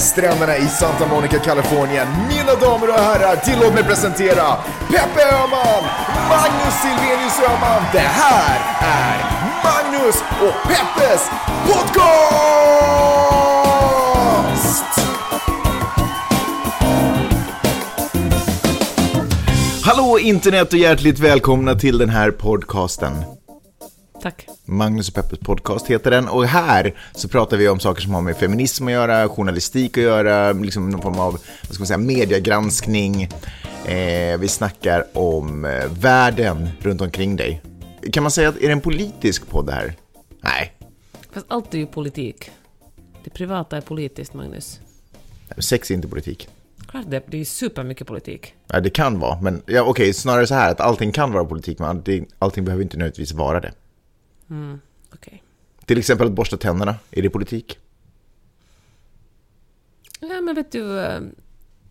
stränderna 0.00 0.56
i 0.56 0.68
Santa 0.68 1.06
Monica, 1.06 1.38
Kalifornien. 1.38 2.08
Mina 2.28 2.54
damer 2.54 2.88
och 2.88 2.94
herrar, 3.00 3.36
tillåt 3.36 3.74
mig 3.74 3.84
presentera 3.84 4.56
Peppe 4.88 5.22
Öhman, 5.34 5.84
Magnus 6.28 6.74
Silvenius 6.82 7.40
Öhman. 7.48 7.82
Det 7.92 7.98
här 7.98 8.60
är 8.80 9.16
Magnus 9.64 10.16
och 10.40 10.54
Peppes 10.68 11.30
podcast! 11.66 12.20
Hallå 19.84 20.18
internet 20.18 20.72
och 20.72 20.78
hjärtligt 20.78 21.18
välkomna 21.18 21.74
till 21.74 21.98
den 21.98 22.08
här 22.08 22.30
podcasten. 22.30 23.12
Magnus 24.70 25.08
och 25.08 25.14
Peppers 25.14 25.38
podcast 25.38 25.86
heter 25.86 26.10
den 26.10 26.28
och 26.28 26.46
här 26.46 26.94
så 27.12 27.28
pratar 27.28 27.56
vi 27.56 27.68
om 27.68 27.80
saker 27.80 28.02
som 28.02 28.14
har 28.14 28.20
med 28.20 28.36
feminism 28.36 28.86
att 28.86 28.92
göra, 28.92 29.28
journalistik 29.28 29.98
att 29.98 30.04
göra, 30.04 30.52
liksom 30.52 30.90
någon 30.90 31.02
form 31.02 31.18
av 31.18 31.32
vad 31.32 31.74
ska 31.74 31.80
man 31.80 31.86
säga, 31.86 31.98
mediegranskning. 31.98 33.22
Eh, 33.86 34.38
vi 34.38 34.48
snackar 34.48 35.04
om 35.18 35.64
eh, 35.64 35.86
världen 36.00 36.68
runt 36.80 37.00
omkring 37.00 37.36
dig. 37.36 37.62
Kan 38.12 38.22
man 38.22 38.32
säga 38.32 38.48
att 38.48 38.56
är 38.56 38.66
det 38.66 38.72
en 38.72 38.80
politisk 38.80 39.48
podd 39.48 39.66
det 39.66 39.72
här? 39.72 39.94
Nej, 40.40 40.72
Fast 41.32 41.46
allt 41.48 41.74
är 41.74 41.78
ju 41.78 41.86
politik. 41.86 42.50
Det 43.24 43.30
privata 43.30 43.76
är 43.76 43.80
politiskt, 43.80 44.34
Magnus. 44.34 44.80
sex 45.58 45.90
är 45.90 45.94
inte 45.94 46.08
politik. 46.08 46.48
Klart 46.88 47.04
det, 47.08 47.22
det 47.26 47.40
är 47.40 47.44
supermycket 47.44 48.06
politik. 48.06 48.54
Ja, 48.66 48.80
det 48.80 48.90
kan 48.90 49.18
vara, 49.18 49.40
men 49.40 49.62
ja, 49.66 49.82
okej, 49.82 50.12
snarare 50.12 50.46
så 50.46 50.54
här 50.54 50.70
att 50.70 50.80
allting 50.80 51.12
kan 51.12 51.32
vara 51.32 51.44
politik, 51.44 51.78
men 51.78 51.88
allting, 51.88 52.26
allting 52.38 52.64
behöver 52.64 52.82
inte 52.82 52.96
nödvändigtvis 52.96 53.32
vara 53.32 53.60
det. 53.60 53.72
Okej. 55.14 55.42
Till 55.84 55.98
exempel 55.98 56.26
att 56.26 56.32
borsta 56.32 56.56
tänderna, 56.56 56.94
är 57.10 57.22
det 57.22 57.30
politik? 57.30 57.78
Ja, 60.20 60.40
men 60.40 60.54
vet 60.54 60.72
du, 60.72 61.00
eh, 61.00 61.20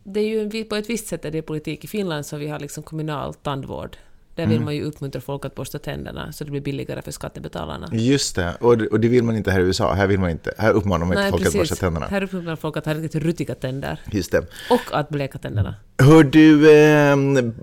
det 0.03 0.19
är 0.19 0.53
ju 0.53 0.63
på 0.63 0.75
ett 0.75 0.89
visst 0.89 1.07
sätt 1.07 1.25
är 1.25 1.31
det 1.31 1.41
politik. 1.41 1.83
I 1.83 1.87
Finland 1.87 2.25
så 2.25 2.37
vi 2.37 2.47
har 2.47 2.59
liksom 2.59 2.83
kommunal 2.83 3.33
tandvård. 3.33 3.97
Där 4.39 4.47
vill 4.47 4.61
man 4.61 4.75
ju 4.75 4.83
uppmuntra 4.83 5.21
folk 5.21 5.45
att 5.45 5.55
borsta 5.55 5.79
tänderna 5.79 6.31
så 6.31 6.43
det 6.43 6.51
blir 6.51 6.61
billigare 6.61 7.01
för 7.01 7.11
skattebetalarna. 7.11 7.89
Just 7.91 8.35
det, 8.35 8.55
och, 8.59 8.71
och 8.71 8.99
det 8.99 9.07
vill 9.07 9.23
man 9.23 9.35
inte 9.35 9.51
här 9.51 9.59
i 9.59 9.63
USA. 9.63 9.93
Här 9.93 10.07
vill 10.07 10.19
man 10.19 10.29
inte, 10.29 10.53
här 10.57 10.71
uppmanar 10.71 11.05
man 11.05 11.17
inte 11.17 11.29
folk 11.29 11.45
att 11.45 11.53
borsta 11.53 11.75
tänderna. 11.75 12.05
Här 12.05 12.23
uppmuntrar 12.23 12.55
folk 12.55 12.77
att 12.77 12.85
ha 12.85 12.93
riktigt 12.93 13.23
ruttiga 13.23 13.55
tänder. 13.55 14.01
Just 14.11 14.31
det. 14.31 14.45
Och 14.69 14.81
att 14.91 15.09
bleka 15.09 15.37
tänderna. 15.37 15.75
Hör 15.97 16.23
du, 16.23 16.71
eh, 16.71 17.15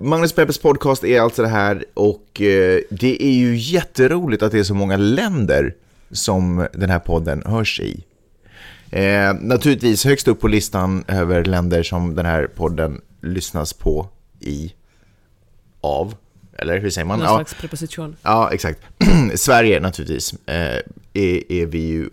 Magnus 0.03 0.33
Peppers 0.33 0.57
podcast 0.57 1.03
är 1.03 1.21
alltså 1.21 1.41
det 1.41 1.47
här 1.47 1.85
och 1.93 2.41
eh, 2.41 2.79
det 2.89 3.23
är 3.23 3.33
ju 3.33 3.55
jätteroligt 3.55 4.43
att 4.43 4.51
det 4.51 4.59
är 4.59 4.63
så 4.63 4.73
många 4.73 4.97
länder 4.97 5.73
som 6.11 6.67
den 6.73 6.89
här 6.89 6.99
podden 6.99 7.43
hörs 7.45 7.79
i. 7.79 8.03
Eh, 8.91 9.33
naturligtvis 9.41 10.05
högst 10.05 10.27
upp 10.27 10.39
på 10.39 10.47
listan 10.47 11.03
över 11.07 11.43
länder 11.43 11.83
som 11.83 12.15
den 12.15 12.25
här 12.25 12.47
podden 12.47 13.01
lyssnas 13.21 13.73
på 13.73 14.07
i, 14.39 14.73
av, 15.81 16.15
eller 16.57 16.79
hur 16.79 16.89
säger 16.89 17.05
man? 17.05 17.19
Någon 17.19 17.27
Ja. 17.27 17.35
slags 17.35 17.53
preposition. 17.53 18.15
Ja, 18.21 18.49
exakt. 18.53 18.79
Sverige 19.35 19.79
naturligtvis 19.79 20.33
eh, 20.45 20.55
är, 21.13 21.51
är 21.51 21.65
vi 21.65 21.79
ju, 21.79 22.09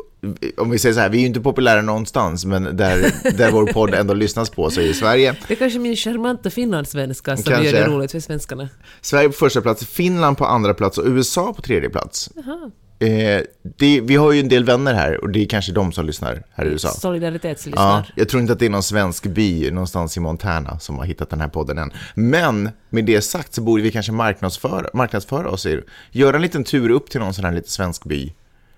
om 0.57 0.71
vi 0.71 0.79
säger 0.79 0.95
så 0.95 1.01
här, 1.01 1.09
vi 1.09 1.17
är 1.17 1.21
ju 1.21 1.27
inte 1.27 1.41
populära 1.41 1.83
någonstans, 1.83 2.45
men 2.45 2.77
där, 2.77 3.13
där 3.37 3.51
vår 3.51 3.67
podd 3.67 3.95
ändå 3.95 4.15
lyssnas 4.15 4.51
på 4.51 4.71
så 4.71 4.81
är 4.81 4.93
Sverige. 4.93 5.37
Det 5.49 5.55
är 5.55 5.59
kanske 5.59 5.79
min 5.79 5.97
charmanta 5.97 6.51
finlandssvenska 6.51 7.37
som 7.37 7.45
Kanske. 7.45 7.65
gör 7.71 7.73
det 7.73 7.87
roligt 7.87 8.13
för 8.13 8.21
svenskarna. 8.21 8.69
Sverige 9.01 9.29
på 9.29 9.33
första 9.35 9.61
plats, 9.61 9.87
Finland 9.87 10.39
på 10.39 10.45
andra 10.47 10.75
plats 10.75 10.99
och 10.99 11.05
USA 11.07 11.53
på 11.53 11.63
tredje 11.63 11.91
plats. 11.91 12.31
Jaha. 12.37 12.71
Eh, 13.05 13.43
det, 13.63 14.01
vi 14.01 14.17
har 14.17 14.33
ju 14.33 14.41
en 14.41 14.49
del 14.49 14.65
vänner 14.65 14.95
här 14.95 15.21
och 15.25 15.31
det 15.31 15.43
är 15.43 15.47
kanske 15.47 15.73
de 15.73 15.93
som 15.93 16.07
lyssnar 16.07 16.43
här 16.53 16.65
i 16.65 16.69
USA. 16.69 16.89
Ja, 16.89 16.93
Solidaritetslyssnar. 16.93 18.13
jag 18.17 18.29
tror 18.29 18.41
inte 18.41 18.53
att 18.53 18.59
det 18.59 18.67
är 18.67 18.71
någon 18.71 18.83
svensk 18.83 19.27
by 19.27 19.71
någonstans 19.71 20.17
i 20.17 20.21
Montana 20.21 20.79
som 20.79 20.99
har 20.99 21.05
hittat 21.05 21.31
den 21.31 21.41
här 21.41 21.49
podden 21.49 21.79
än. 21.79 21.93
Men 22.15 22.71
med 22.91 23.05
det 23.05 23.21
sagt 23.21 23.55
så 23.55 23.63
borde 23.63 23.83
vi 23.83 23.91
kanske 23.91 24.13
marknadsföra, 24.13 24.87
marknadsföra 24.95 25.49
oss, 25.51 25.67
göra 26.11 26.37
en 26.37 26.43
liten 26.43 26.65
tur 26.65 26.91
upp 26.91 27.11
till 27.11 27.21
någon 27.21 27.35
sån 27.35 27.45
här 27.45 27.53
liten 27.53 27.71
svensk 27.71 28.05
by. 28.05 28.33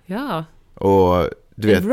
Ja, 0.06 0.44
Och 0.74 1.28
du 1.54 1.68
vet, 1.68 1.84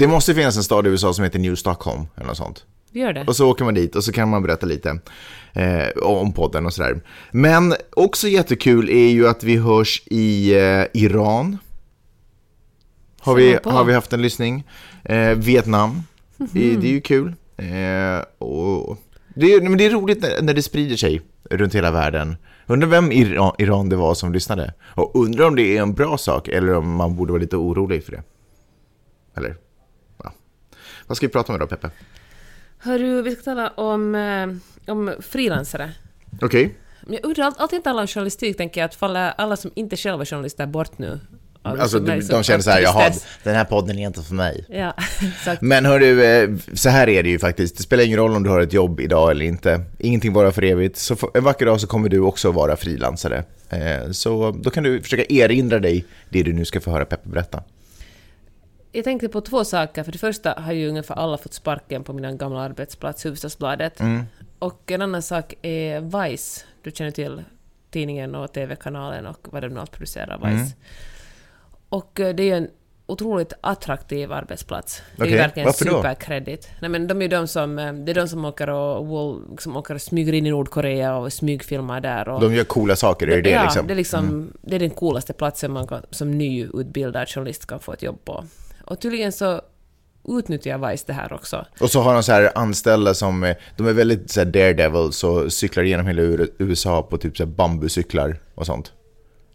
det 0.00 0.06
måste 0.06 0.34
finnas 0.34 0.56
en 0.56 0.62
stad 0.62 0.86
i 0.86 0.90
USA 0.90 1.12
som 1.12 1.24
heter 1.24 1.38
New 1.38 1.54
Stockholm 1.54 2.06
eller 2.16 2.26
något 2.26 2.36
sånt. 2.36 2.64
vi 2.92 3.00
gör 3.00 3.12
det. 3.12 3.24
Och 3.26 3.36
så 3.36 3.50
åker 3.50 3.64
man 3.64 3.74
dit 3.74 3.96
och 3.96 4.04
så 4.04 4.12
kan 4.12 4.28
man 4.28 4.42
berätta 4.42 4.66
lite 4.66 4.98
eh, 5.52 5.88
om 6.02 6.32
podden 6.32 6.66
och 6.66 6.72
sådär. 6.72 7.00
Men 7.32 7.74
också 7.96 8.28
jättekul 8.28 8.88
är 8.88 9.08
ju 9.08 9.28
att 9.28 9.44
vi 9.44 9.56
hörs 9.56 10.02
i 10.06 10.54
eh, 10.58 10.84
Iran. 11.02 11.58
Har 13.20 13.34
vi, 13.34 13.58
har 13.64 13.84
vi 13.84 13.92
haft 13.92 14.12
en 14.12 14.22
lyssning. 14.22 14.64
Eh, 15.04 15.30
Vietnam. 15.34 16.02
Det, 16.36 16.76
det 16.76 16.86
är 16.86 16.92
ju 16.92 17.00
kul. 17.00 17.34
Eh, 17.56 18.24
och 18.38 18.98
det, 19.34 19.54
är, 19.54 19.60
men 19.60 19.78
det 19.78 19.86
är 19.86 19.90
roligt 19.90 20.22
när, 20.22 20.42
när 20.42 20.54
det 20.54 20.62
sprider 20.62 20.96
sig 20.96 21.22
runt 21.50 21.74
hela 21.74 21.90
världen. 21.90 22.36
Undrar 22.66 22.88
vem 22.88 23.12
Iran, 23.12 23.54
Iran 23.58 23.88
det 23.88 23.96
var 23.96 24.14
som 24.14 24.32
lyssnade. 24.32 24.74
Och 24.82 25.10
undrar 25.24 25.46
om 25.46 25.56
det 25.56 25.76
är 25.76 25.82
en 25.82 25.94
bra 25.94 26.18
sak 26.18 26.48
eller 26.48 26.74
om 26.76 26.94
man 26.94 27.16
borde 27.16 27.32
vara 27.32 27.40
lite 27.42 27.56
orolig 27.56 28.04
för 28.04 28.12
det. 28.12 28.22
Eller? 29.36 29.56
Ja. 30.22 30.32
Vad 31.06 31.16
ska 31.16 31.26
vi 31.26 31.32
prata 31.32 31.52
om 31.52 31.56
idag 31.56 31.68
Peppe? 31.68 31.90
Hörru, 32.78 33.22
vi 33.22 33.30
ska 33.34 33.42
tala 33.42 33.68
om, 33.68 34.14
eh, 34.14 34.92
om 34.92 35.14
frilansare. 35.20 35.90
Okej. 36.42 36.74
Men 37.02 37.12
Jag 37.12 37.24
undrar, 37.24 37.44
allt- 37.44 37.60
alltid 37.60 37.76
inte 37.76 37.90
alla 37.90 38.00
om 38.00 38.06
journalistik 38.06 38.56
tänker 38.56 38.80
jag 38.80 38.88
att 38.88 38.94
faller 38.94 39.32
alla 39.38 39.56
som 39.56 39.70
inte 39.74 39.96
själva 39.96 40.20
är 40.20 40.26
journalister 40.26 40.66
bort 40.66 40.98
nu? 40.98 41.20
Alltså 41.62 41.88
som 41.88 42.04
de, 42.06 42.42
känner 42.42 42.60
så 42.60 42.70
här, 42.70 42.80
jaha, 42.80 43.12
den 43.42 43.54
här 43.54 43.64
podden 43.64 43.98
är 43.98 44.06
inte 44.06 44.22
för 44.22 44.34
mig. 44.34 44.64
Ja, 44.68 44.94
exakt. 45.22 45.62
Men 45.62 45.86
hörru, 45.86 46.22
eh, 46.24 46.50
så 46.74 46.88
här 46.88 47.08
är 47.08 47.22
det 47.22 47.28
ju 47.28 47.38
faktiskt. 47.38 47.76
Det 47.76 47.82
spelar 47.82 48.04
ingen 48.04 48.18
roll 48.18 48.36
om 48.36 48.42
du 48.42 48.50
har 48.50 48.60
ett 48.60 48.72
jobb 48.72 49.00
idag 49.00 49.30
eller 49.30 49.44
inte. 49.44 49.84
Ingenting 49.98 50.32
varar 50.32 50.50
för 50.50 50.64
evigt. 50.64 50.96
Så 50.96 51.16
en 51.34 51.44
vacker 51.44 51.66
dag 51.66 51.80
så 51.80 51.86
kommer 51.86 52.08
du 52.08 52.20
också 52.20 52.52
vara 52.52 52.76
frilansare. 52.76 53.44
Eh, 53.68 54.10
Så 54.10 54.50
då 54.50 54.70
kan 54.70 54.84
du 54.84 55.02
försöka 55.02 55.24
erinra 55.28 55.78
dig 55.78 56.04
det 56.28 56.42
du 56.42 56.52
nu 56.52 56.64
ska 56.64 56.80
få 56.80 56.90
höra 56.90 57.04
Peppe 57.04 57.28
berätta. 57.28 57.62
Jag 58.92 59.04
tänkte 59.04 59.28
på 59.28 59.40
två 59.40 59.64
saker. 59.64 60.02
För 60.02 60.12
det 60.12 60.18
första 60.18 60.54
har 60.58 60.72
ju 60.72 60.88
ungefär 60.88 61.14
alla 61.14 61.38
fått 61.38 61.54
sparken 61.54 62.04
på 62.04 62.12
min 62.12 62.38
gamla 62.38 62.60
arbetsplats, 62.60 63.24
Hufvudstadsbladet. 63.26 64.00
Mm. 64.00 64.22
Och 64.58 64.90
en 64.90 65.02
annan 65.02 65.22
sak 65.22 65.54
är 65.62 66.00
Vice. 66.28 66.60
Du 66.82 66.90
känner 66.90 67.10
till 67.10 67.42
tidningen 67.90 68.34
och 68.34 68.52
TV-kanalen 68.52 69.26
och 69.26 69.48
vad 69.50 69.62
de 69.62 69.68
nu 69.68 69.80
allt 69.80 69.90
producerar, 69.92 70.36
Vice. 70.36 70.48
Mm. 70.48 70.68
Och 71.90 72.20
eh, 72.20 72.34
det 72.34 72.42
är 72.42 72.46
ju 72.46 72.54
en 72.54 72.68
otroligt 73.06 73.52
attraktiv 73.60 74.32
arbetsplats. 74.32 75.02
Det 75.16 75.22
är 75.22 75.26
ju 75.26 75.36
verkligen 75.36 75.72
superkredit. 75.72 76.68
Nej 76.80 76.90
men 76.90 77.06
de 77.06 77.22
är 77.22 77.28
de 77.28 77.48
som, 77.48 77.78
eh, 77.78 77.92
det 77.92 78.12
är 78.12 78.14
de 78.14 78.28
som 78.28 78.44
åker 78.44 78.70
och, 78.70 79.62
som 79.62 79.76
åker 79.76 79.94
och 79.94 80.02
smyger 80.02 80.32
in 80.32 80.46
i 80.46 80.50
Nordkorea 80.50 81.16
och 81.16 81.32
smygfilmar 81.32 82.00
där. 82.00 82.28
Och, 82.28 82.40
De 82.40 82.54
gör 82.54 82.64
coola 82.64 82.96
saker, 82.96 83.26
är 83.26 83.36
det 83.36 83.42
det 83.42 83.50
ja, 83.50 83.62
liksom? 83.62 83.86
det 83.86 83.94
är 83.94 83.96
liksom, 83.96 84.52
det 84.62 84.76
är 84.76 84.80
den 84.80 84.90
coolaste 84.90 85.32
platsen 85.32 85.72
man 85.72 85.86
kan, 85.86 86.02
som 86.10 86.38
nyutbildad 86.38 87.28
journalist 87.28 87.66
kan 87.66 87.80
få 87.80 87.92
ett 87.92 88.02
jobb 88.02 88.24
på. 88.24 88.44
Och 88.84 89.00
tydligen 89.00 89.32
så 89.32 89.60
utnyttjar 90.28 90.90
Vice 90.90 91.04
det 91.06 91.12
här 91.12 91.32
också. 91.32 91.66
Och 91.80 91.90
så 91.90 92.00
har 92.00 92.14
de 92.14 92.22
så 92.22 92.32
här 92.32 92.50
anställda 92.54 93.14
som, 93.14 93.54
de 93.76 93.86
är 93.86 93.92
väldigt 93.92 94.30
så 94.30 94.40
här 94.40 94.46
daredevils 94.46 95.24
och 95.24 95.52
cyklar 95.52 95.82
genom 95.82 96.06
hela 96.06 96.22
USA 96.58 97.02
på 97.02 97.18
typ 97.18 97.36
så 97.36 97.44
här 97.44 97.50
bambuscyklar 97.50 98.40
och 98.54 98.66
sånt. 98.66 98.92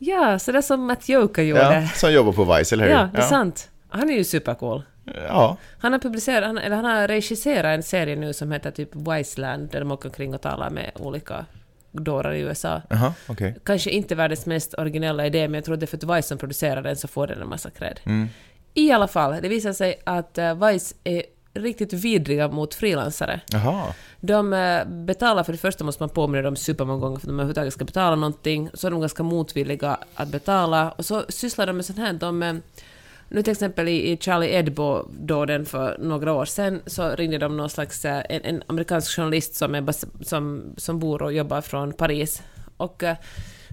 Ja, 0.05 0.39
så 0.39 0.51
det 0.51 0.57
är 0.57 0.61
som 0.61 0.85
Matt 0.85 1.09
Joka 1.09 1.43
gjorde. 1.43 1.81
Ja, 1.81 1.87
som 1.87 2.13
jobbar 2.13 2.33
på 2.33 2.57
Vice, 2.57 2.75
eller 2.75 2.83
hur? 2.85 2.91
Ja, 2.91 3.09
det 3.13 3.17
är 3.17 3.21
sant. 3.21 3.69
Han 3.89 4.09
är 4.09 4.13
ju 4.13 4.23
supercool. 4.23 4.83
Ja, 5.27 5.57
Han 5.79 5.91
har 5.91 5.99
publicerat, 5.99 6.43
han, 6.47 6.57
eller 6.57 6.75
han 6.75 6.85
har 6.85 7.07
regisserat 7.07 7.75
en 7.75 7.83
serie 7.83 8.15
nu 8.15 8.33
som 8.33 8.51
heter 8.51 8.71
typ 8.71 8.89
Wiseland, 8.95 9.69
där 9.71 9.79
de 9.79 9.91
åker 9.91 10.09
omkring 10.09 10.33
och 10.33 10.41
talar 10.41 10.69
med 10.69 10.91
olika 10.95 11.45
dårar 11.91 12.33
i 12.33 12.39
USA. 12.39 12.81
jaha, 12.89 13.13
okej. 13.27 13.55
Kanske 13.63 13.89
inte 13.89 14.15
världens 14.15 14.45
mest 14.45 14.73
originella 14.77 15.25
idé, 15.25 15.47
men 15.47 15.53
jag 15.53 15.65
tror 15.65 15.73
att 15.73 15.79
det 15.79 15.85
är 15.85 15.97
för 15.97 15.97
att 15.97 16.17
Vice 16.17 16.27
som 16.27 16.37
producerar 16.37 16.81
den 16.81 16.95
så 16.95 17.07
får 17.07 17.27
den 17.27 17.41
en 17.41 17.49
massa 17.49 17.69
cred. 17.69 17.99
I 18.73 18.91
alla 18.91 19.07
fall, 19.07 19.35
det 19.41 19.49
visar 19.49 19.73
sig 19.73 20.01
att 20.03 20.37
uh, 20.37 20.67
Vice 20.67 20.95
är 21.03 21.23
riktigt 21.55 21.93
vidriga 21.93 22.47
mot 22.47 22.73
frilansare. 22.73 23.39
De 24.19 24.53
eh, 24.53 24.85
betalar, 24.85 25.43
för 25.43 25.51
det 25.51 25.57
första 25.57 25.83
måste 25.83 26.03
man 26.03 26.09
påminna 26.09 26.41
dem 26.41 26.55
supermånga 26.55 26.99
gånger 26.99 27.19
för 27.19 27.21
att 27.21 27.27
de 27.27 27.33
överhuvudtaget 27.33 27.73
ska 27.73 27.85
betala 27.85 28.15
någonting, 28.15 28.69
så 28.73 28.87
är 28.87 28.91
de 28.91 28.99
ganska 28.99 29.23
motvilliga 29.23 29.97
att 30.15 30.27
betala, 30.27 30.91
och 30.91 31.05
så 31.05 31.23
sysslar 31.29 31.67
de 31.67 31.75
med 31.75 31.85
sånt 31.85 31.99
här, 31.99 32.13
de 32.13 32.43
eh, 32.43 32.55
nu 33.29 33.43
till 33.43 33.51
exempel 33.51 33.87
i, 33.87 34.17
Charlie 34.21 34.53
Hebdo-dåden 34.53 35.65
för 35.65 35.97
några 35.99 36.33
år 36.33 36.45
sedan 36.45 36.81
så 36.85 37.09
ringde 37.15 37.37
de 37.37 37.57
någon 37.57 37.69
slags, 37.69 38.05
eh, 38.05 38.23
en, 38.29 38.41
en 38.43 38.63
amerikansk 38.67 39.15
journalist 39.15 39.55
som, 39.55 39.75
är 39.75 40.23
som, 40.23 40.73
som 40.77 40.99
bor 40.99 41.21
och 41.21 41.33
jobbar 41.33 41.61
från 41.61 41.93
Paris. 41.93 42.41
Och 42.77 43.03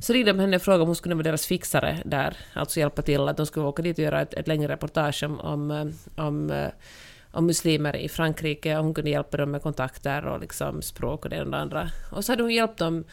så 0.03 0.13
ringde 0.13 0.33
de 0.33 0.39
henne 0.39 0.57
och 0.57 0.63
frågade 0.63 0.83
om 0.83 0.89
hon 0.89 0.97
skulle 0.97 1.15
vara 1.15 1.23
deras 1.23 1.47
fixare 1.47 1.99
där, 2.05 2.37
alltså 2.53 2.81
hjälpa 2.81 3.03
till 3.03 3.29
att 3.29 3.37
de 3.37 3.47
skulle 3.47 3.67
åka 3.67 3.83
dit 3.83 3.99
och 3.99 4.05
göra 4.05 4.21
ett, 4.21 4.35
ett 4.35 4.49
längre 4.49 4.73
reportage 4.73 5.23
om, 5.23 5.41
om, 5.41 5.93
om, 6.17 6.51
om 7.33 7.47
muslimer 7.47 7.97
i 7.97 8.09
Frankrike 8.09 8.79
och 8.79 8.85
hon 8.85 8.95
kunde 8.95 9.11
hjälpa 9.11 9.37
dem 9.37 9.51
med 9.51 9.63
kontakter 9.63 10.27
och 10.27 10.41
liksom 10.41 10.83
språk 10.83 11.25
och 11.25 11.31
det 11.31 11.41
och 11.41 11.51
det 11.51 11.57
andra. 11.57 11.91
Och 12.11 12.25
så 12.25 12.33
hade 12.33 12.43
hon 12.43 12.53
hjälpt 12.53 12.79
dem 12.79 13.05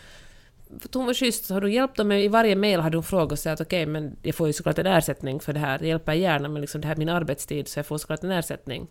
för 0.79 0.89
hon 0.93 1.05
var 1.05 1.13
schysst 1.13 1.45
så 1.45 1.53
hade 1.53 1.65
hon 1.65 1.73
hjälpt 1.73 1.97
dem 1.97 2.07
med, 2.07 2.23
i 2.23 2.27
varje 2.27 2.55
mail 2.55 2.79
hade 2.79 2.97
hon 2.97 3.03
frågat 3.03 3.31
och 3.31 3.39
sagt 3.39 3.61
att 3.61 3.67
okej 3.67 3.85
men 3.85 4.15
jag 4.21 4.35
får 4.35 4.47
ju 4.47 4.53
såklart 4.53 4.79
en 4.79 4.85
ersättning 4.85 5.39
för 5.39 5.53
det 5.53 5.59
här, 5.59 5.79
det 5.79 5.87
hjälper 5.87 6.13
gärna 6.13 6.49
men 6.49 6.61
liksom 6.61 6.81
det 6.81 6.87
här 6.87 6.95
är 6.95 6.99
min 6.99 7.09
arbetstid 7.09 7.67
så 7.67 7.79
jag 7.79 7.85
får 7.85 7.97
såklart 7.97 8.23
en 8.23 8.31
ersättning. 8.31 8.87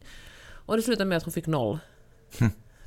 Och 0.51 0.77
det 0.77 0.83
slutade 0.83 1.05
med 1.05 1.17
att 1.17 1.25
hon 1.25 1.33
fick 1.33 1.47
noll. 1.47 1.79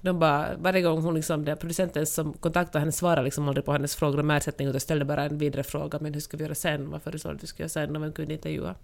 De 0.01 0.19
bara, 0.19 0.49
varje 0.57 0.81
gång 0.81 1.01
hon 1.01 1.15
liksom, 1.15 1.45
den 1.45 1.57
producenten 1.57 2.05
som 2.05 2.33
kontaktade 2.33 2.79
henne 2.79 2.91
svarade 2.91 3.23
liksom 3.23 3.47
aldrig 3.47 3.65
på 3.65 3.71
hennes 3.71 3.95
frågor 3.95 4.19
om 4.19 4.31
ersättning 4.31 4.67
utan 4.67 4.79
ställde 4.79 5.05
bara 5.05 5.23
en 5.23 5.37
vidare 5.37 5.63
fråga. 5.63 5.99
Men 6.01 6.13
hur 6.13 6.21
ska 6.21 6.37
vi 6.37 6.43
göra 6.43 6.55
sen? 6.55 6.89
Vad 6.89 7.01
föreslår 7.01 7.31
du 7.31 7.37
att 7.37 7.43
vi 7.43 7.47
ska 7.47 7.63
göra 7.63 7.69
sen? 7.69 7.95
Och 7.95 8.03
vem 8.03 8.13
kunde 8.13 8.33
intervjua? 8.33 8.75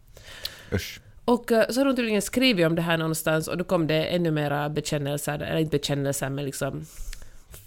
Usch. 0.73 0.99
Och 1.27 1.51
eh, 1.51 1.69
så 1.69 1.79
har 1.79 1.85
hon 1.85 1.95
tydligen 1.95 2.21
skrivit 2.21 2.67
om 2.67 2.75
det 2.75 2.81
här 2.81 2.97
någonstans 2.97 3.47
och 3.47 3.57
då 3.57 3.63
kom 3.63 3.87
det 3.87 4.05
ännu 4.05 4.31
mera 4.31 4.69
bekännelser, 4.69 5.39
eller 5.39 5.59
inte 5.59 5.77
bekännelser 5.77 6.29
men 6.29 6.45
liksom... 6.45 6.85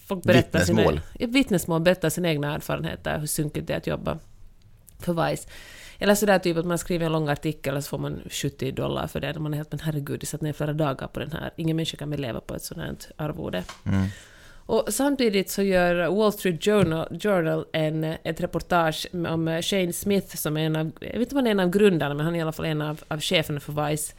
Folk 0.07 0.23
berättar 0.25 0.59
Vittnesmål. 0.59 1.01
Sina, 1.19 1.33
vittnesmål 1.33 1.81
berättar 1.81 2.11
sina 2.11 2.29
egna 2.29 2.55
erfarenheter, 2.55 3.19
hur 3.19 3.27
sunkigt 3.27 3.67
det 3.67 3.73
är 3.73 3.77
att 3.77 3.87
jobba 3.87 4.19
för 4.99 5.31
Vice. 5.31 5.49
Eller 5.99 6.15
sådär 6.15 6.39
typ 6.39 6.57
att 6.57 6.67
man 6.67 6.79
skriver 6.79 7.07
en 7.07 7.13
lång 7.13 7.29
artikel 7.29 7.77
och 7.77 7.85
så 7.85 7.89
får 7.89 7.99
man 7.99 8.21
70 8.31 8.73
dollar 8.73 9.07
för 9.07 9.21
det. 9.21 9.37
Och 9.37 9.43
man 9.43 9.53
är 9.53 9.57
helt 9.57 9.73
men 9.73 9.81
herregud, 9.81 10.23
jag 10.23 10.29
satt 10.29 10.41
ner 10.41 10.53
flera 10.53 10.73
dagar 10.73 11.07
på 11.07 11.21
den 11.21 11.33
här. 11.33 11.51
Ingen 11.57 11.77
människa 11.77 11.97
kan 11.97 12.11
väl 12.11 12.21
leva 12.21 12.41
på 12.41 12.55
ett 12.55 12.63
sådant 12.63 13.09
här 13.19 13.27
arvode. 13.29 13.65
Och 14.71 14.95
samtidigt 14.95 15.51
så 15.51 15.63
gör 15.63 16.09
Wall 16.17 16.33
Street 16.33 16.65
Journal, 16.65 17.19
Journal 17.21 17.67
en, 17.73 18.05
ett 18.05 18.41
reportage 18.41 19.07
om 19.13 19.61
Shane 19.63 19.93
Smith 19.93 20.37
som 20.37 20.57
är 20.57 20.61
en 20.61 20.77
av, 20.77 20.93
jag 21.01 21.13
vet 21.13 21.21
inte 21.21 21.35
om 21.35 21.37
han 21.37 21.47
är 21.47 21.51
en 21.51 21.61
av 21.61 21.71
grundarna, 21.71 22.15
men 22.15 22.25
han 22.25 22.35
är 22.35 22.39
i 22.39 22.43
alla 22.43 22.53
fall 22.53 22.67
en 22.67 22.83
av, 22.83 23.01
av 23.09 23.21
cheferna 23.21 23.61
för 23.61 23.89
Vice, 23.89 24.15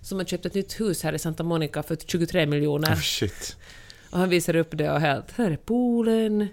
som 0.00 0.18
har 0.18 0.24
köpt 0.24 0.46
ett 0.46 0.54
nytt 0.54 0.80
hus 0.80 1.02
här 1.02 1.12
i 1.12 1.18
Santa 1.18 1.42
Monica 1.42 1.82
för 1.82 1.96
23 1.96 2.46
miljoner. 2.46 2.92
Oh, 2.92 3.00
shit. 3.00 3.56
Och 4.10 4.18
han 4.18 4.28
visar 4.28 4.56
upp 4.56 4.68
det 4.70 4.90
och 4.90 5.00
helt, 5.00 5.32
här 5.32 5.50
är 5.50 5.56
poolen. 5.56 6.48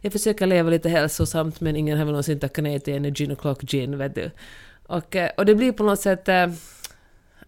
Jag 0.00 0.12
försöker 0.12 0.46
leva 0.46 0.70
lite 0.70 0.88
hälsosamt 0.88 1.60
men 1.60 1.76
ingen 1.76 1.98
har 1.98 2.04
väl 2.04 2.12
någonsin 2.12 2.40
tackat 2.40 2.64
nej 2.64 2.80
till 2.80 2.94
en 2.94 3.14
gin 3.14 3.32
o'clock 3.32 3.66
gin, 3.66 3.98
vet 3.98 4.14
du. 4.14 4.30
Och, 4.86 5.16
eh, 5.16 5.30
och 5.36 5.46
det 5.46 5.54
blir 5.54 5.72
på 5.72 5.82
något 5.82 6.00
sätt... 6.00 6.28
eh, 6.28 6.46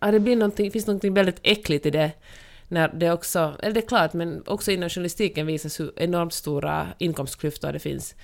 Ja, 0.01 0.11
det 0.11 0.21
blir 0.21 0.37
någonting, 0.37 0.71
finns 0.71 0.87
någonting 0.87 1.15
väldigt 1.15 1.41
äckligt 1.43 1.87
i 1.87 1.91
det. 1.91 2.11
När 2.69 2.89
det 2.89 3.13
också, 3.13 3.57
eller 3.63 3.75
det 3.75 3.81
är 3.81 3.89
klart, 3.89 4.13
men 4.13 4.43
också 4.47 4.71
inom 4.71 4.89
journalistiken 4.89 5.47
visas 5.47 5.81
hur 5.81 5.93
enormt 5.97 6.33
stora 6.33 6.89
inkomstklyftor 6.99 7.73
det 7.73 7.79
finns. 7.79 8.15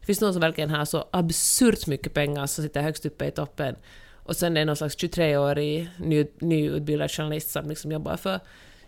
Det 0.00 0.06
finns 0.06 0.20
någon 0.20 0.32
som 0.32 0.40
verkligen 0.40 0.70
har 0.70 0.84
så 0.84 1.08
absurt 1.10 1.86
mycket 1.86 2.14
pengar 2.14 2.46
som 2.46 2.64
sitter 2.64 2.82
högst 2.82 3.06
uppe 3.06 3.26
i 3.26 3.30
toppen. 3.30 3.76
Och 4.12 4.36
sen 4.36 4.56
är 4.56 4.60
det 4.60 4.64
någon 4.64 4.76
slags 4.76 4.96
23-årig 4.96 5.90
ny, 5.98 6.26
nyutbildad 6.38 7.10
journalist 7.10 7.50
som 7.50 7.68
liksom 7.68 7.92
jobbar 7.92 8.16
för 8.16 8.40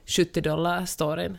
70 0.06 0.40
dollar 0.40 0.86
storyn. 0.86 1.38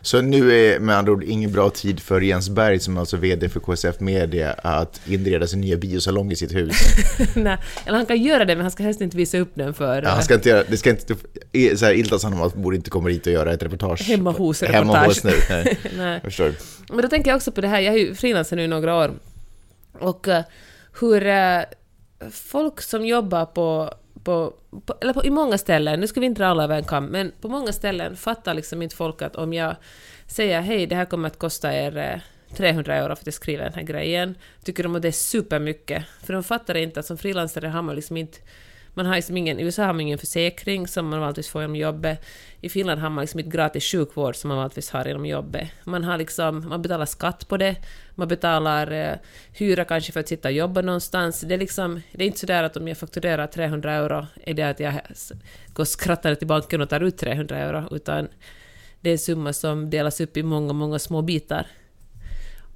Så 0.00 0.20
nu 0.20 0.52
är 0.52 0.80
med 0.80 0.96
andra 0.96 1.12
ord 1.12 1.24
ingen 1.24 1.52
bra 1.52 1.70
tid 1.70 2.00
för 2.00 2.20
Jens 2.20 2.48
Berg, 2.48 2.78
som 2.80 2.96
är 2.96 3.00
alltså 3.00 3.16
vd 3.16 3.48
för 3.48 3.60
KSF 3.60 4.00
Media, 4.00 4.52
att 4.52 5.00
inreda 5.06 5.46
sin 5.46 5.60
nya 5.60 5.76
biosalong 5.76 6.32
i 6.32 6.36
sitt 6.36 6.54
hus. 6.54 6.76
Nej, 7.34 7.58
eller 7.86 7.96
han 7.96 8.06
kan 8.06 8.22
göra 8.22 8.44
det, 8.44 8.54
men 8.56 8.62
han 8.62 8.70
ska 8.70 8.82
helst 8.82 9.00
inte 9.00 9.16
visa 9.16 9.38
upp 9.38 9.50
den 9.54 9.74
för 9.74 10.02
Ja, 10.02 10.08
han 10.08 10.22
ska 10.22 10.34
inte 10.34 10.48
göra, 10.48 10.64
det 10.68 10.76
ska 10.76 10.90
inte, 10.90 11.14
så 11.76 11.84
här, 11.84 11.92
Iltas 11.92 12.22
han 12.22 12.50
borde 12.54 12.76
inte 12.76 12.90
komma 12.90 13.08
hit 13.08 13.26
och 13.26 13.32
göra 13.32 13.52
ett 13.52 13.62
reportage. 13.62 14.00
Hemma 14.00 14.30
hos-reportage. 14.30 14.74
Hemma 14.74 15.04
hos 15.04 15.24
nu. 15.24 15.32
Nej, 15.50 15.78
Nej. 15.96 16.12
jag 16.12 16.22
förstår. 16.22 16.52
Men 16.88 17.02
då 17.02 17.08
tänker 17.08 17.30
jag 17.30 17.36
också 17.36 17.52
på 17.52 17.60
det 17.60 17.68
här, 17.68 17.80
jag 17.80 17.94
är 17.94 17.98
ju 17.98 18.14
frilansare 18.14 18.56
nu 18.56 18.64
i 18.64 18.68
några 18.68 18.94
år, 18.96 19.10
och 19.98 20.28
eh, 20.28 20.42
hur 21.00 21.26
eh, 21.26 21.60
folk 22.30 22.82
som 22.82 23.06
jobbar 23.06 23.44
på, 23.44 23.94
på, 24.28 24.54
på, 24.86 24.94
eller 25.00 25.12
på, 25.12 25.24
i 25.24 25.30
många 25.30 25.58
ställen, 25.58 26.00
nu 26.00 26.06
ska 26.06 26.20
vi 26.20 26.26
inte 26.26 26.42
dra 26.42 26.46
alla 26.48 26.64
över 26.64 26.76
en 26.76 26.84
kam, 26.84 27.06
men 27.06 27.32
på 27.40 27.48
många 27.48 27.72
ställen 27.72 28.16
fattar 28.16 28.54
liksom 28.54 28.82
inte 28.82 28.96
folk 28.96 29.22
att 29.22 29.36
om 29.36 29.52
jag 29.52 29.76
säger 30.26 30.60
hej, 30.60 30.86
det 30.86 30.94
här 30.94 31.04
kommer 31.04 31.26
att 31.26 31.38
kosta 31.38 31.74
er 31.74 31.96
eh, 31.96 32.20
300 32.56 32.94
euro 32.94 33.16
för 33.16 33.22
att 33.22 33.26
jag 33.26 33.34
skriver 33.34 33.64
den 33.64 33.74
här 33.74 33.82
grejen, 33.82 34.34
tycker 34.64 34.82
de 34.82 34.96
att 34.96 35.02
det 35.02 35.08
är 35.08 35.12
supermycket. 35.12 36.04
För 36.22 36.32
de 36.32 36.44
fattar 36.44 36.74
inte 36.74 37.00
att 37.00 37.06
som 37.06 37.18
frilansare 37.18 37.68
har 37.68 37.82
man 37.82 37.94
liksom 37.94 38.16
inte 38.16 38.38
man 38.98 39.06
har 39.06 39.14
liksom 39.14 39.36
ingen, 39.36 39.60
I 39.60 39.62
USA 39.62 39.84
har 39.84 39.92
man 39.92 40.00
ingen 40.00 40.18
försäkring 40.18 40.88
som 40.88 41.08
man 41.08 41.20
vanligtvis 41.20 41.48
får 41.48 41.62
genom 41.62 41.76
jobbet. 41.76 42.24
I 42.60 42.68
Finland 42.68 43.00
har 43.00 43.10
man 43.10 43.22
liksom 43.22 43.40
inte 43.40 43.56
gratis 43.56 43.84
sjukvård 43.84 44.36
som 44.36 44.48
man 44.48 44.56
vanligtvis 44.56 44.90
har 44.90 45.04
genom 45.04 45.26
jobbet. 45.26 45.68
Man, 45.84 46.04
har 46.04 46.18
liksom, 46.18 46.68
man 46.68 46.82
betalar 46.82 47.06
skatt 47.06 47.48
på 47.48 47.56
det, 47.56 47.76
man 48.14 48.28
betalar 48.28 48.92
eh, 48.92 49.16
hyra 49.52 49.84
kanske 49.84 50.12
för 50.12 50.20
att 50.20 50.28
sitta 50.28 50.48
och 50.48 50.54
jobba 50.54 50.82
någonstans. 50.82 51.40
Det 51.40 51.54
är, 51.54 51.58
liksom, 51.58 52.00
det 52.12 52.24
är 52.24 52.26
inte 52.26 52.38
sådär 52.38 52.62
att 52.62 52.76
om 52.76 52.88
jag 52.88 52.98
fakturerar 52.98 53.46
300 53.46 53.92
euro 53.92 54.26
är 54.44 54.54
det 54.54 54.62
att 54.62 54.80
jag 54.80 55.00
går 55.72 55.84
skrattande 55.84 56.36
till 56.36 56.46
banken 56.46 56.80
och 56.80 56.88
tar 56.88 57.00
ut 57.00 57.18
300 57.18 57.56
euro, 57.56 57.88
utan 57.90 58.28
det 59.00 59.10
är 59.10 59.12
en 59.12 59.18
summa 59.18 59.52
som 59.52 59.90
delas 59.90 60.20
upp 60.20 60.36
i 60.36 60.42
många, 60.42 60.72
många 60.72 60.98
små 60.98 61.22
bitar. 61.22 61.66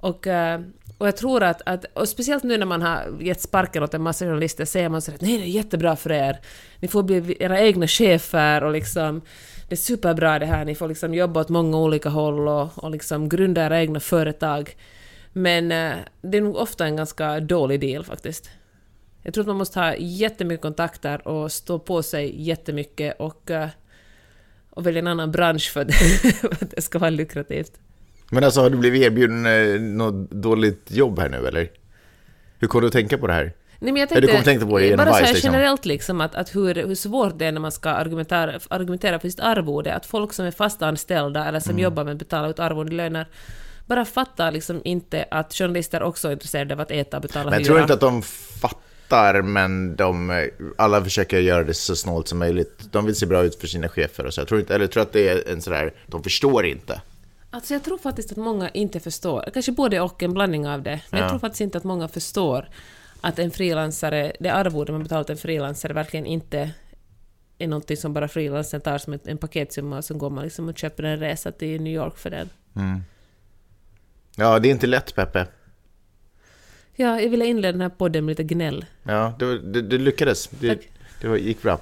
Och, 0.03 0.27
eh, 0.27 0.61
och 0.97 1.07
jag 1.07 1.17
tror 1.17 1.43
att, 1.43 1.61
att, 1.65 1.85
och 1.93 2.09
speciellt 2.09 2.43
nu 2.43 2.57
när 2.57 2.65
man 2.65 2.81
har 2.81 3.21
gett 3.21 3.41
sparken 3.41 3.83
åt 3.83 3.93
en 3.93 4.01
massa 4.01 4.25
journalister, 4.25 4.65
säger 4.65 4.89
man 4.89 5.01
så 5.01 5.11
att 5.11 5.21
nej 5.21 5.37
det 5.37 5.43
är 5.43 5.47
jättebra 5.47 5.95
för 5.95 6.11
er, 6.11 6.39
ni 6.79 6.87
får 6.87 7.03
bli 7.03 7.37
era 7.39 7.59
egna 7.59 7.87
chefer 7.87 8.63
och 8.63 8.71
liksom 8.71 9.21
det 9.69 9.75
är 9.75 9.77
superbra 9.77 10.39
det 10.39 10.45
här, 10.45 10.65
ni 10.65 10.75
får 10.75 10.87
liksom 10.87 11.13
jobba 11.13 11.41
åt 11.41 11.49
många 11.49 11.77
olika 11.77 12.09
håll 12.09 12.47
och, 12.47 12.83
och 12.83 12.91
liksom 12.91 13.29
grunda 13.29 13.65
era 13.65 13.81
egna 13.81 13.99
företag. 13.99 14.75
Men 15.33 15.71
eh, 15.71 15.95
det 16.21 16.37
är 16.37 16.41
nog 16.41 16.55
ofta 16.55 16.85
en 16.85 16.95
ganska 16.95 17.39
dålig 17.39 17.79
deal 17.79 18.03
faktiskt. 18.03 18.49
Jag 19.21 19.33
tror 19.33 19.41
att 19.41 19.47
man 19.47 19.57
måste 19.57 19.79
ha 19.79 19.95
jättemycket 19.95 20.61
kontakter 20.61 21.27
och 21.27 21.51
stå 21.51 21.79
på 21.79 22.03
sig 22.03 22.41
jättemycket 22.41 23.19
och, 23.19 23.51
eh, 23.51 23.69
och 24.69 24.87
välja 24.87 24.99
en 24.99 25.07
annan 25.07 25.31
bransch 25.31 25.71
för 25.73 25.81
att, 25.81 25.93
för 26.41 26.63
att 26.63 26.71
det 26.71 26.81
ska 26.81 26.99
vara 26.99 27.09
lukrativt. 27.09 27.79
Men 28.33 28.43
alltså, 28.43 28.61
har 28.61 28.69
du 28.69 28.77
blivit 28.77 29.01
erbjuden 29.03 29.45
eh, 29.45 29.81
något 29.81 30.31
dåligt 30.31 30.91
jobb 30.91 31.19
här 31.19 31.29
nu, 31.29 31.47
eller? 31.47 31.69
Hur 32.59 32.67
kom 32.67 32.81
du 32.81 32.87
att 32.87 32.93
tänka 32.93 33.17
på 33.17 33.27
det 33.27 33.33
här? 33.33 33.53
Nej, 33.79 33.91
men 33.91 33.95
jag 33.95 34.05
Ja, 34.05 34.07
tänkte, 34.09 34.21
du 34.21 34.27
kommer 34.27 34.43
tänka 34.43 34.65
på 34.65 34.77
det 34.79 34.85
genom 34.85 35.05
bara 35.05 35.13
så 35.15 35.23
här 35.25 35.33
liksom. 35.33 35.53
generellt 35.53 35.85
liksom, 35.85 36.21
att, 36.21 36.35
att 36.35 36.55
hur, 36.55 36.75
hur 36.75 36.95
svårt 36.95 37.39
det 37.39 37.45
är 37.45 37.51
när 37.51 37.61
man 37.61 37.71
ska 37.71 37.89
argumentera, 37.89 38.59
argumentera 38.69 39.19
för 39.19 39.29
sitt 39.29 39.39
arvode, 39.39 39.93
att 39.93 40.05
folk 40.05 40.33
som 40.33 40.45
är 40.45 40.51
fast 40.51 40.81
anställda 40.81 41.45
eller 41.45 41.59
som 41.59 41.71
Mm. 41.71 41.83
jobbar 41.83 42.03
med 42.03 42.11
att 42.11 42.19
betala 42.19 42.49
ut 42.49 42.59
arvodelöner 42.59 43.27
bara 43.85 44.05
fattar 44.05 44.51
liksom 44.51 44.81
inte 44.83 45.25
att 45.31 45.53
journalister 45.53 46.03
också 46.03 46.27
är 46.27 46.31
intresserade 46.31 46.73
av 46.73 46.79
att 46.81 46.91
äta 46.91 47.17
och 47.17 47.21
betala 47.21 47.43
Men 47.49 47.53
jag 47.53 47.59
hyra. 47.59 47.65
tror 47.67 47.81
inte 47.81 47.93
att 47.93 47.99
de 47.99 48.21
fattar, 48.61 49.41
men 49.41 49.95
de, 49.95 50.47
alla 50.77 51.03
försöker 51.03 51.39
göra 51.39 51.63
det 51.63 51.73
så 51.73 51.95
snålt 51.95 52.27
som 52.27 52.39
möjligt. 52.39 52.79
De 52.91 53.05
vill 53.05 53.15
se 53.15 53.25
bra 53.25 53.43
ut 53.43 53.55
för 53.55 53.67
sina 53.67 53.89
chefer 53.89 54.25
och 54.25 54.33
så. 54.33 54.41
Jag 54.41 54.47
tror, 54.47 54.59
inte, 54.59 54.75
eller 54.75 54.83
jag 54.85 54.91
tror 54.91 55.03
att 55.03 55.13
det 55.13 55.29
är 55.29 55.51
en 55.51 55.61
sådär, 55.61 55.93
de 56.07 56.23
förstår 56.23 56.65
inte. 56.65 57.01
Alltså 57.53 57.73
jag 57.73 57.83
tror 57.83 57.97
faktiskt 57.97 58.31
att 58.31 58.37
många 58.37 58.69
inte 58.69 58.99
förstår, 58.99 59.49
kanske 59.53 59.71
både 59.71 60.01
och, 60.01 60.23
en 60.23 60.33
blandning 60.33 60.67
av 60.67 60.81
det, 60.83 61.01
men 61.09 61.17
Ja. 61.19 61.23
jag 61.23 61.29
tror 61.29 61.39
faktiskt 61.39 61.61
inte 61.61 61.77
att 61.77 61.83
många 61.83 62.07
förstår 62.07 62.69
att 63.21 63.39
en 63.39 63.51
frilansare, 63.51 64.33
det 64.39 64.49
arvode 64.49 64.91
man 64.91 65.03
betalar 65.03 65.23
till 65.23 65.31
en 65.31 65.37
frilansare 65.37 65.93
verkligen 65.93 66.25
inte 66.25 66.71
är 67.57 67.67
någonting 67.67 67.97
som 67.97 68.13
bara 68.13 68.27
frilansaren 68.27 68.81
tar 68.81 68.97
som 68.97 69.19
en 69.25 69.37
paketsumma 69.37 69.97
och 69.97 70.05
så 70.05 70.13
går 70.13 70.29
man 70.29 70.43
liksom 70.43 70.69
och 70.69 70.77
köper 70.77 71.03
en 71.03 71.19
resa 71.19 71.51
till 71.51 71.81
New 71.81 71.93
York 71.93 72.17
för 72.17 72.29
den. 72.29 72.49
Ja, 74.35 74.59
det 74.59 74.67
är 74.67 74.71
inte 74.71 74.87
lätt, 74.87 75.15
Peppe. 75.15 75.47
Ja, 76.95 77.21
jag 77.21 77.29
ville 77.29 77.45
inleda 77.45 77.71
den 77.71 77.81
här 77.81 77.89
podden 77.89 78.25
med 78.25 78.31
lite 78.31 78.43
gnäll. 78.43 78.85
Ja, 79.03 79.35
du, 79.39 79.59
du, 79.59 79.81
du 79.81 79.97
lyckades. 79.97 80.47
Det, 80.47 80.79
det 81.21 81.27
var, 81.27 81.35
gick 81.35 81.61
bra. 81.61 81.79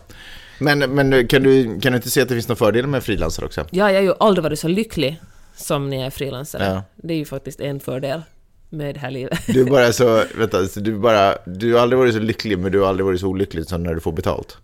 Men, 0.59 0.79
men 0.79 1.27
kan, 1.27 1.43
du, 1.43 1.79
kan 1.79 1.91
du 1.91 1.95
inte 1.95 2.09
se 2.09 2.21
att 2.21 2.29
det 2.29 2.35
finns 2.35 2.47
några 2.47 2.57
fördelar 2.57 2.87
med 2.87 3.03
frilansare 3.03 3.45
också? 3.45 3.61
Ja, 3.71 3.91
jag 3.91 3.97
har 3.97 4.03
ju 4.03 4.13
aldrig 4.19 4.43
varit 4.43 4.59
så 4.59 4.67
lycklig 4.67 5.21
som 5.55 5.89
när 5.89 5.97
jag 5.97 6.05
är 6.05 6.09
frilansare. 6.09 6.65
Ja. 6.65 6.83
Det 6.95 7.13
är 7.13 7.17
ju 7.17 7.25
faktiskt 7.25 7.61
en 7.61 7.79
fördel 7.79 8.21
med 8.69 8.95
det 8.95 8.99
här 8.99 9.11
livet. 9.11 9.39
Du 9.47 9.61
är 9.61 9.69
bara 9.69 9.93
så, 9.93 10.23
vänta, 10.37 10.65
så 10.65 10.79
du, 10.79 10.99
bara, 10.99 11.37
du 11.45 11.73
har 11.73 11.81
aldrig 11.81 11.99
varit 11.99 12.13
så 12.13 12.19
lycklig, 12.19 12.59
men 12.59 12.71
du 12.71 12.79
har 12.79 12.87
aldrig 12.87 13.05
varit 13.05 13.19
så 13.19 13.27
olycklig 13.27 13.65
som 13.65 13.83
när 13.83 13.93
du 13.93 13.99
får 13.99 14.11
betalt. 14.11 14.57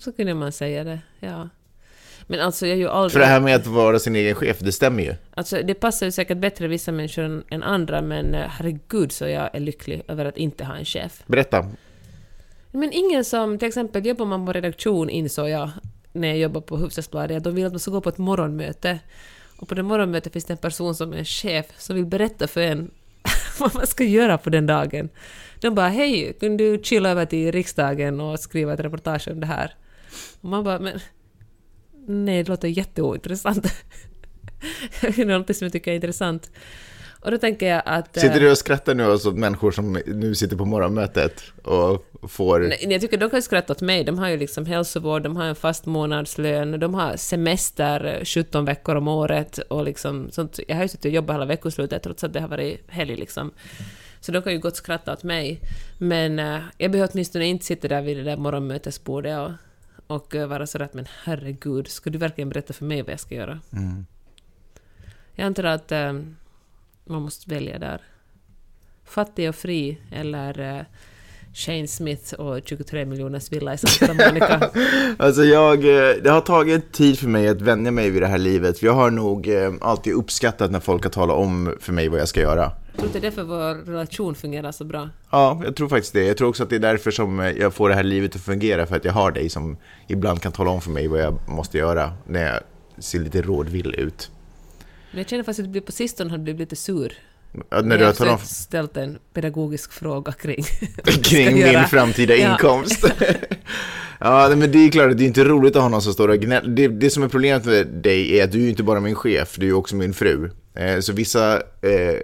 Så 0.00 0.12
kunde 0.12 0.34
man 0.34 0.52
säga 0.52 0.84
det, 0.84 0.98
ja. 1.20 1.48
Men 2.26 2.40
alltså 2.40 2.66
jag 2.66 2.72
är 2.74 2.78
ju 2.78 2.88
aldrig... 2.88 3.12
För 3.12 3.20
det 3.20 3.26
här 3.26 3.40
med 3.40 3.56
att 3.56 3.66
vara 3.66 3.98
sin 3.98 4.16
egen 4.16 4.34
chef, 4.34 4.58
det 4.58 4.72
stämmer 4.72 5.02
ju. 5.02 5.14
Alltså 5.34 5.62
det 5.64 5.74
passar 5.74 6.06
ju 6.06 6.12
säkert 6.12 6.38
bättre 6.38 6.68
vissa 6.68 6.92
människor 6.92 7.44
än- 7.48 7.62
andra, 7.62 8.02
men 8.02 8.34
eh, 8.34 8.46
herregud 8.48 9.12
så 9.12 9.28
jag 9.28 9.50
är 9.54 9.60
lycklig 9.60 10.02
över 10.08 10.24
att 10.24 10.36
inte 10.36 10.64
ha 10.64 10.76
en 10.76 10.84
chef. 10.84 11.22
Berätta. 11.26 11.66
Men 12.70 12.92
ingen 12.92 13.24
som, 13.24 13.58
till 13.58 13.68
exempel 13.68 14.06
jobbar 14.06 14.26
man 14.26 14.46
på 14.46 14.52
redaktion 14.52 15.10
insåg 15.10 15.48
jag 15.48 15.70
när 16.12 16.28
jag 16.28 16.38
jobbade 16.38 16.66
på 16.66 16.76
Hufvudstadsbladet, 16.76 17.44
de 17.44 17.54
vill 17.54 17.66
att 17.66 17.72
man 17.72 17.80
ska 17.80 17.90
gå 17.90 18.00
på 18.00 18.08
ett 18.08 18.18
morgonmöte. 18.18 18.98
Och 19.62 19.68
på 19.68 19.74
det 19.74 19.82
morgonmötet 19.82 20.32
finns 20.32 20.44
det 20.44 20.52
en 20.52 20.58
person 20.58 20.94
som 20.94 21.12
är 21.12 21.16
en 21.16 21.24
chef 21.24 21.66
som 21.78 21.96
vill 21.96 22.06
berätta 22.06 22.46
för 22.46 22.60
en 22.60 22.90
vad 23.58 23.74
man 23.74 23.86
ska 23.86 24.04
göra 24.04 24.38
på 24.38 24.50
den 24.50 24.66
dagen. 24.66 25.08
De 25.60 25.74
bara 25.74 25.88
hej, 25.88 26.36
kunde 26.40 26.64
du 26.64 26.82
chilla 26.82 27.10
över 27.10 27.26
till 27.26 27.52
riksdagen 27.52 28.20
och 28.20 28.40
skriva 28.40 28.74
ett 28.74 28.80
reportage 28.80 29.28
om 29.28 29.40
det 29.40 29.46
här? 29.46 29.74
Och 30.40 30.48
man 30.48 30.64
bara 30.64 30.78
men 30.78 31.00
nej, 32.06 32.42
det 32.42 32.48
låter 32.48 32.68
jätteointressant. 32.68 33.62
det 35.00 35.18
är 35.18 35.24
något 35.24 35.56
som 35.56 35.64
jag 35.64 35.72
tycker 35.72 35.90
är 35.90 35.94
intressant. 35.94 36.50
Och 37.22 37.30
då 37.30 37.38
tänker 37.38 37.66
jag 37.68 37.82
att... 37.86 38.16
eh, 38.16 38.20
Sitter 38.20 38.40
du 38.40 38.50
och 38.50 38.58
skrattar 38.58 38.94
nu 38.94 39.06
åt 39.06 39.34
människor 39.36 39.70
som 39.70 39.92
nu 40.06 40.34
sitter 40.34 40.56
på 40.56 40.64
morgonmötet 40.64 41.42
och 41.62 42.06
får... 42.30 42.60
Nej, 42.60 42.86
jag 42.90 43.00
tycker 43.00 43.16
de 43.18 43.30
kan 43.30 43.42
skratta 43.42 43.72
åt 43.72 43.80
mig. 43.80 44.04
De 44.04 44.18
har 44.18 44.28
ju 44.28 44.36
liksom 44.36 44.66
hälsovård, 44.66 45.22
de 45.22 45.36
har 45.36 45.44
en 45.44 45.54
fast 45.54 45.86
månadslön, 45.86 46.80
de 46.80 46.94
har 46.94 47.16
semester 47.16 48.04
eh, 48.18 48.24
17 48.24 48.64
veckor 48.64 48.96
om 48.96 49.08
året 49.08 49.58
och 49.58 49.84
liksom 49.84 50.30
sånt. 50.30 50.60
Jag 50.68 50.76
har 50.76 50.82
ju 50.82 50.88
suttit 50.88 51.04
och 51.04 51.10
jobbat 51.10 51.34
hela 51.36 51.44
veckoslutet 51.44 52.02
trots 52.02 52.24
att 52.24 52.32
det 52.32 52.40
har 52.40 52.48
varit 52.48 52.80
helg 52.88 53.16
liksom. 53.16 53.50
Så 54.20 54.32
de 54.32 54.42
kan 54.42 54.52
ju 54.52 54.58
gott 54.58 54.76
skratta 54.76 55.12
åt 55.12 55.22
mig. 55.22 55.60
Men 55.98 56.38
eh, 56.38 56.58
jag 56.78 56.90
behöver 56.90 57.10
åtminstone 57.12 57.46
inte 57.46 57.64
sitta 57.64 57.88
där 57.88 58.02
vid 58.02 58.16
det 58.16 58.22
där 58.22 58.36
morgonmötesbordet 58.36 59.38
och, 59.38 59.50
och 60.16 60.34
eh, 60.34 60.46
vara 60.46 60.66
sådär 60.66 60.84
att 60.84 60.94
men 60.94 61.06
herregud, 61.24 61.88
ska 61.88 62.10
du 62.10 62.18
verkligen 62.18 62.48
berätta 62.48 62.72
för 62.72 62.84
mig 62.84 63.02
vad 63.02 63.12
jag 63.12 63.20
ska 63.20 63.34
göra? 63.34 63.60
Mm. 63.72 64.06
Jag 65.34 65.46
antar 65.46 65.64
att 65.64 65.92
eh, 65.92 66.12
man 67.04 67.22
måste 67.22 67.50
välja 67.50 67.78
där. 67.78 68.00
Fattig 69.04 69.48
och 69.48 69.54
fri 69.54 69.98
eller 70.10 70.78
eh, 70.78 70.84
Shane 71.54 71.88
Smith 71.88 72.34
och 72.34 72.60
23 72.64 73.04
miljoners 73.04 73.52
villa 73.52 73.74
i 73.74 73.78
Santa 73.78 74.14
Monica. 74.14 74.70
Alltså 75.18 75.44
jag, 75.44 75.74
eh, 75.74 76.16
det 76.22 76.30
har 76.30 76.40
tagit 76.40 76.92
tid 76.92 77.18
för 77.18 77.28
mig 77.28 77.48
att 77.48 77.60
vänja 77.60 77.90
mig 77.90 78.10
vid 78.10 78.22
det 78.22 78.26
här 78.26 78.38
livet. 78.38 78.82
Jag 78.82 78.92
har 78.92 79.10
nog 79.10 79.48
eh, 79.48 79.72
alltid 79.80 80.12
uppskattat 80.12 80.70
när 80.70 80.80
folk 80.80 81.02
har 81.04 81.10
talat 81.10 81.36
om 81.36 81.76
för 81.80 81.92
mig 81.92 82.08
vad 82.08 82.20
jag 82.20 82.28
ska 82.28 82.40
göra. 82.40 82.72
Jag 82.86 82.96
tror 82.96 83.06
inte 83.06 83.20
det 83.20 83.26
är 83.26 83.30
därför 83.30 83.42
vår 83.42 83.92
relation 83.92 84.34
fungerar 84.34 84.72
så 84.72 84.84
bra. 84.84 85.08
Ja, 85.30 85.60
jag 85.64 85.76
tror 85.76 85.88
faktiskt 85.88 86.12
det. 86.12 86.24
Jag 86.24 86.36
tror 86.36 86.48
också 86.48 86.62
att 86.62 86.70
det 86.70 86.76
är 86.76 86.80
därför 86.80 87.10
som 87.10 87.38
jag 87.38 87.74
får 87.74 87.88
det 87.88 87.94
här 87.94 88.02
livet 88.02 88.36
att 88.36 88.42
fungera. 88.42 88.86
För 88.86 88.96
att 88.96 89.04
jag 89.04 89.12
har 89.12 89.30
dig 89.30 89.48
som 89.48 89.76
ibland 90.08 90.42
kan 90.42 90.52
tala 90.52 90.70
om 90.70 90.80
för 90.80 90.90
mig 90.90 91.08
vad 91.08 91.20
jag 91.20 91.48
måste 91.48 91.78
göra 91.78 92.12
när 92.26 92.46
jag 92.52 92.60
ser 93.04 93.18
lite 93.18 93.42
rådvill 93.42 93.94
ut. 93.98 94.30
Men 95.12 95.18
jag 95.18 95.28
känner 95.28 95.42
faktiskt 95.44 95.66
att 95.66 95.72
du 95.72 95.80
på 95.80 95.92
sistone 95.92 96.30
har 96.30 96.38
blivit 96.38 96.60
lite 96.60 96.76
sur. 96.76 97.12
Ja, 97.70 97.80
När 97.82 97.98
du 97.98 98.04
har 98.04 98.12
talat 98.12 98.40
om 98.40 98.46
ställt 98.46 98.96
en 98.96 99.18
pedagogisk 99.34 99.92
fråga 99.92 100.32
kring 100.32 100.64
kring 101.22 101.46
min 101.54 101.56
göra. 101.72 101.86
framtida 101.86 102.34
Ja. 102.36 102.52
inkomst. 102.52 103.04
ja, 104.20 104.52
men 104.56 104.72
det 104.72 104.78
är 104.78 104.90
klart 104.90 105.10
att 105.10 105.18
det 105.18 105.24
är 105.24 105.26
inte 105.26 105.44
roligt 105.44 105.76
att 105.76 105.82
ha 105.82 105.88
någon 105.88 106.02
som 106.02 106.12
står 106.12 106.28
och 106.28 106.38
gnäller. 106.38 106.68
Det, 106.68 106.88
det 106.88 107.10
som 107.10 107.22
är 107.22 107.28
problemet 107.28 107.64
med 107.64 107.86
dig 107.86 108.38
är 108.40 108.44
att 108.44 108.52
du 108.52 108.64
är 108.64 108.68
inte 108.68 108.82
bara 108.82 109.00
min 109.00 109.14
chef, 109.14 109.54
du 109.58 109.68
är 109.68 109.72
också 109.72 109.96
min 109.96 110.14
fru. 110.14 110.50
Eh, 110.74 111.00
så 111.00 111.12
vissa 111.12 111.54
eh, 111.80 112.16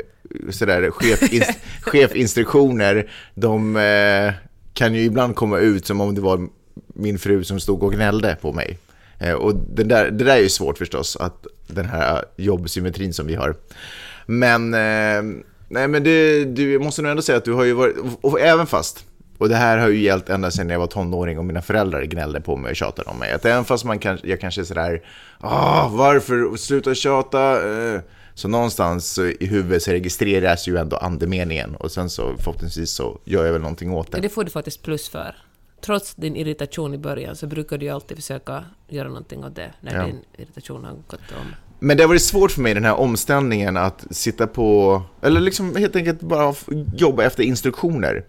sådär 0.51 0.91
chefins, 0.91 1.49
chefinstruktioner, 1.81 3.11
de 3.35 3.77
eh, 3.77 4.33
kan 4.75 4.95
ju 4.95 5.01
ibland 5.01 5.37
komma 5.37 5.59
ut 5.59 5.87
som 5.87 6.01
om 6.01 6.15
det 6.15 6.21
var 6.21 6.49
min 6.95 7.19
fru 7.19 7.45
som 7.45 7.61
stod 7.61 7.83
och 7.83 7.93
gnällde 7.93 8.37
på 8.41 8.53
mig. 8.53 8.79
Eh, 9.19 9.33
och 9.33 9.55
det 9.55 9.85
där, 9.85 10.11
det 10.11 10.25
där 10.25 10.37
är 10.37 10.41
ju 10.43 10.49
svårt 10.49 10.79
förstås, 10.79 11.17
att 11.17 11.47
den 11.69 11.87
här 11.87 12.25
jobbsymmetrin 12.37 13.13
som 13.15 13.27
vi 13.27 13.35
har. 13.35 13.55
Men, 14.27 14.75
eh, 14.75 15.43
nej 15.69 15.89
men 15.89 16.05
det, 16.05 16.45
du 16.45 16.73
jag 16.73 16.83
måste 16.83 17.03
nog 17.03 17.11
ändå 17.11 17.23
säga 17.23 17.39
att 17.39 17.45
du 17.45 17.53
har 17.53 17.65
ju 17.65 17.73
varit, 17.73 17.97
och 18.21 18.41
även 18.41 18.67
fast, 18.67 19.05
och 19.39 19.49
det 19.49 19.57
här 19.57 19.79
har 19.79 19.89
ju 19.89 20.01
gällt 20.01 20.29
ända 20.29 20.51
sedan 20.51 20.71
jag 20.71 20.79
var 20.79 20.87
tonåring 20.87 21.39
och 21.39 21.45
mina 21.45 21.63
föräldrar 21.63 22.03
gnällde 22.03 22.41
på 22.41 22.57
mig 22.57 22.71
och 22.71 22.77
tjatade 22.77 23.11
om 23.11 23.19
mig. 23.19 23.33
Att 23.33 23.45
även 23.45 23.65
fast 23.65 23.85
man 23.85 23.99
kan, 23.99 24.19
jag 24.23 24.41
kanske 24.41 24.61
är 24.61 24.65
sådär, 24.65 25.03
ah, 25.41 25.89
varför, 25.89 26.57
sluta 26.57 26.95
tjata. 26.95 27.71
Eh, 27.71 28.01
Så 28.35 28.49
någonstans 28.49 29.19
i 29.19 29.47
huvudet 29.47 29.83
så 29.83 29.91
registreras 29.91 30.69
ju 30.69 30.77
ändå 30.77 30.97
andemeningen 30.97 31.75
och 31.77 31.91
sen 31.91 32.11
så 32.11 32.35
förhoppningsvis 32.39 32.91
så 32.91 33.19
gör 33.25 33.45
jag 33.45 33.53
väl 33.53 33.61
någonting 33.63 33.93
åt 33.93 34.13
det. 34.13 34.21
det 34.21 34.29
får 34.29 34.45
du 34.45 34.51
faktiskt 34.51 34.83
plus 34.83 35.09
för. 35.09 35.37
Trots 35.81 36.15
din 36.15 36.37
irritation 36.37 36.95
i 36.95 36.99
början 36.99 37.37
så 37.37 37.47
brukar 37.47 37.79
du 37.79 37.87
ju 37.87 37.93
alltid 37.93 38.17
försöka 38.17 38.65
göra 38.89 39.09
någonting 39.09 39.45
åt 39.45 39.57
det 39.57 39.73
när 39.81 39.95
Ja. 39.95 40.07
din 40.07 40.21
irritation 40.39 40.85
har 40.85 40.93
gått 40.93 41.33
om. 41.41 41.55
Men 41.79 41.97
det 41.97 42.03
har 42.03 42.09
varit 42.09 42.23
svårt 42.23 42.51
för 42.51 42.61
mig 42.61 42.75
den 42.75 42.85
här 42.85 42.95
omställningen 42.95 43.77
att 43.77 44.07
sitta 44.11 44.47
på, 44.47 45.03
eller 45.23 45.41
liksom 45.41 45.77
helt 45.77 45.97
enkelt 45.97 46.21
bara 46.21 46.55
jobba 46.97 47.25
efter 47.25 47.43
instruktioner. 47.43 48.25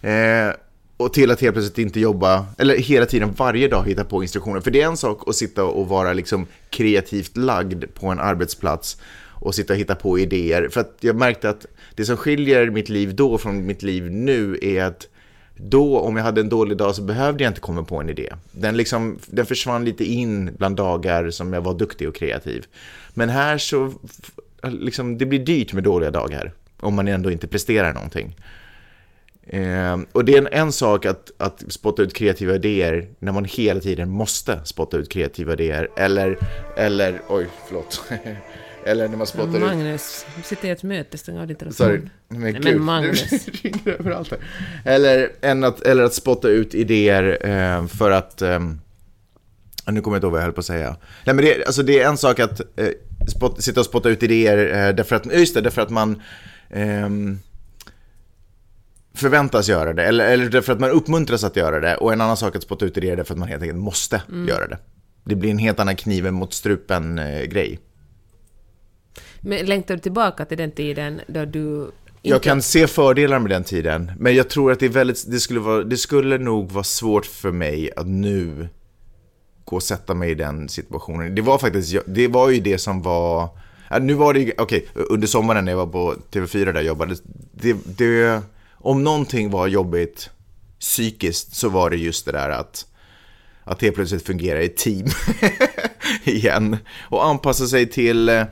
Eh, 0.00 0.54
och 0.96 1.12
till 1.12 1.30
att 1.30 1.40
helt 1.40 1.54
plötsligt 1.54 1.78
inte 1.78 2.00
jobba, 2.00 2.46
eller 2.58 2.76
hela 2.76 3.06
tiden 3.06 3.32
varje 3.32 3.68
dag 3.68 3.84
hitta 3.88 4.04
på 4.04 4.22
instruktioner. 4.22 4.60
För 4.60 4.70
det 4.70 4.80
är 4.82 4.86
en 4.86 4.96
sak 4.96 5.28
att 5.28 5.34
sitta 5.36 5.64
och 5.64 5.88
vara 5.88 6.12
liksom 6.12 6.46
kreativt 6.70 7.36
lagd 7.36 7.84
på 7.94 8.06
en 8.06 8.20
arbetsplats 8.20 8.96
och 9.42 9.54
sitta 9.54 9.72
och 9.72 9.78
hitta 9.78 9.94
på 9.94 10.18
idéer. 10.18 10.68
För 10.68 10.80
att 10.80 10.96
jag 11.00 11.16
märkte 11.16 11.50
att 11.50 11.66
det 11.94 12.04
som 12.04 12.16
skiljer 12.16 12.70
mitt 12.70 12.88
liv 12.88 13.14
då 13.14 13.38
från 13.38 13.66
mitt 13.66 13.82
liv 13.82 14.10
nu 14.10 14.58
är 14.62 14.84
att 14.84 15.08
då, 15.56 15.98
om 15.98 16.16
jag 16.16 16.24
hade 16.24 16.40
en 16.40 16.48
dålig 16.48 16.76
dag, 16.76 16.94
så 16.94 17.02
behövde 17.02 17.44
jag 17.44 17.50
inte 17.50 17.60
komma 17.60 17.82
på 17.84 18.00
en 18.00 18.10
idé. 18.10 18.32
Den, 18.52 18.76
liksom, 18.76 19.18
den 19.26 19.46
försvann 19.46 19.84
lite 19.84 20.04
in 20.04 20.54
bland 20.58 20.76
dagar 20.76 21.30
som 21.30 21.52
jag 21.52 21.60
var 21.60 21.74
duktig 21.74 22.08
och 22.08 22.14
kreativ. 22.14 22.66
Men 23.14 23.28
här 23.28 23.58
så, 23.58 23.92
liksom, 24.62 25.18
det 25.18 25.26
blir 25.26 25.38
dyrt 25.38 25.72
med 25.72 25.84
dåliga 25.84 26.10
dagar, 26.10 26.52
om 26.80 26.94
man 26.94 27.08
ändå 27.08 27.30
inte 27.30 27.46
presterar 27.46 27.92
någonting. 27.92 28.36
Eh, 29.46 29.98
och 30.12 30.24
det 30.24 30.34
är 30.34 30.38
en, 30.38 30.48
en 30.52 30.72
sak 30.72 31.06
att, 31.06 31.30
att 31.36 31.64
spotta 31.68 32.02
ut 32.02 32.14
kreativa 32.14 32.54
idéer 32.54 33.08
när 33.18 33.32
man 33.32 33.44
hela 33.44 33.80
tiden 33.80 34.10
måste 34.10 34.60
spotta 34.64 34.96
ut 34.96 35.08
kreativa 35.12 35.52
idéer. 35.52 35.88
Eller, 35.96 36.38
eller 36.76 37.20
oj, 37.28 37.46
förlåt. 37.66 38.02
eller 38.84 39.08
när 39.08 39.16
man 39.16 39.26
spottar 39.26 39.56
ut... 39.56 39.60
Magnus, 39.60 40.26
sitter 40.44 40.68
i 40.68 40.70
ett 40.70 40.82
möte, 40.82 41.18
stäng 41.18 41.38
av 41.38 41.46
din 41.46 41.56
telefon. 41.56 41.86
Sorry. 41.86 42.00
Men, 42.28 42.40
Nej, 42.40 42.52
men 42.52 42.62
gud, 42.62 42.80
Magnus. 42.80 43.30
det 43.30 43.64
ringer 43.64 43.88
överallt 44.00 44.30
här. 44.30 44.40
Eller, 44.84 45.32
än 45.40 45.64
att, 45.64 45.80
eller 45.80 46.02
att 46.02 46.14
spotta 46.14 46.48
ut 46.48 46.74
idéer 46.74 47.38
eh, 47.48 47.86
för 47.86 48.10
att... 48.10 48.42
ehm, 48.42 48.80
nu 49.86 50.00
kommer 50.00 50.14
jag 50.14 50.18
inte 50.18 50.26
ihåg 50.26 50.32
vad 50.32 50.40
jag 50.40 50.44
höll 50.44 50.52
på 50.52 50.60
att 50.60 50.66
säga. 50.66 50.96
Nej, 51.24 51.34
men 51.34 51.44
det, 51.44 51.64
alltså 51.66 51.82
det 51.82 52.00
är 52.00 52.08
en 52.08 52.16
sak 52.16 52.40
att 52.40 52.60
eh, 52.60 52.88
spot, 53.36 53.62
sitta 53.62 53.80
och 53.80 53.86
spotta 53.86 54.08
ut 54.08 54.22
idéer 54.22 54.88
eh, 54.88 54.94
därför 54.94 55.16
att, 55.16 55.26
just 55.32 55.54
det, 55.54 55.60
därför 55.60 55.82
att 55.82 55.90
man 55.90 56.22
ehm, 56.70 57.38
förväntas 59.14 59.68
göra 59.68 59.92
det. 59.92 60.04
Eller, 60.04 60.32
eller 60.32 60.48
därför 60.48 60.72
att 60.72 60.80
man 60.80 60.90
uppmuntras 60.90 61.44
att 61.44 61.56
göra 61.56 61.80
det. 61.80 61.96
Och 61.96 62.12
en 62.12 62.20
annan 62.20 62.36
sak 62.36 62.56
att 62.56 62.62
spotta 62.62 62.84
ut 62.84 62.96
idéer 62.96 63.16
därför 63.16 63.34
att 63.34 63.38
man 63.38 63.48
helt 63.48 63.62
enkelt 63.62 63.78
måste 63.80 64.22
göra 64.48 64.66
det. 64.66 64.78
Det 65.24 65.34
blir 65.34 65.50
en 65.50 65.58
helt 65.58 65.80
annan 65.80 65.96
kniven 65.96 66.34
mot 66.34 66.52
strupen-grej. 66.52 67.78
Men 69.44 69.66
längtar 69.66 69.94
du 69.94 70.00
tillbaka 70.00 70.44
till 70.44 70.58
den 70.58 70.70
tiden 70.70 71.20
då 71.26 71.44
du 71.44 71.82
inte... 71.84 71.92
Jag 72.22 72.42
kan 72.42 72.62
se 72.62 72.86
fördelar 72.86 73.38
med 73.38 73.50
den 73.50 73.64
tiden, 73.64 74.12
men 74.18 74.34
jag 74.34 74.50
tror 74.50 74.72
att 74.72 74.80
det, 74.80 74.86
är 74.86 74.90
väldigt, 74.90 75.30
det, 75.30 75.40
skulle 75.40 75.60
vara, 75.60 75.84
det 75.84 75.96
skulle 75.96 76.38
nog 76.38 76.70
vara 76.70 76.84
svårt 76.84 77.26
för 77.26 77.52
mig 77.52 77.90
att 77.96 78.06
nu 78.06 78.68
gå 79.64 79.76
och 79.76 79.82
sätta 79.82 80.14
mig 80.14 80.30
i 80.30 80.34
den 80.34 80.68
situationen. 80.68 81.34
Det 81.34 81.42
var 81.42 81.58
faktiskt, 81.58 81.96
det 82.06 82.28
var 82.28 82.50
ju 82.50 82.60
det 82.60 82.78
som 82.78 83.02
var, 83.02 83.48
nu 84.00 84.14
var 84.14 84.34
det 84.34 84.52
okej, 84.58 84.88
under 84.94 85.26
sommaren 85.26 85.64
när 85.64 85.72
jag 85.72 85.76
var 85.76 85.86
på 85.86 86.14
TV4 86.30 86.64
där 86.64 86.74
jag 86.74 86.84
jobbade, 86.84 87.16
det, 87.52 87.76
det, 87.84 88.42
om 88.72 89.04
någonting 89.04 89.50
var 89.50 89.66
jobbigt 89.66 90.30
psykiskt 90.80 91.56
så 91.56 91.68
var 91.68 91.90
det 91.90 91.96
just 91.96 92.26
det 92.26 92.32
där 92.32 92.50
att, 92.50 92.86
att 93.64 93.82
helt 93.82 93.94
plötsligt 93.94 94.26
fungera 94.26 94.62
i 94.62 94.68
team 94.68 95.06
igen 96.24 96.76
och 97.00 97.26
anpassa 97.26 97.66
sig 97.66 97.86
till 97.86 98.44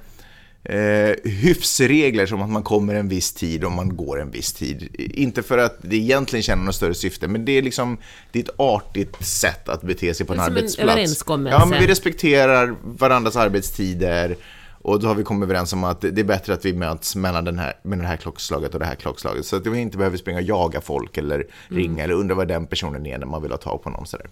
eh, 0.65 1.15
hyfsregler 1.25 2.27
som 2.27 2.43
att 2.43 2.51
man 2.51 2.63
kommer 2.63 2.95
en 2.95 3.09
viss 3.09 3.33
tid 3.33 3.65
och 3.65 3.73
man 3.73 3.97
går 3.97 4.21
en 4.21 4.31
viss 4.31 4.53
tid. 4.53 4.97
Inte 4.99 5.43
för 5.43 5.59
att 5.59 5.77
det 5.83 5.97
egentligen 5.97 6.43
känner 6.43 6.65
något 6.65 6.75
större 6.75 6.95
syfte, 6.95 7.29
men 7.29 7.45
det 7.45 7.53
är 7.53 7.63
liksom 7.63 7.99
det 8.33 8.39
är 8.39 8.43
ett 8.43 8.55
artigt 8.57 9.25
sätt 9.27 9.69
att 9.69 9.83
bete 9.83 10.15
sig 10.15 10.27
på 10.27 10.33
en 10.33 10.39
är 10.41 10.45
som 10.45 10.53
en 10.53 10.59
arbetsplats. 10.59 10.91
överenskommelse. 10.91 11.59
Ja, 11.59 11.67
men 11.67 11.81
vi 11.81 11.87
respekterar 11.87 12.75
varandras 12.83 13.37
arbetstider 13.37 14.37
och 14.83 15.01
då 15.01 15.07
har 15.09 15.15
vi 15.15 15.23
kommit 15.25 15.47
överens 15.47 15.73
om 15.73 15.85
att 15.85 16.01
det 16.01 16.19
är 16.21 16.25
bättre 16.25 16.53
att 16.55 16.65
vi 16.65 16.73
möts 16.73 17.17
mellan 17.17 17.45
den 17.45 17.59
här, 17.59 17.73
med 17.83 17.99
det 17.99 18.07
här 18.07 18.17
klockslaget 18.17 18.75
och 18.75 18.81
det 18.81 18.87
här 18.87 18.95
klockslaget. 18.95 19.47
Så 19.47 19.57
att 19.57 19.67
vi 19.67 19.79
inte 19.79 19.99
behöver 19.99 20.17
springa 20.17 20.39
och 20.39 20.45
jaga 20.45 20.81
folk 20.81 21.19
eller 21.19 21.35
Mm. 21.35 21.83
ringa 21.83 22.05
eller 22.05 22.15
undra 22.15 22.35
vad 22.35 22.49
den 22.49 22.67
personen 22.67 23.07
är 23.07 23.19
när 23.19 23.27
man 23.27 23.43
vill 23.43 23.51
ha 23.51 23.59
tag 23.59 23.83
på 23.83 23.91
någon. 23.91 24.07
Sådär. 24.07 24.27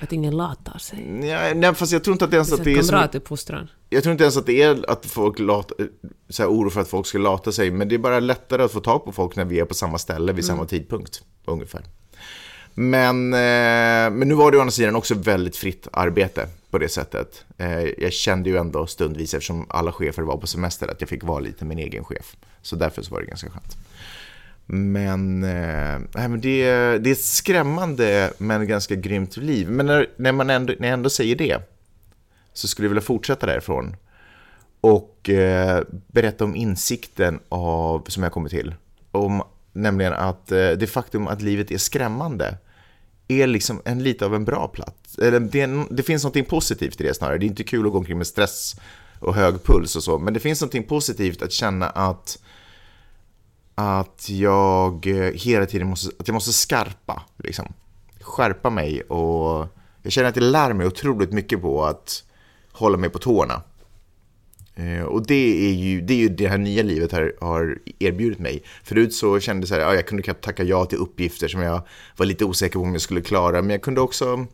Att 0.00 0.12
ingen 0.12 0.36
latar 0.36 0.78
sig. 0.78 1.26
Ja, 1.28 1.54
nej, 1.54 1.74
fast 1.74 1.92
jag 1.92 2.04
tror 2.04 2.12
inte 2.12 2.24
att 2.24 2.30
det 2.30 2.36
ens 2.36 2.52
att 2.52 2.64
det 2.64 2.72
är 2.72 2.82
Kamratuppfostran. 2.82 3.68
Jag 3.88 4.02
tror 4.02 4.12
inte 4.12 4.24
ens 4.24 4.36
att 4.36 4.46
det 4.46 4.62
är 4.62 4.90
att 4.90 5.06
folk 5.06 5.38
lat, 5.38 5.72
så 6.28 6.42
här, 6.42 6.50
oro 6.50 6.70
för 6.70 6.80
att 6.80 6.88
folk 6.88 7.06
ska 7.06 7.18
lata 7.18 7.52
sig, 7.52 7.70
men 7.70 7.88
det 7.88 7.94
är 7.94 7.98
bara 7.98 8.20
lättare 8.20 8.62
att 8.62 8.72
få 8.72 8.80
tag 8.80 9.04
på 9.04 9.12
folk 9.12 9.36
när 9.36 9.44
vi 9.44 9.60
är 9.60 9.64
på 9.64 9.74
samma 9.74 9.98
ställe 9.98 10.32
vid 10.32 10.44
samma 10.44 10.64
tidpunkt, 10.64 11.22
ungefär. 11.44 11.82
Men, 12.78 13.32
eh, 13.34 14.10
men 14.10 14.28
nu 14.28 14.34
var 14.34 14.50
det 14.50 14.56
å 14.56 14.60
andra 14.60 14.70
sidan 14.70 14.96
också 14.96 15.14
väldigt 15.14 15.56
fritt 15.56 15.88
arbete 15.92 16.48
på 16.70 16.78
det 16.78 16.88
sättet. 16.88 17.44
Eh, 17.58 17.82
jag 17.82 18.12
kände 18.12 18.50
ju 18.50 18.56
ändå 18.56 18.86
stundvis, 18.86 19.34
eftersom 19.34 19.66
alla 19.68 19.92
chefer 19.92 20.22
var 20.22 20.36
på 20.36 20.46
semester, 20.46 20.88
att 20.88 21.00
jag 21.00 21.10
fick 21.10 21.24
vara 21.24 21.40
lite 21.40 21.64
min 21.64 21.78
egen 21.78 22.04
chef. 22.04 22.36
Så 22.62 22.76
därför 22.76 23.02
så 23.02 23.14
var 23.14 23.20
det 23.20 23.26
ganska 23.26 23.50
skönt. 23.50 23.76
Men, 24.66 25.44
eh, 25.44 25.98
nej, 26.14 26.28
men 26.28 26.40
det, 26.40 26.64
det 26.98 27.10
är 27.10 27.12
ett 27.12 27.20
skrämmande 27.20 28.32
men 28.38 28.66
ganska 28.66 28.94
grymt 28.94 29.36
liv. 29.36 29.70
Men 29.70 29.86
när, 29.86 30.06
när, 30.16 30.32
man 30.32 30.50
ändå, 30.50 30.74
när 30.78 30.88
jag 30.88 30.94
ändå 30.94 31.10
säger 31.10 31.36
det 31.36 31.75
så 32.58 32.68
skulle 32.68 32.86
jag 32.86 32.90
vilja 32.90 33.02
fortsätta 33.02 33.46
därifrån 33.46 33.96
och 34.80 35.28
eh, 35.28 35.82
berätta 35.90 36.44
om 36.44 36.56
insikten 36.56 37.40
av, 37.48 38.04
som 38.08 38.22
jag 38.22 38.32
kommit 38.32 38.50
till. 38.50 38.74
Om, 39.10 39.42
nämligen 39.72 40.12
att 40.12 40.52
eh, 40.52 40.70
det 40.70 40.86
faktum 40.86 41.26
att 41.28 41.42
livet 41.42 41.70
är 41.70 41.78
skrämmande 41.78 42.58
är 43.28 43.46
liksom 43.46 43.82
en 43.84 44.02
lite 44.02 44.26
av 44.26 44.34
en 44.34 44.44
bra 44.44 44.68
plats. 44.68 45.18
Eller 45.18 45.40
det, 45.40 45.60
en, 45.60 45.86
det 45.90 46.02
finns 46.02 46.24
något 46.24 46.48
positivt 46.48 47.00
i 47.00 47.04
det 47.04 47.14
snarare. 47.14 47.38
Det 47.38 47.46
är 47.46 47.48
inte 47.48 47.64
kul 47.64 47.86
att 47.86 47.92
gå 47.92 47.98
omkring 47.98 48.18
med 48.18 48.26
stress 48.26 48.76
och 49.20 49.34
hög 49.34 49.62
puls 49.64 49.96
och 49.96 50.02
så, 50.02 50.18
men 50.18 50.34
det 50.34 50.40
finns 50.40 50.62
något 50.62 50.88
positivt 50.88 51.42
att 51.42 51.52
känna 51.52 51.90
att 51.90 52.38
att 53.78 54.28
jag 54.28 55.06
eh, 55.06 55.32
hela 55.32 55.66
tiden 55.66 55.88
måste, 55.88 56.10
att 56.18 56.28
jag 56.28 56.34
måste 56.34 56.52
skarpa, 56.52 57.22
liksom. 57.36 57.72
Skärpa 58.20 58.70
mig 58.70 59.02
och 59.02 59.68
jag 60.02 60.12
känner 60.12 60.28
att 60.28 60.36
jag 60.36 60.42
lär 60.42 60.72
mig 60.72 60.86
otroligt 60.86 61.32
mycket 61.32 61.60
på 61.62 61.84
att 61.84 62.25
hålla 62.76 62.96
mig 62.96 63.10
på 63.10 63.18
tårna. 63.18 63.62
Eh, 64.74 65.02
och 65.02 65.26
det 65.26 65.68
är 65.68 65.72
ju 65.72 66.00
det, 66.00 66.14
är 66.14 66.18
ju 66.18 66.28
det 66.28 66.48
här 66.48 66.58
nya 66.58 66.82
livet 66.82 67.12
här 67.12 67.32
har 67.40 67.78
erbjudit 67.98 68.38
mig. 68.38 68.62
Förut 68.84 69.14
så 69.14 69.40
kände 69.40 69.60
jag 69.60 69.68
så 69.68 69.74
här, 69.74 69.80
ja, 69.80 69.94
jag 69.94 70.06
kunde 70.06 70.22
knappt 70.22 70.44
tacka 70.44 70.62
ja 70.62 70.84
till 70.84 70.98
uppgifter 70.98 71.48
som 71.48 71.62
jag 71.62 71.82
var 72.16 72.26
lite 72.26 72.44
osäker 72.44 72.78
på 72.78 72.84
om 72.84 72.92
jag 72.92 73.00
skulle 73.00 73.20
klara, 73.20 73.62
men 73.62 73.70
jag 73.70 73.82
kunde 73.82 74.00
också 74.00 74.46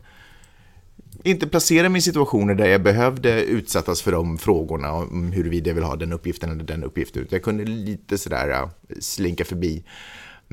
inte 1.23 1.47
placera 1.47 1.89
mig 1.89 1.99
i 1.99 2.01
situationer 2.01 2.55
där 2.55 2.65
jag 2.65 2.83
behövde 2.83 3.43
utsättas 3.43 4.01
för 4.01 4.11
de 4.11 4.37
frågorna 4.37 4.93
om 4.93 5.31
huruvida 5.31 5.69
jag 5.69 5.75
vill 5.75 5.83
ha 5.83 5.95
den 5.95 6.13
uppgiften 6.13 6.51
eller 6.51 6.63
den 6.63 6.83
uppgiften. 6.83 7.27
Jag 7.29 7.43
kunde 7.43 7.65
lite 7.65 8.17
sådär 8.17 8.69
slinka 8.99 9.45
förbi. 9.45 9.83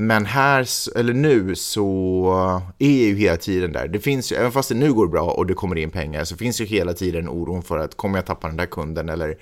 Men 0.00 0.26
här, 0.26 0.66
eller 0.97 1.12
nu, 1.12 1.54
så 1.54 2.62
är 2.78 3.07
ju 3.07 3.14
hela 3.14 3.37
tiden 3.37 3.73
där. 3.73 3.88
Det 3.88 4.00
finns 4.00 4.33
ju, 4.33 4.37
även 4.37 4.52
fast 4.52 4.69
det 4.69 4.75
nu 4.75 4.92
går 4.92 5.09
bra 5.09 5.30
och 5.30 5.47
det 5.47 5.54
kommer 5.54 5.76
in 5.76 5.90
pengar, 5.90 6.25
så 6.25 6.37
finns 6.37 6.61
ju 6.61 6.64
hela 6.64 6.92
tiden 6.92 7.28
oron 7.28 7.62
för 7.62 7.78
att 7.78 7.97
kommer 7.97 8.19
jag 8.19 8.26
tappa 8.26 8.49
den 8.49 8.57
där 8.57 8.66
kunden 8.66 9.09
eller 9.09 9.37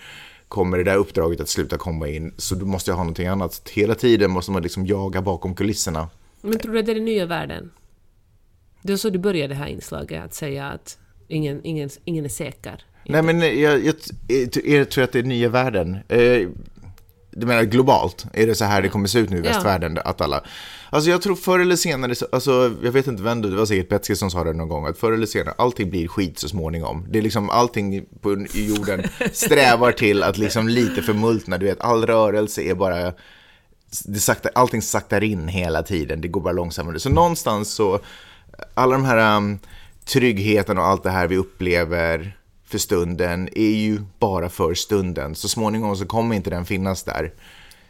kommer 0.49 0.79
det 0.79 0.85
där 0.85 0.97
uppdraget 0.97 1.41
att 1.41 1.49
sluta 1.49 1.79
komma 1.79 2.09
in, 2.09 2.35
så 2.37 2.55
då 2.55 2.67
måste 2.67 2.91
jag 2.91 2.97
ha 2.97 3.05
någonting 3.05 3.27
annat. 3.27 3.55
Så 3.55 3.63
Hela 3.71 3.95
tiden 3.95 4.31
måste 4.31 4.53
man 4.53 4.63
liksom 4.63 4.87
jaga 4.87 5.23
bakom 5.23 5.55
kulisserna. 5.55 6.09
Men 6.41 6.59
tror 6.59 6.73
du 6.73 6.79
att 6.79 6.87
det 6.87 6.93
är 6.93 6.95
den 6.95 7.05
nya 7.05 7.27
världen? 7.27 7.71
Det 8.83 8.93
var 8.93 8.97
så 8.97 9.11
du 9.11 9.19
började 9.19 9.55
det 9.55 9.59
här 9.59 9.69
inslaget, 9.69 10.25
att 10.25 10.35
säga 10.35 10.69
att 10.69 10.99
ingen, 11.29 11.61
ingen, 11.65 11.91
ingen 12.05 12.25
är 12.25 12.29
säker. 12.29 12.85
Nej, 13.05 13.23
men 13.23 13.41
jag, 13.41 13.85
jag, 13.85 13.95
jag, 14.29 14.67
jag 14.67 14.91
tror 14.91 15.05
att 15.05 15.13
det 15.13 15.19
är 15.19 15.23
nya 15.23 15.49
världen. 15.49 15.99
Du 17.31 17.47
menar 17.47 17.63
globalt? 17.63 18.27
Är 18.33 18.47
det 18.47 18.55
så 18.55 18.65
här 18.65 18.83
det 18.83 18.89
kommer 18.89 19.09
se 19.09 19.19
ut 19.19 19.31
nu 19.31 19.37
i 19.37 19.41
Ja. 19.47 19.53
västvärlden? 19.53 19.99
Att 20.05 20.21
alla... 20.21 20.43
Alltså 20.91 21.11
jag 21.11 21.23
tror 21.23 21.37
förr 21.37 21.59
eller 21.59 21.77
senare, 21.77 22.15
så- 22.15 22.27
alltså, 22.33 22.75
jag 22.83 22.93
vet 22.93 23.07
inte 23.07 23.23
vem 23.23 23.43
det 23.43 23.51
var 23.57 23.67
säkert 23.67 23.89
Betsy 23.89 24.15
som 24.15 24.31
sa 24.31 24.45
det 24.45 24.53
någon 24.53 24.69
gång, 24.69 24.87
att 24.87 24.99
förr 24.99 25.13
eller 25.13 25.27
senare, 25.27 25.55
allting 25.59 25.91
blir 25.91 26.09
skit 26.09 26.39
så 26.39 26.49
småningom. 26.49 27.07
Det 27.11 27.19
är 27.19 27.23
liksom 27.23 27.51
allting 27.51 28.05
på, 28.21 28.47
jorden 28.53 29.03
strävar 29.33 29.93
till 29.93 30.23
att 30.23 30.39
liksom 30.39 30.69
lite 30.69 31.03
förmultna, 31.03 31.59
du 31.59 31.67
vet, 31.67 31.81
all 31.81 32.07
rörelse 32.07 32.63
är 32.63 32.75
bara, 32.75 33.13
det 34.05 34.21
sakta, 34.21 34.49
allting 34.55 34.83
saktar 34.83 35.25
in 35.25 35.49
hela 35.49 35.83
tiden, 35.83 36.21
det 36.21 36.29
går 36.29 36.41
bara 36.41 36.53
långsammare. 36.53 37.01
Så 37.01 37.11
någonstans 37.11 37.71
så, 37.75 38.01
alla 38.75 38.93
de 38.93 39.05
här 39.05 39.37
um, 39.37 39.59
tryggheten 40.05 40.79
och 40.79 40.85
allt 40.87 41.03
det 41.03 41.11
här 41.11 41.27
vi 41.29 41.37
upplever 41.37 42.38
för 42.69 42.79
stunden 42.79 43.49
är 43.53 43.75
ju 43.75 44.01
bara 44.19 44.49
för 44.49 44.75
stunden. 44.75 45.35
Så 45.35 45.49
småningom 45.49 45.97
så 45.97 46.07
kommer 46.07 46.37
inte 46.37 46.51
den 46.51 46.65
finnas 46.65 47.03
där. 47.03 47.33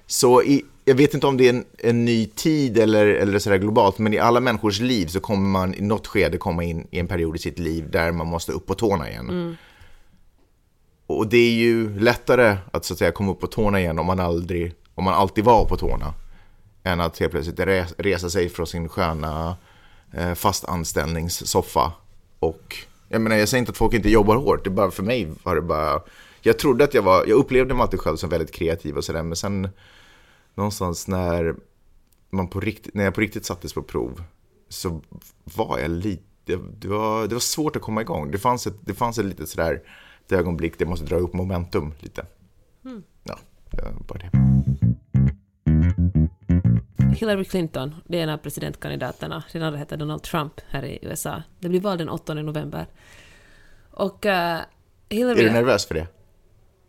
Så 0.06 0.42
i, 0.42 0.64
jag 0.84 0.94
vet 0.94 1.14
inte 1.14 1.26
om 1.26 1.36
det 1.36 1.48
är 1.48 1.52
en, 1.52 1.64
en 1.78 2.04
ny 2.04 2.26
tid 2.26 2.78
eller, 2.78 3.06
eller 3.06 3.38
sådär 3.38 3.56
globalt, 3.56 3.98
men 3.98 4.14
i 4.14 4.18
alla 4.18 4.40
människors 4.40 4.80
liv 4.80 5.06
så 5.06 5.20
kommer 5.20 5.48
man 5.48 5.74
i 5.74 5.80
något 5.80 6.06
skede 6.06 6.38
komma 6.38 6.64
in 6.64 6.86
i 6.90 6.98
en 6.98 7.08
period 7.08 7.36
i 7.36 7.38
sitt 7.38 7.58
liv 7.58 7.90
där 7.90 8.12
man 8.12 8.26
måste 8.26 8.52
upp 8.52 8.66
på 8.66 8.74
tårna 8.74 9.10
igen. 9.10 9.56
Och 11.06 11.28
det 11.28 11.36
är 11.36 11.52
ju 11.52 12.00
lättare 12.00 12.56
att 12.72 12.84
så 12.84 12.92
att 12.92 12.98
säga 12.98 13.12
komma 13.12 13.32
upp 13.32 13.40
på 13.40 13.46
tårna 13.46 13.80
igen 13.80 13.98
om 13.98 14.06
man, 14.06 14.20
aldrig, 14.20 14.74
om 14.94 15.04
man 15.04 15.14
alltid 15.14 15.44
var 15.44 15.64
på 15.64 15.76
tårna. 15.76 16.14
Än 16.84 17.00
att 17.00 17.18
helt 17.18 17.32
plötsligt 17.32 17.60
res, 17.60 17.94
resa 17.98 18.30
sig 18.30 18.48
från 18.48 18.66
sin 18.66 18.88
sköna 18.88 19.56
eh, 20.12 20.34
fastanställningssoffa. 20.34 21.92
Och 22.38 22.76
jag 23.08 23.20
menar, 23.20 23.36
jag 23.36 23.48
säger 23.48 23.60
inte 23.60 23.70
att 23.70 23.76
folk 23.76 23.94
inte 23.94 24.10
jobbar 24.10 24.36
hårt, 24.36 24.64
det 24.64 24.70
bara 24.70 24.90
för 24.90 25.02
mig 25.02 25.28
var 25.42 25.54
det 25.54 25.62
bara... 25.62 26.02
Jag 26.40 26.58
trodde 26.58 26.84
att 26.84 26.94
jag 26.94 27.02
var, 27.02 27.26
jag 27.26 27.38
upplevde 27.38 27.74
mig 27.74 27.82
alltid 27.82 28.00
själv 28.00 28.16
som 28.16 28.30
väldigt 28.30 28.52
kreativ 28.52 28.96
och 28.96 29.04
sådär, 29.04 29.22
men 29.22 29.36
sen 29.36 29.68
någonstans 30.54 31.08
när 31.08 31.54
man 32.30 32.48
på 32.48 32.60
riktigt, 32.60 32.94
när 32.94 33.04
jag 33.04 33.14
på 33.14 33.20
riktigt 33.20 33.44
sattes 33.44 33.72
på 33.72 33.82
prov 33.82 34.22
så 34.68 35.02
var 35.44 35.78
jag 35.78 35.90
lite, 35.90 36.22
det 36.78 36.88
var, 36.88 37.26
det 37.26 37.34
var 37.34 37.40
svårt 37.40 37.76
att 37.76 37.82
komma 37.82 38.00
igång. 38.00 38.30
Det 38.30 38.38
fanns 38.38 38.66
ett, 38.66 38.76
det 38.80 38.94
fanns 38.94 39.18
ett 39.18 39.24
litet 39.24 39.48
sådär 39.48 39.82
ett 40.24 40.32
ögonblick 40.32 40.78
där 40.78 40.84
jag 40.84 40.90
måste 40.90 41.06
dra 41.06 41.16
upp 41.16 41.32
momentum 41.32 41.94
lite. 42.00 42.26
Ja, 43.22 43.38
det 43.70 43.82
var 43.82 43.92
bara 44.06 44.18
det. 44.18 44.57
Hillary 47.18 47.44
Clinton, 47.44 47.94
det 48.06 48.18
är 48.18 48.22
en 48.22 48.28
av 48.28 48.38
presidentkandidaterna. 48.38 49.44
Den 49.52 49.62
andra 49.62 49.78
heter 49.78 49.96
Donald 49.96 50.22
Trump 50.22 50.60
här 50.68 50.84
i 50.84 50.98
USA. 51.02 51.42
Det 51.58 51.68
blir 51.68 51.80
val 51.80 51.98
den 51.98 52.08
8 52.08 52.34
november. 52.34 52.86
Och 53.90 54.26
uh, 54.26 54.58
Hillary... 55.08 55.40
Är 55.40 55.44
du 55.44 55.50
nervös 55.50 55.86
för 55.86 55.94
det? 55.94 56.06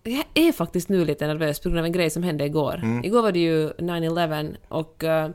Jag 0.04 0.26
är 0.34 0.52
faktiskt 0.52 0.90
nu 0.90 1.06
lite 1.06 1.28
nervös 1.28 1.60
på 1.60 1.70
grund 1.70 1.80
av 1.80 1.86
en 1.86 1.92
grej 1.92 2.10
som 2.10 2.24
hände 2.24 2.46
igår. 2.46 3.02
Igår 3.04 3.22
var 3.22 3.32
det 3.32 3.40
ju 3.40 3.70
9-11 3.70 4.56
och 4.68 5.04
uh, 5.04 5.28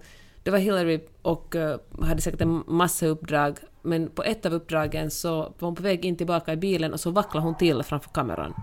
det 0.43 0.51
var 0.51 0.59
Hillary 0.59 1.01
och 1.23 1.55
uh, 1.55 1.77
hade 2.03 2.21
säkert 2.21 2.41
en 2.41 2.65
massa 2.67 3.07
uppdrag 3.07 3.59
men 3.83 4.09
på 4.09 4.23
ett 4.23 4.47
av 4.47 4.55
uppdragen 4.55 5.11
så 5.11 5.37
var 5.37 5.55
hon 5.59 5.75
på 5.75 5.83
väg 5.83 6.05
in 6.05 6.17
tillbaka 6.17 6.53
i 6.53 6.57
bilen 6.57 6.93
och 6.93 7.01
så 7.01 7.11
vacklade 7.11 7.47
hon 7.47 7.57
till 7.57 7.83
framför 7.83 8.11
kameran. 8.11 8.55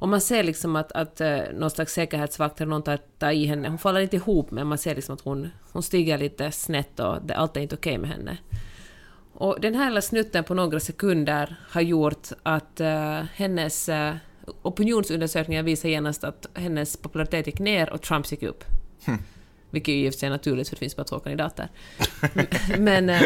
Och 0.00 0.08
man 0.08 0.20
ser 0.20 0.42
liksom 0.42 0.76
att, 0.76 0.92
att 0.92 1.20
uh, 1.20 1.38
någon 1.54 1.70
slags 1.70 1.92
säkerhetsvakt 1.92 2.60
eller 2.60 2.70
någon 2.70 2.82
tar, 2.82 2.98
tar 3.18 3.30
i 3.30 3.46
henne. 3.46 3.68
Hon 3.68 3.78
faller 3.78 4.00
inte 4.00 4.16
ihop 4.16 4.50
men 4.50 4.66
man 4.66 4.78
ser 4.78 4.94
liksom 4.94 5.14
att 5.14 5.20
hon, 5.20 5.48
hon 5.72 5.82
stiger 5.82 6.18
lite 6.18 6.52
snett 6.52 7.00
och 7.00 7.16
det, 7.22 7.34
allt 7.34 7.56
är 7.56 7.60
inte 7.60 7.74
okej 7.74 7.98
med 7.98 8.10
henne. 8.10 8.38
Och 9.32 9.60
den 9.60 9.74
här 9.74 9.90
lilla 9.90 10.02
snutten 10.02 10.44
på 10.44 10.54
några 10.54 10.80
sekunder 10.80 11.56
har 11.70 11.80
gjort 11.80 12.28
att 12.42 12.80
uh, 12.80 13.22
hennes 13.34 13.88
uh, 13.88 14.14
opinionsundersökningar 14.62 15.62
visar 15.62 15.88
genast 15.88 16.24
att 16.24 16.46
hennes 16.54 16.96
popularitet 16.96 17.46
gick 17.46 17.58
ner 17.58 17.90
och 17.90 18.02
Trumps 18.02 18.32
gick 18.32 18.42
upp. 18.42 18.64
Vilket 19.70 19.94
ju 19.94 20.06
i 20.06 20.08
och 20.08 20.12
för 20.14 20.18
sig 20.18 20.26
är 20.26 20.30
naturligt 20.30 20.68
för 20.68 20.76
det 20.76 20.80
finns 20.80 20.96
bara 20.96 21.04
två 21.04 21.18
kandidater. 21.18 21.68
men, 22.78 23.10
uh, 23.10 23.22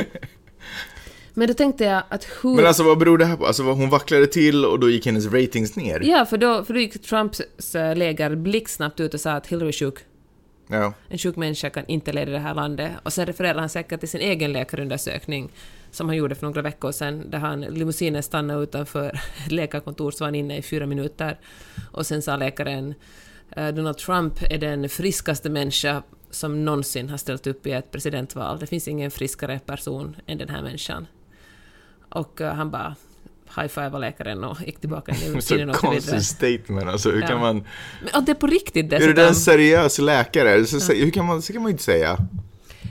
men 1.35 1.49
då 1.49 1.55
tänkte 1.55 1.85
jag 1.85 2.03
att 2.09 2.27
hur... 2.43 2.57
Men 2.57 2.67
alltså 2.67 2.83
vad 2.83 2.99
beror 2.99 3.19
det 3.19 3.25
här 3.25 3.37
på? 3.37 3.47
Alltså 3.47 3.63
hon 3.63 3.91
vacklade 3.91 4.27
till 4.27 4.65
och 4.65 4.81
då 4.81 4.91
gick 4.91 5.07
hennes 5.07 5.27
ratings 5.27 5.77
ner? 5.77 6.01
Ja, 6.05 6.27
för 6.27 6.39
då, 6.39 6.65
för 6.65 6.75
då 6.75 6.81
gick 6.81 7.03
Trumps 7.03 7.41
eh, 7.75 7.97
läger 7.97 8.37
blixtsnabbt 8.37 9.01
ut 9.01 9.15
och 9.15 9.21
sa 9.21 9.33
att 9.33 9.47
Hillary 9.47 9.69
är 9.69 9.73
sjuk. 9.73 9.95
Ja. 10.67 10.93
En 11.09 11.19
sjuk 11.19 11.37
människa 11.37 11.71
kan 11.71 11.87
inte 11.87 12.13
leda 12.13 12.33
det 12.33 12.39
här 12.39 12.55
landet. 12.55 12.93
Och 13.03 13.13
sen 13.13 13.27
refererar 13.27 13.59
han 13.59 13.69
säkert 13.69 14.01
till 14.01 14.09
sin 14.09 14.21
egen 14.21 14.53
läkarundersökning 14.53 15.53
som 15.91 16.09
han 16.09 16.17
gjorde 16.17 16.35
för 16.35 16.47
några 16.47 16.63
veckor 16.63 16.93
sedan, 16.93 17.31
där 17.31 17.39
han 17.39 17.61
limousinen 17.61 18.23
stannade 18.23 18.63
utanför 18.63 19.21
ett 19.47 19.53
läkarkontor, 19.53 20.11
så 20.11 20.25
var 20.25 20.27
han 20.27 20.35
inne 20.35 20.57
i 20.57 20.63
fyra 20.63 20.87
minuter. 20.87 21.39
Och 21.91 22.07
sen 22.07 22.23
sa 22.23 22.37
läkaren 22.37 22.95
eh, 23.57 23.69
Donald 23.69 23.99
Trump 23.99 24.35
är 24.51 24.59
den 24.59 24.89
friskaste 24.89 25.51
människa 25.51 26.03
som 26.31 26.65
någonsin 26.65 27.09
har 27.09 27.17
ställt 27.17 27.47
upp 27.47 27.67
i 27.67 27.73
ett 27.73 27.91
presidentval. 27.91 28.59
Det 28.59 28.67
finns 28.67 28.89
ingen 28.89 29.11
friskare 29.11 29.61
person 29.67 30.17
än 30.27 30.39
den 30.39 30.49
här 30.49 30.63
människan. 30.63 31.07
Och 32.15 32.41
eh, 32.41 32.55
han 32.55 32.71
bara 32.71 32.95
high-five 33.57 33.99
läkaren 33.99 34.45
och 34.45 34.57
gick 34.67 34.81
tillbaka 34.81 35.13
in 35.13 35.19
i 35.19 35.21
Så 35.25 35.27
limousinen 35.29 35.69
och 35.71 35.75
åkte 35.75 35.87
vidare. 35.91 36.01
konstigt 36.11 36.37
statement 36.37 36.89
alltså. 36.91 37.11
Hur 37.11 37.21
Ja. 37.21 37.27
kan 37.29 37.41
man... 37.41 37.65
Men, 38.05 38.15
och 38.15 38.23
det 38.23 38.33
är 38.33 38.35
på 38.35 38.47
riktigt 38.47 38.93
Är 38.93 38.99
du 38.99 39.07
dessutom. 39.07 39.25
en 39.25 39.35
seriös 39.35 39.99
läkare? 39.99 40.67
Så, 40.67 40.93
hur 40.93 41.11
kan 41.11 41.27
man, 41.27 41.43
så 41.43 41.53
kan 41.53 41.63
man 41.63 41.69
ju 41.69 41.73
inte 41.73 41.85
säga. 41.85 42.19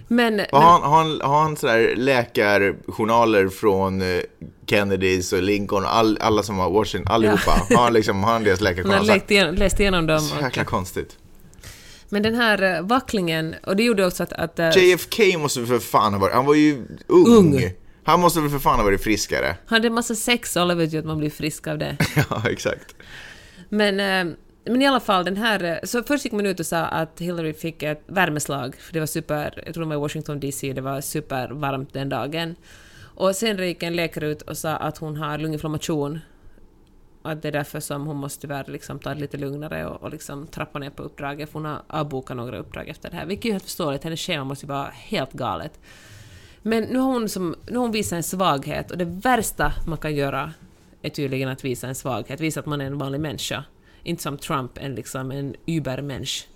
Men, 0.07 0.39
Har 0.39 0.47
men, 0.51 0.61
han, 0.61 0.81
har 0.81 0.97
han, 1.03 1.21
har 1.21 1.41
han 1.41 1.57
sådär 1.57 1.93
läkarjournaler 1.95 3.47
från 3.47 4.01
eh, 4.01 4.21
Kennedys 4.67 5.33
och 5.33 5.41
Lincoln 5.43 5.83
och 5.83 5.95
all, 5.95 6.17
alla 6.21 6.43
som 6.43 6.57
har 6.59 6.69
Washington, 6.69 7.13
allihopa? 7.13 7.51
Har 7.75 7.83
han 7.83 7.93
liksom, 7.93 8.23
har 8.23 8.31
han 8.31 8.43
deras 8.43 8.59
han 8.59 8.65
har 8.67 8.71
läkarjournaler? 8.73 9.13
läst 9.15 9.31
igenom, 9.31 9.55
läst 9.55 9.79
igenom 9.79 10.07
dem. 10.07 10.19
Så 10.19 10.35
Och, 10.37 10.41
jäkla 10.41 10.63
konstigt. 10.63 11.17
men 12.09 12.23
den 12.23 12.35
här 12.35 12.79
uh, 12.79 12.87
vacklingen, 12.87 13.55
och 13.67 13.75
det 13.75 13.83
gjorde 13.83 14.05
också 14.07 14.23
att... 14.23 14.33
att 14.33 14.59
eh, 14.59 14.69
JFK 14.77 15.37
måste 15.37 15.65
för 15.65 15.79
fan 15.79 16.13
ha 16.13 16.19
varit, 16.19 16.33
han 16.35 16.45
var 16.45 16.53
ju 16.55 16.85
ung. 17.07 17.27
Ung. 17.27 17.71
Han 18.03 18.19
måste 18.19 18.41
väl 18.41 18.49
för 18.49 18.59
fan 18.59 18.79
ha 18.79 18.83
varit 18.83 19.03
friskare. 19.03 19.45
han 19.65 19.75
hade 19.75 19.87
en 19.87 19.93
massa 19.93 20.15
sex, 20.15 20.57
alla 20.57 20.75
vet 20.75 20.93
ju 20.93 20.99
att 20.99 21.05
man 21.05 21.17
blir 21.17 21.29
frisk 21.29 21.67
av 21.67 21.77
det. 21.77 21.97
ja, 22.29 22.49
exakt. 22.49 22.95
Men, 23.69 23.99
eh, 24.29 24.35
men 24.65 24.81
i 24.81 24.87
alla 24.87 24.99
fall, 24.99 25.25
den 25.25 25.37
här... 25.37 25.63
eh, 25.63 25.77
Så 25.83 26.03
först 26.03 26.25
gick 26.25 26.33
man 26.33 26.45
ut 26.45 26.59
och 26.59 26.65
sa 26.65 26.77
att 26.85 27.19
Hillary 27.21 27.53
fick 27.53 27.83
ett 27.83 28.03
värmeslag, 28.07 28.75
för 28.75 28.93
det 28.93 28.99
var 28.99 29.07
super... 29.07 29.63
Jag 29.65 29.73
tror 29.73 29.83
det 29.83 29.89
var 29.89 29.95
i 29.95 29.99
Washington 29.99 30.39
DC, 30.39 30.73
det 30.73 30.81
var 30.81 31.01
supervarmt 31.01 31.93
den 31.93 32.09
dagen. 32.09 32.55
Och 33.15 33.35
sen 33.35 33.57
gick 33.57 33.83
en 33.83 33.95
läkare 33.95 34.27
ut 34.27 34.41
och 34.41 34.57
sa 34.57 34.75
att 34.75 34.97
hon 34.97 35.17
har 35.17 35.37
lunginflammation. 35.37 36.19
Att 37.21 37.41
det 37.41 37.47
är 37.47 37.51
därför 37.51 37.79
som 37.79 38.07
hon 38.07 38.15
måste 38.17 38.41
tyvärr 38.41 38.65
liksom 38.67 38.99
ta 38.99 39.13
det 39.13 39.19
lite 39.19 39.37
lugnare 39.37 39.85
och, 39.85 40.03
och 40.03 40.11
liksom 40.11 40.47
trappa 40.47 40.79
ner 40.79 40.89
på 40.89 41.03
uppdraget, 41.03 41.49
för 41.49 41.59
hon 41.59 41.65
har 41.65 41.81
avbokat 41.87 42.37
några 42.37 42.57
uppdrag 42.57 42.89
efter 42.89 43.09
det 43.09 43.15
här. 43.15 43.25
Vilket 43.25 43.45
är 43.45 43.51
helt 43.51 43.63
förståeligt, 43.63 44.03
hennes 44.03 44.19
schema 44.19 44.43
måste 44.43 44.65
ju 44.65 44.69
vara 44.69 44.89
helt 44.93 45.31
galet. 45.33 45.79
Men 46.65 46.83
nu 46.83 46.99
har 46.99 47.11
hon, 47.11 47.29
som, 47.29 47.55
nu 47.67 47.75
har 47.75 47.81
hon 47.81 47.91
visat 47.91 48.17
en 48.17 48.23
svaghet 48.23 48.91
och 48.91 48.97
det 48.97 49.05
värsta 49.05 49.73
man 49.87 49.97
kan 49.97 50.15
göra 50.15 50.53
är 51.01 51.09
tydligen 51.09 51.49
att 51.49 51.65
visa 51.65 51.87
en 51.87 51.95
svaghet, 51.95 52.39
visa 52.39 52.59
att 52.59 52.65
man 52.65 52.81
är 52.81 52.85
en 52.85 52.97
vanlig 52.97 53.21
människa. 53.21 53.63
Inte 54.03 54.23
som 54.23 54.37
Trump, 54.37 54.77
en, 54.77 54.95
liksom, 54.95 55.31
en 55.31 55.55
übermensch. 55.65 56.47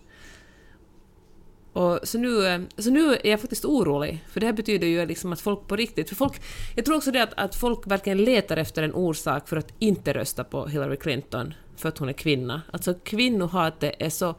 Och 1.73 1.99
så, 2.03 2.17
nu, 2.17 2.47
eh, 2.47 2.61
så 2.77 2.89
nu 2.89 3.13
är 3.13 3.29
jag 3.29 3.41
faktiskt 3.41 3.65
orolig, 3.65 4.23
för 4.29 4.39
det 4.39 4.45
här 4.45 4.53
betyder 4.53 4.87
ju 4.87 5.05
liksom 5.05 5.33
att 5.33 5.41
folk 5.41 5.67
på 5.67 5.75
riktigt... 5.75 6.09
För 6.09 6.15
folk, 6.15 6.41
jag 6.75 6.85
tror 6.85 6.95
också 6.97 7.11
det 7.11 7.23
att, 7.23 7.33
att 7.37 7.55
folk 7.55 7.87
verkligen 7.87 8.23
letar 8.23 8.57
efter 8.57 8.83
en 8.83 8.93
orsak 8.93 9.47
för 9.47 9.57
att 9.57 9.73
inte 9.79 10.13
rösta 10.13 10.43
på 10.43 10.67
Hillary 10.67 10.97
Clinton 10.97 11.53
för 11.75 11.89
att 11.89 11.97
hon 11.97 12.09
är 12.09 12.13
kvinna. 12.13 12.61
Alltså 12.71 12.93
kvinnohatet 12.93 13.95
är 13.99 14.09
så... 14.09 14.35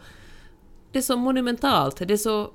Det 0.93 0.99
är 0.99 1.03
så 1.03 1.17
monumentalt, 1.17 1.97
det 1.97 2.15
är 2.15 2.17
så 2.17 2.51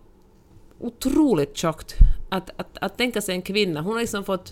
otroligt 0.80 1.58
tjockt 1.58 1.96
att, 2.34 2.50
att, 2.58 2.78
att 2.82 2.98
tänka 2.98 3.22
sig 3.22 3.36
en 3.36 3.42
kvinna. 3.42 3.82
Hon 3.82 3.94
har 3.94 4.02
liksom 4.02 4.24
fått, 4.24 4.52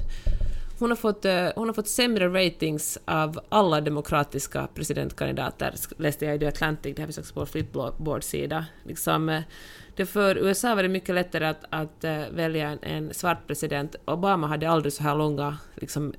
hon 0.79 0.89
har, 0.89 0.95
fått, 0.95 1.25
eh, 1.25 1.47
hon 1.55 1.67
har 1.67 1.73
fått 1.73 1.87
sämre 1.87 2.27
ratings 2.27 2.99
av 3.05 3.39
alla 3.49 3.81
demokratiska 3.81 4.67
presidentkandidater, 4.73 5.73
läste 5.97 6.25
jag 6.25 6.35
i 6.35 6.39
The 6.39 6.47
Atlantic, 6.47 6.95
det 6.95 7.01
här 7.01 7.07
finns 7.07 7.17
också 7.17 7.33
på 7.33 7.45
Flipboard-sida. 7.45 8.65
Liksom, 8.83 9.29
eh, 9.29 9.41
det 9.95 10.05
för 10.05 10.37
USA 10.37 10.75
var 10.75 10.83
det 10.83 10.89
mycket 10.89 11.15
lättare 11.15 11.45
att, 11.45 11.63
att 11.69 12.03
eh, 12.03 12.23
välja 12.31 12.69
en, 12.69 12.79
en, 12.81 13.13
svart 13.13 13.47
president. 13.47 13.95
Obama 14.05 14.47
hade 14.47 14.69
aldrig 14.69 14.93
så 14.93 15.03
här 15.03 15.15
långa 15.15 15.57
liksom, 15.75 16.13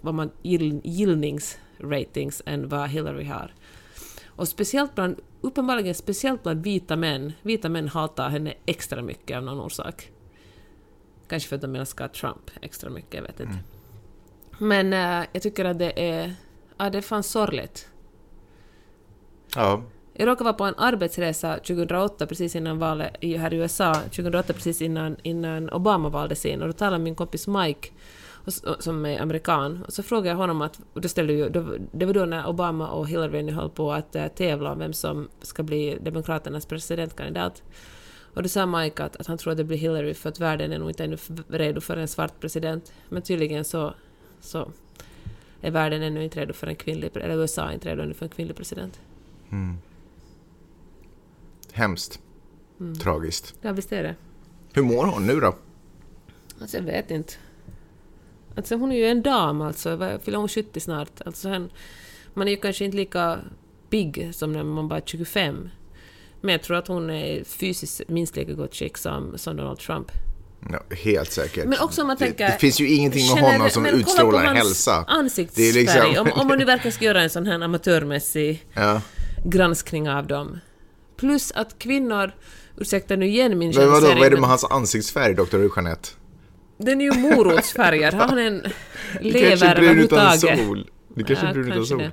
vad 0.00 0.14
man, 0.14 0.30
gill, 0.42 0.80
gillningsratings 0.84 2.42
än 2.46 2.68
vad 2.68 2.88
Hillary 2.88 3.24
har. 3.24 3.54
Och 4.26 4.48
speciellt 4.48 4.94
bland, 4.94 5.20
uppenbarligen 5.40 5.94
speciellt 5.94 6.42
bland 6.42 6.64
vita 6.64 6.96
män. 6.96 7.32
Vita 7.42 7.68
män 7.68 7.88
hatar 7.88 8.28
henne 8.28 8.54
extra 8.66 9.02
mycket 9.02 9.36
av 9.36 9.42
någon 9.42 9.60
orsak. 9.60 10.10
Kanske 11.28 11.48
för 11.48 11.56
att 11.56 11.62
de 11.62 11.74
älskar 11.74 12.08
Trump 12.08 12.50
extra 12.60 12.90
mycket, 12.90 13.14
jag 13.14 13.22
vet 13.22 13.40
inte. 13.40 13.52
Mm. 13.52 13.64
Men 14.58 14.92
uh, 14.92 15.26
jag 15.32 15.42
tycker 15.42 15.64
att 15.64 15.78
det 15.78 16.10
är, 16.10 16.34
ja, 16.78 16.90
det 16.90 16.98
är 16.98 17.02
fan 17.02 17.22
sorgligt. 17.22 17.88
Ja. 19.54 19.82
Jag 20.12 20.28
råkade 20.28 20.44
vara 20.44 20.54
på 20.54 20.64
en 20.64 20.74
arbetsresa 20.76 21.54
2008, 21.54 22.26
precis 22.26 22.56
innan 22.56 22.78
valet 22.78 23.16
här 23.22 23.54
i 23.54 23.56
USA, 23.56 23.94
2008 23.94 24.52
precis 24.52 24.82
innan, 24.82 25.16
innan 25.22 25.70
Obama 25.70 26.08
valdes 26.08 26.46
in, 26.46 26.62
och 26.62 26.66
då 26.66 26.72
talade 26.72 27.04
min 27.04 27.14
kompis 27.14 27.46
Mike, 27.46 27.88
som 28.78 29.06
är 29.06 29.20
amerikan, 29.20 29.84
och 29.86 29.92
så 29.92 30.02
frågade 30.02 30.28
jag 30.28 30.36
honom 30.36 30.62
att, 30.62 30.80
då 30.94 31.08
ställde 31.08 31.32
ju, 31.32 31.48
då, 31.48 31.66
det 31.92 32.06
var 32.06 32.14
då 32.14 32.24
när 32.24 32.48
Obama 32.48 32.88
och 32.88 33.08
Hillary 33.08 33.50
höll 33.50 33.70
på 33.70 33.92
att 33.92 34.16
uh, 34.16 34.26
tävla 34.26 34.72
om 34.72 34.78
vem 34.78 34.92
som 34.92 35.28
ska 35.42 35.62
bli 35.62 35.98
Demokraternas 36.00 36.66
presidentkandidat. 36.66 37.62
Och 38.34 38.42
då 38.42 38.48
sa 38.48 38.66
Mike 38.66 39.04
att, 39.04 39.16
att 39.16 39.26
han 39.26 39.38
tror 39.38 39.50
att 39.50 39.56
det 39.56 39.64
blir 39.64 39.78
Hillary 39.78 40.14
för 40.14 40.28
att 40.28 40.40
världen 40.40 40.72
är 40.72 40.78
nog 40.78 40.90
inte 40.90 41.04
ännu 41.04 41.16
redo 41.48 41.80
för 41.80 41.96
en 41.96 42.08
svart 42.08 42.40
president. 42.40 42.92
Men 43.08 43.22
tydligen 43.22 43.64
så, 43.64 43.94
så 44.40 44.72
är 45.60 45.70
världen 45.70 46.02
ännu 46.02 46.24
inte 46.24 46.40
redo 46.40 46.52
för 46.52 46.66
en 46.66 46.76
kvinnlig, 46.76 47.10
eller 47.16 47.36
USA 47.36 47.68
är 47.68 47.72
inte 47.72 47.88
redo 47.88 48.02
ännu 48.02 48.14
för 48.14 48.26
en 48.26 48.30
kvinnlig 48.30 48.56
president. 48.56 49.00
Mm. 49.50 49.76
Hemskt. 51.72 52.20
Mm. 52.80 52.94
Tragiskt. 52.94 53.54
Ja, 53.60 53.72
visst 53.72 53.92
är 53.92 54.02
det. 54.02 54.14
Hur 54.72 54.82
mår 54.82 55.06
hon 55.06 55.26
nu 55.26 55.40
då? 55.40 55.56
Alltså, 56.60 56.76
jag 56.76 56.84
vet 56.84 57.10
inte. 57.10 57.32
Alltså, 58.56 58.76
hon 58.76 58.92
är 58.92 58.96
ju 58.96 59.06
en 59.06 59.22
dam 59.22 59.60
alltså. 59.60 60.18
Fyller 60.22 60.38
hon 60.38 60.48
70 60.48 60.80
snart? 60.80 61.20
Alltså, 61.26 61.68
man 62.34 62.48
är 62.48 62.52
ju 62.52 62.56
kanske 62.56 62.84
inte 62.84 62.96
lika 62.96 63.38
pigg 63.90 64.30
som 64.34 64.52
när 64.52 64.62
man 64.62 64.88
bara 64.88 65.00
är 65.00 65.04
25. 65.06 65.68
Men 66.44 66.52
jag 66.52 66.62
tror 66.62 66.76
att 66.76 66.88
hon 66.88 67.10
är 67.10 67.44
fysiskt 67.44 68.00
minst 68.08 68.36
lika 68.36 68.52
gott 68.52 68.74
skick 68.74 68.98
som, 68.98 69.38
som 69.38 69.56
Donald 69.56 69.78
Trump. 69.78 70.12
Ja, 70.70 70.96
helt 70.96 71.32
säkert. 71.32 71.64
Men 71.64 71.80
också 71.80 72.00
om 72.00 72.06
man 72.06 72.16
tänker... 72.16 72.46
Det, 72.46 72.52
det 72.52 72.58
finns 72.58 72.80
ju 72.80 72.88
ingenting 72.88 73.34
med 73.34 73.52
honom 73.52 73.70
som 73.70 73.86
utstrålar 73.86 74.54
hälsa. 74.54 75.04
ansiktsfärg. 75.08 75.72
Liksom... 75.72 76.16
om, 76.18 76.40
om 76.40 76.48
man 76.48 76.58
nu 76.58 76.64
verkar 76.64 76.90
ska 76.90 77.04
göra 77.04 77.22
en 77.22 77.30
sån 77.30 77.46
här 77.46 77.60
amatörmässig 77.60 78.66
ja. 78.74 79.00
granskning 79.44 80.10
av 80.10 80.26
dem. 80.26 80.60
Plus 81.16 81.52
att 81.52 81.78
kvinnor, 81.78 82.32
ursäkta 82.76 83.16
nu 83.16 83.26
igen 83.26 83.58
min 83.58 83.72
Men 83.74 83.90
vadå, 83.90 84.06
vad 84.06 84.26
är 84.26 84.30
det 84.30 84.40
med 84.40 84.48
hans 84.48 84.64
ansiktsfärg, 84.64 85.34
Dr. 85.34 85.68
Jeanette? 85.76 86.08
Den 86.78 87.00
är 87.00 87.04
ju 87.04 87.20
morotsfärgad. 87.20 88.14
Har 88.14 88.28
han 88.28 88.38
en 88.38 88.62
lever 89.20 89.76
överhuvudtaget? 89.76 90.40
Det 90.40 90.48
kanske 90.48 90.54
brun 90.54 90.58
utan 90.58 90.66
sol. 90.66 90.90
Det 91.14 91.24
kanske 91.24 91.46
ja, 91.46 91.52
brun 91.52 91.72
utan 91.72 91.86
sol. 91.86 91.98
Det. 91.98 92.10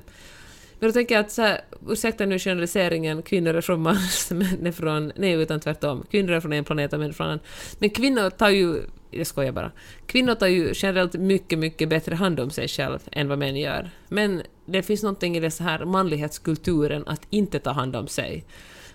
Men 0.81 0.89
då 0.89 0.93
tänker 0.93 1.15
jag 1.15 1.25
att 1.25 1.31
så 1.31 1.41
här, 1.41 1.61
ursäkta 1.89 2.25
nu 2.25 2.39
generaliseringen, 2.39 3.21
kvinnor 3.21 3.55
är 3.55 3.61
från 3.61 3.81
Mars, 3.81 4.29
män 4.31 4.67
är 4.67 4.71
från... 4.71 5.11
Nej, 5.15 5.33
utan 5.33 5.59
tvärtom. 5.59 6.05
Kvinnor 6.11 6.31
är 6.31 6.39
från 6.39 6.53
en 6.53 6.63
planet 6.63 6.93
och 6.93 6.99
män 6.99 7.13
från 7.13 7.29
en 7.29 7.39
Men 7.79 7.89
kvinnor 7.89 8.29
tar 8.29 8.49
ju... 8.49 8.81
Jag 9.11 9.27
skojar 9.27 9.51
bara. 9.51 9.71
Kvinnor 10.05 10.35
tar 10.35 10.47
ju 10.47 10.71
generellt 10.75 11.13
mycket, 11.13 11.59
mycket 11.59 11.89
bättre 11.89 12.15
hand 12.15 12.39
om 12.39 12.49
sig 12.49 12.67
själv 12.67 12.99
än 13.11 13.27
vad 13.27 13.37
män 13.39 13.55
gör. 13.55 13.89
Men 14.09 14.41
det 14.65 14.83
finns 14.83 15.03
någonting 15.03 15.37
i 15.37 15.39
den 15.39 15.51
så 15.51 15.63
här 15.63 15.85
manlighetskulturen 15.85 17.07
att 17.07 17.21
inte 17.29 17.59
ta 17.59 17.71
hand 17.71 17.95
om 17.95 18.07
sig. 18.07 18.45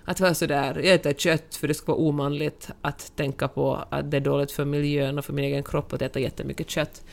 Att 0.04 0.20
vara 0.20 0.34
sådär, 0.34 0.80
jag 0.84 0.94
äter 0.94 1.12
kött 1.12 1.56
för 1.56 1.68
det 1.68 1.74
ska 1.74 1.92
vara 1.92 2.02
omanligt 2.02 2.70
att 2.80 3.12
tänka 3.16 3.48
på 3.48 3.84
att 3.90 4.10
det 4.10 4.16
är 4.16 4.20
dåligt 4.20 4.52
för 4.52 4.64
miljön 4.64 5.18
och 5.18 5.24
för 5.24 5.32
min 5.32 5.44
egen 5.44 5.62
kropp 5.62 5.92
att 5.92 6.02
äta 6.02 6.20
jättemycket 6.20 6.70
kött. 6.70 7.04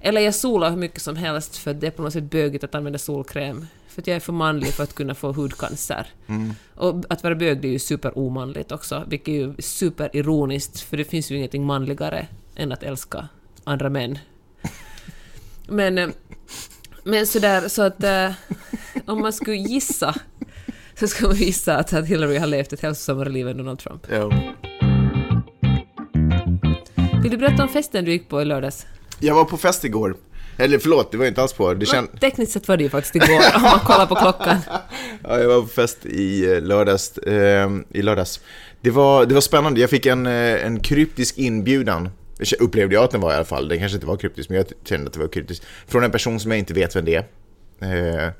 Eller 0.00 0.20
jag 0.20 0.34
solar 0.34 0.70
hur 0.70 0.76
mycket 0.76 1.02
som 1.02 1.16
helst 1.16 1.56
för 1.56 1.74
det 1.74 1.86
är 1.86 1.90
på 1.90 2.02
något 2.02 2.12
sätt 2.12 2.24
bögigt 2.24 2.64
att 2.64 2.74
använda 2.74 2.98
solkräm. 2.98 3.66
För 3.90 4.02
att 4.02 4.06
jag 4.06 4.16
är 4.16 4.20
för 4.20 4.32
manlig 4.32 4.72
för 4.72 4.82
att 4.82 4.94
kunna 4.94 5.14
få 5.14 5.32
hudcancer. 5.32 6.06
Mm. 6.26 6.54
Och 6.74 7.04
att 7.08 7.22
vara 7.22 7.34
bög 7.34 7.60
det 7.60 7.68
är 7.68 7.72
ju 7.72 7.78
superomanligt 7.78 8.72
också, 8.72 9.04
vilket 9.08 9.28
är 9.28 9.32
ju 9.32 9.54
superironiskt, 9.58 10.80
för 10.80 10.96
det 10.96 11.04
finns 11.04 11.30
ju 11.30 11.36
ingenting 11.36 11.66
manligare 11.66 12.26
än 12.56 12.72
att 12.72 12.82
älska 12.82 13.28
andra 13.64 13.90
män. 13.90 14.18
Men, 15.68 15.98
eh, 15.98 16.08
men 17.04 17.26
sådär, 17.26 17.68
så 17.68 17.82
att 17.82 18.04
äh, 18.04 18.30
om 19.06 19.20
man 19.20 19.32
skulle 19.32 19.56
gissa 19.56 20.14
så 21.00 21.06
ska 21.06 21.26
man 21.26 21.36
gissa 21.36 21.76
att, 21.76 21.92
att 21.92 22.06
Hillary 22.06 22.38
har 22.38 22.46
levt 22.46 22.72
ett 22.72 22.80
hälsosammare 22.80 23.28
liv 23.28 23.48
än 23.48 23.56
Donald 23.56 23.78
Trump. 23.78 24.06
Ja. 24.10 24.30
Vill 27.22 27.30
du 27.30 27.36
berätta 27.36 27.62
om 27.62 27.68
festen 27.68 28.04
du 28.04 28.12
gick 28.12 28.28
på 28.28 28.42
i 28.42 28.44
lördags? 28.44 28.86
Jag 29.18 29.34
var 29.34 29.44
på 29.44 29.56
fest 29.56 29.84
igår. 29.84 30.16
Eller 30.60 30.78
förlåt, 30.78 31.12
det 31.12 31.18
var 31.18 31.26
inte 31.26 31.42
alls 31.42 31.52
på. 31.52 31.74
Det 31.74 31.86
känd... 31.86 32.20
Tekniskt 32.20 32.52
sett 32.52 32.68
var 32.68 32.76
det 32.76 32.82
ju 32.82 32.90
faktiskt 32.90 33.16
igår, 33.16 33.40
om 33.56 33.62
man 33.62 33.80
kollar 33.84 34.06
på 34.06 34.14
klockan. 34.14 34.56
ja, 35.24 35.38
jag 35.38 35.48
var 35.48 35.60
på 35.60 35.68
fest 35.68 36.06
i 36.06 36.52
eh, 36.52 36.62
lördags. 36.62 37.18
Eh, 37.18 37.70
i 37.90 38.02
lördags. 38.02 38.40
Det, 38.80 38.90
var, 38.90 39.26
det 39.26 39.34
var 39.34 39.40
spännande, 39.40 39.80
jag 39.80 39.90
fick 39.90 40.06
en, 40.06 40.26
eh, 40.26 40.66
en 40.66 40.80
kryptisk 40.80 41.38
inbjudan. 41.38 42.08
Upplevde 42.58 42.94
jag 42.94 43.04
att 43.04 43.10
den 43.10 43.20
var 43.20 43.32
i 43.32 43.34
alla 43.34 43.44
fall. 43.44 43.68
Den 43.68 43.78
kanske 43.78 43.96
inte 43.96 44.06
var 44.06 44.16
kryptisk, 44.16 44.48
men 44.48 44.56
jag 44.56 44.66
kände 44.84 45.06
att 45.06 45.12
det 45.12 45.20
var 45.20 45.28
kryptisk. 45.28 45.62
Från 45.86 46.04
en 46.04 46.10
person 46.10 46.40
som 46.40 46.50
jag 46.50 46.58
inte 46.58 46.74
vet 46.74 46.96
vem 46.96 47.04
det 47.04 47.14
är. 47.14 48.26
Eh, 48.26 48.32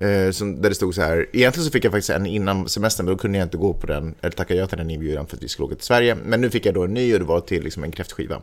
Eh, 0.00 0.30
som, 0.30 0.62
där 0.62 0.68
det 0.68 0.74
stod 0.74 0.94
så 0.94 1.02
här, 1.02 1.26
egentligen 1.32 1.64
så 1.64 1.70
fick 1.70 1.84
jag 1.84 1.92
faktiskt 1.92 2.10
en 2.10 2.26
innan 2.26 2.68
semestern, 2.68 3.06
men 3.06 3.14
då 3.14 3.18
kunde 3.18 3.38
jag 3.38 3.46
inte 3.46 3.56
gå 3.56 3.74
på 3.74 3.86
den, 3.86 4.14
eller 4.20 4.32
tacka 4.32 4.54
ja 4.54 4.66
till 4.66 4.78
den 4.78 4.90
inbjudan 4.90 5.26
för 5.26 5.36
att 5.36 5.42
vi 5.42 5.48
skulle 5.48 5.66
åka 5.66 5.74
till 5.74 5.84
Sverige. 5.84 6.14
Men 6.14 6.40
nu 6.40 6.50
fick 6.50 6.66
jag 6.66 6.74
då 6.74 6.84
en 6.84 6.94
ny 6.94 7.14
och 7.14 7.18
det 7.18 7.24
var 7.24 7.40
till 7.40 7.62
liksom 7.62 7.84
en 7.84 7.92
kräftskiva. 7.92 8.42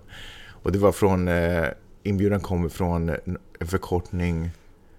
Och 0.63 0.71
det 0.71 0.79
var 0.79 0.91
från, 0.91 1.27
eh, 1.27 1.65
inbjudan 2.07 2.39
kommer 2.39 2.69
från 2.69 3.09
en 3.09 3.37
förkortning 3.59 4.49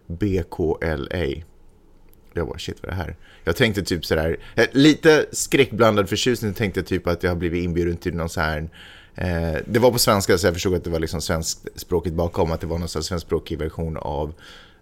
BKLA. 0.06 1.42
Jag 2.34 2.46
bara, 2.46 2.58
shit 2.58 2.76
vad 2.82 2.92
är 2.92 2.96
det 2.96 3.02
här? 3.02 3.16
Jag 3.44 3.56
tänkte 3.56 3.82
typ 3.82 4.04
sådär, 4.04 4.36
eh, 4.54 4.66
lite 4.72 5.26
skräckblandad 5.32 6.08
förtjusning 6.08 6.54
tänkte 6.54 6.80
jag 6.80 6.86
typ 6.86 7.06
att 7.06 7.22
jag 7.22 7.30
har 7.30 7.36
blivit 7.36 7.64
inbjuden 7.64 7.96
till 7.96 8.14
någon 8.14 8.28
så 8.28 8.40
här 8.40 8.68
eh, 9.14 9.56
det 9.66 9.78
var 9.78 9.90
på 9.90 9.98
svenska 9.98 10.38
så 10.38 10.46
jag 10.46 10.54
förstod 10.54 10.74
att 10.74 10.84
det 10.84 10.90
var 10.90 11.00
liksom 11.00 11.20
svenskspråkigt 11.20 12.14
bakom, 12.14 12.52
att 12.52 12.60
det 12.60 12.66
var 12.66 12.78
någon 12.78 12.88
svenskspråkig 12.88 13.58
version 13.58 13.96
av 13.96 14.34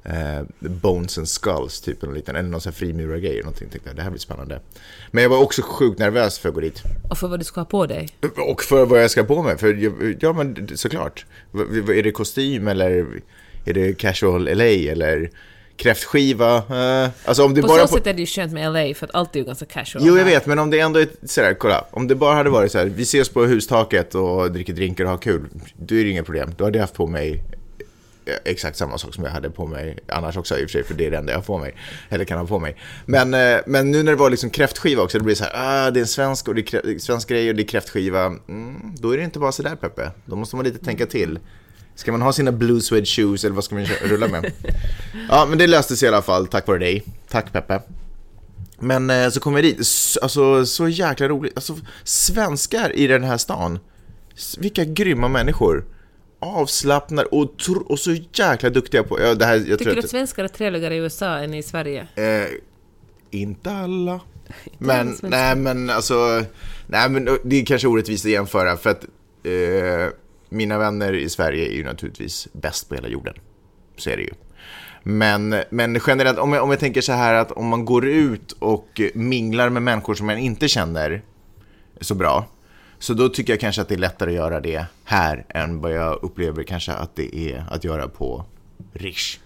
eh, 0.08 0.68
Bones 0.68 1.18
and 1.18 1.28
Skulls, 1.28 1.80
typ 1.80 2.02
en 2.02 2.14
liten, 2.14 2.36
eller 2.36 2.48
någon 2.48 2.60
sån 2.60 2.72
här 2.72 2.78
frimurargrej 2.78 3.38
någonting. 3.38 3.68
Tänkte 3.68 3.88
jag, 3.88 3.96
det 3.96 4.02
här 4.02 4.10
blir 4.10 4.20
spännande. 4.20 4.60
Men 5.10 5.22
jag 5.22 5.30
var 5.30 5.38
också 5.38 5.62
sjukt 5.62 5.98
nervös 5.98 6.38
för 6.38 6.48
att 6.48 6.54
gå 6.54 6.60
dit. 6.60 6.82
Och 7.10 7.18
för 7.18 7.28
vad 7.28 7.40
du 7.40 7.44
ska 7.44 7.60
ha 7.60 7.64
på 7.64 7.86
dig? 7.86 8.08
Och 8.50 8.62
för 8.62 8.86
vad 8.86 9.02
jag 9.02 9.10
ska 9.10 9.20
ha 9.20 9.26
på 9.26 9.42
mig, 9.42 9.58
för 9.58 10.16
ja 10.20 10.32
men 10.32 10.68
såklart. 10.74 11.26
Är 11.88 12.02
det 12.02 12.12
kostym 12.12 12.68
eller 12.68 13.06
är 13.64 13.72
det 13.72 13.98
casual 13.98 14.56
LA 14.56 14.64
eller 14.64 15.30
kräftskiva. 15.76 16.56
Uh, 16.56 17.10
alltså 17.24 17.44
om 17.44 17.54
det 17.54 17.62
på 17.62 17.68
bara 17.68 17.86
så 17.86 17.94
sätt 17.94 18.06
är 18.06 18.14
det 18.14 18.20
ju 18.20 18.26
skönt 18.26 18.52
med 18.52 18.72
LA, 18.72 18.94
för 18.94 19.06
att 19.06 19.14
allt 19.14 19.36
är 19.36 19.40
ju 19.40 19.44
ganska 19.44 19.66
casual. 19.66 20.04
Jo, 20.06 20.18
jag 20.18 20.24
vet, 20.24 20.46
men 20.46 20.58
om 20.58 20.70
det 20.70 20.80
ändå 20.80 21.00
är 21.00 21.08
sådär, 21.22 21.54
kolla. 21.54 21.84
Om 21.90 22.08
det 22.08 22.14
bara 22.14 22.34
hade 22.34 22.50
varit 22.50 22.72
så 22.72 22.78
här, 22.78 22.86
vi 22.86 23.02
ses 23.02 23.28
på 23.28 23.44
hustaket 23.44 24.14
och 24.14 24.52
dricker 24.52 24.72
drinkar 24.72 25.04
och 25.04 25.10
har 25.10 25.18
kul, 25.18 25.48
då 25.76 25.94
är 25.94 26.04
det 26.04 26.10
inga 26.10 26.22
problem. 26.22 26.50
Då 26.56 26.64
hade 26.64 26.78
jag 26.78 26.82
haft 26.82 26.94
på 26.94 27.06
mig 27.06 27.42
exakt 28.44 28.76
samma 28.76 28.98
sak 28.98 29.14
som 29.14 29.24
jag 29.24 29.30
hade 29.30 29.50
på 29.50 29.66
mig 29.66 29.98
annars 30.08 30.36
också 30.36 30.58
i 30.58 30.64
och 30.64 30.70
för 30.70 30.72
sig, 30.72 30.84
för 30.84 30.94
det 30.94 31.06
är 31.06 31.10
det 31.10 31.16
enda 31.16 31.32
jag 31.32 31.46
på 31.46 31.58
mig, 31.58 31.74
eller 32.08 32.24
kan 32.24 32.38
ha 32.38 32.46
på 32.46 32.58
mig. 32.58 32.76
Men, 33.06 33.34
eh, 33.34 33.58
men 33.66 33.90
nu 33.90 34.02
när 34.02 34.12
det 34.12 34.18
var 34.18 34.30
liksom 34.30 34.50
kräftskiva 34.50 35.02
också, 35.02 35.18
det 35.18 35.24
blir 35.24 35.34
så 35.34 35.44
här, 35.44 35.52
ah, 35.54 35.90
det 35.90 35.98
är 35.98 36.02
en 36.02 36.06
svensk, 36.06 36.48
och 36.48 36.54
det 36.54 36.74
är 36.74 36.98
svensk 36.98 37.28
grej 37.28 37.48
och 37.48 37.56
det 37.56 37.62
är 37.62 37.68
kräftskiva, 37.68 38.24
mm, 38.24 38.94
då 38.98 39.10
är 39.10 39.16
det 39.16 39.24
inte 39.24 39.38
bara 39.38 39.52
så 39.52 39.62
där 39.62 39.76
Peppe, 39.76 40.10
då 40.24 40.36
måste 40.36 40.56
man 40.56 40.64
lite 40.64 40.84
tänka 40.84 41.06
till. 41.06 41.38
Ska 41.94 42.12
man 42.12 42.22
ha 42.22 42.32
sina 42.32 42.52
blue 42.52 42.80
suede 42.80 43.06
shoes 43.06 43.44
eller 43.44 43.54
vad 43.54 43.64
ska 43.64 43.74
man 43.74 43.84
rulla 43.84 44.28
med? 44.28 44.52
Ja, 45.28 45.46
men 45.48 45.58
det 45.58 45.66
löste 45.66 45.96
sig 45.96 46.06
i 46.06 46.08
alla 46.08 46.22
fall 46.22 46.46
tack 46.46 46.66
vare 46.66 46.78
dig. 46.78 47.04
Tack 47.28 47.52
Peppe. 47.52 47.80
Men 48.78 49.10
eh, 49.10 49.30
så 49.30 49.40
kom 49.40 49.54
vi 49.54 49.62
dit, 49.62 49.78
alltså 50.22 50.66
så 50.66 50.88
jäkla 50.88 51.28
roligt. 51.28 51.52
Alltså 51.56 51.76
svenskar 52.04 52.96
i 52.96 53.06
den 53.06 53.24
här 53.24 53.36
stan, 53.38 53.78
vilka 54.58 54.84
grymma 54.84 55.28
människor 55.28 55.84
avslappnade 56.38 57.28
och, 57.28 57.54
och 57.86 57.98
så 57.98 58.12
jäkla 58.32 58.70
duktiga 58.70 59.02
på... 59.02 59.20
Ja, 59.20 59.34
det 59.34 59.44
här, 59.44 59.64
jag 59.66 59.78
Tycker 59.78 59.94
du 59.94 59.98
att 59.98 60.10
svenskar 60.10 60.44
är 60.44 60.48
trevligare 60.48 60.94
i 60.94 60.98
USA 60.98 61.38
än 61.38 61.54
i 61.54 61.62
Sverige? 61.62 62.08
Eh, 62.14 62.48
inte 63.30 63.70
alla. 63.70 64.20
men, 64.78 65.16
nej 65.22 65.56
men 65.56 65.90
alltså, 65.90 66.44
nej 66.86 67.08
men 67.08 67.38
det 67.44 67.60
är 67.60 67.64
kanske 67.64 67.88
orättvist 67.88 68.24
att 68.24 68.30
jämföra 68.30 68.76
för 68.76 68.90
att 68.90 69.04
eh, 69.42 70.12
mina 70.48 70.78
vänner 70.78 71.12
i 71.12 71.28
Sverige 71.28 71.68
är 71.68 71.72
ju 71.72 71.84
naturligtvis 71.84 72.48
bäst 72.52 72.88
på 72.88 72.94
hela 72.94 73.08
jorden. 73.08 73.34
Så 73.96 74.10
är 74.10 74.16
det 74.16 74.22
ju. 74.22 74.32
Men, 75.02 75.54
men 75.70 76.00
generellt, 76.06 76.38
om 76.38 76.52
jag, 76.52 76.62
om 76.62 76.70
jag 76.70 76.80
tänker 76.80 77.00
så 77.00 77.12
här 77.12 77.34
att 77.34 77.52
om 77.52 77.66
man 77.66 77.84
går 77.84 78.06
ut 78.06 78.52
och 78.52 79.00
minglar 79.14 79.68
med 79.68 79.82
människor 79.82 80.14
som 80.14 80.26
man 80.26 80.38
inte 80.38 80.68
känner 80.68 81.22
så 82.00 82.14
bra, 82.14 82.44
så 82.98 83.14
då 83.14 83.28
tycker 83.28 83.52
jag 83.52 83.60
kanske 83.60 83.82
att 83.82 83.88
det 83.88 83.94
är 83.94 83.98
lättare 83.98 84.30
att 84.30 84.36
göra 84.36 84.60
det 84.60 84.86
här 85.04 85.44
än 85.48 85.80
vad 85.80 85.92
jag 85.92 86.18
upplever 86.22 86.62
kanske 86.62 86.92
att 86.92 87.16
det 87.16 87.36
är 87.36 87.64
att 87.70 87.84
göra 87.84 88.08
på 88.08 88.44
Rish. 88.92 89.38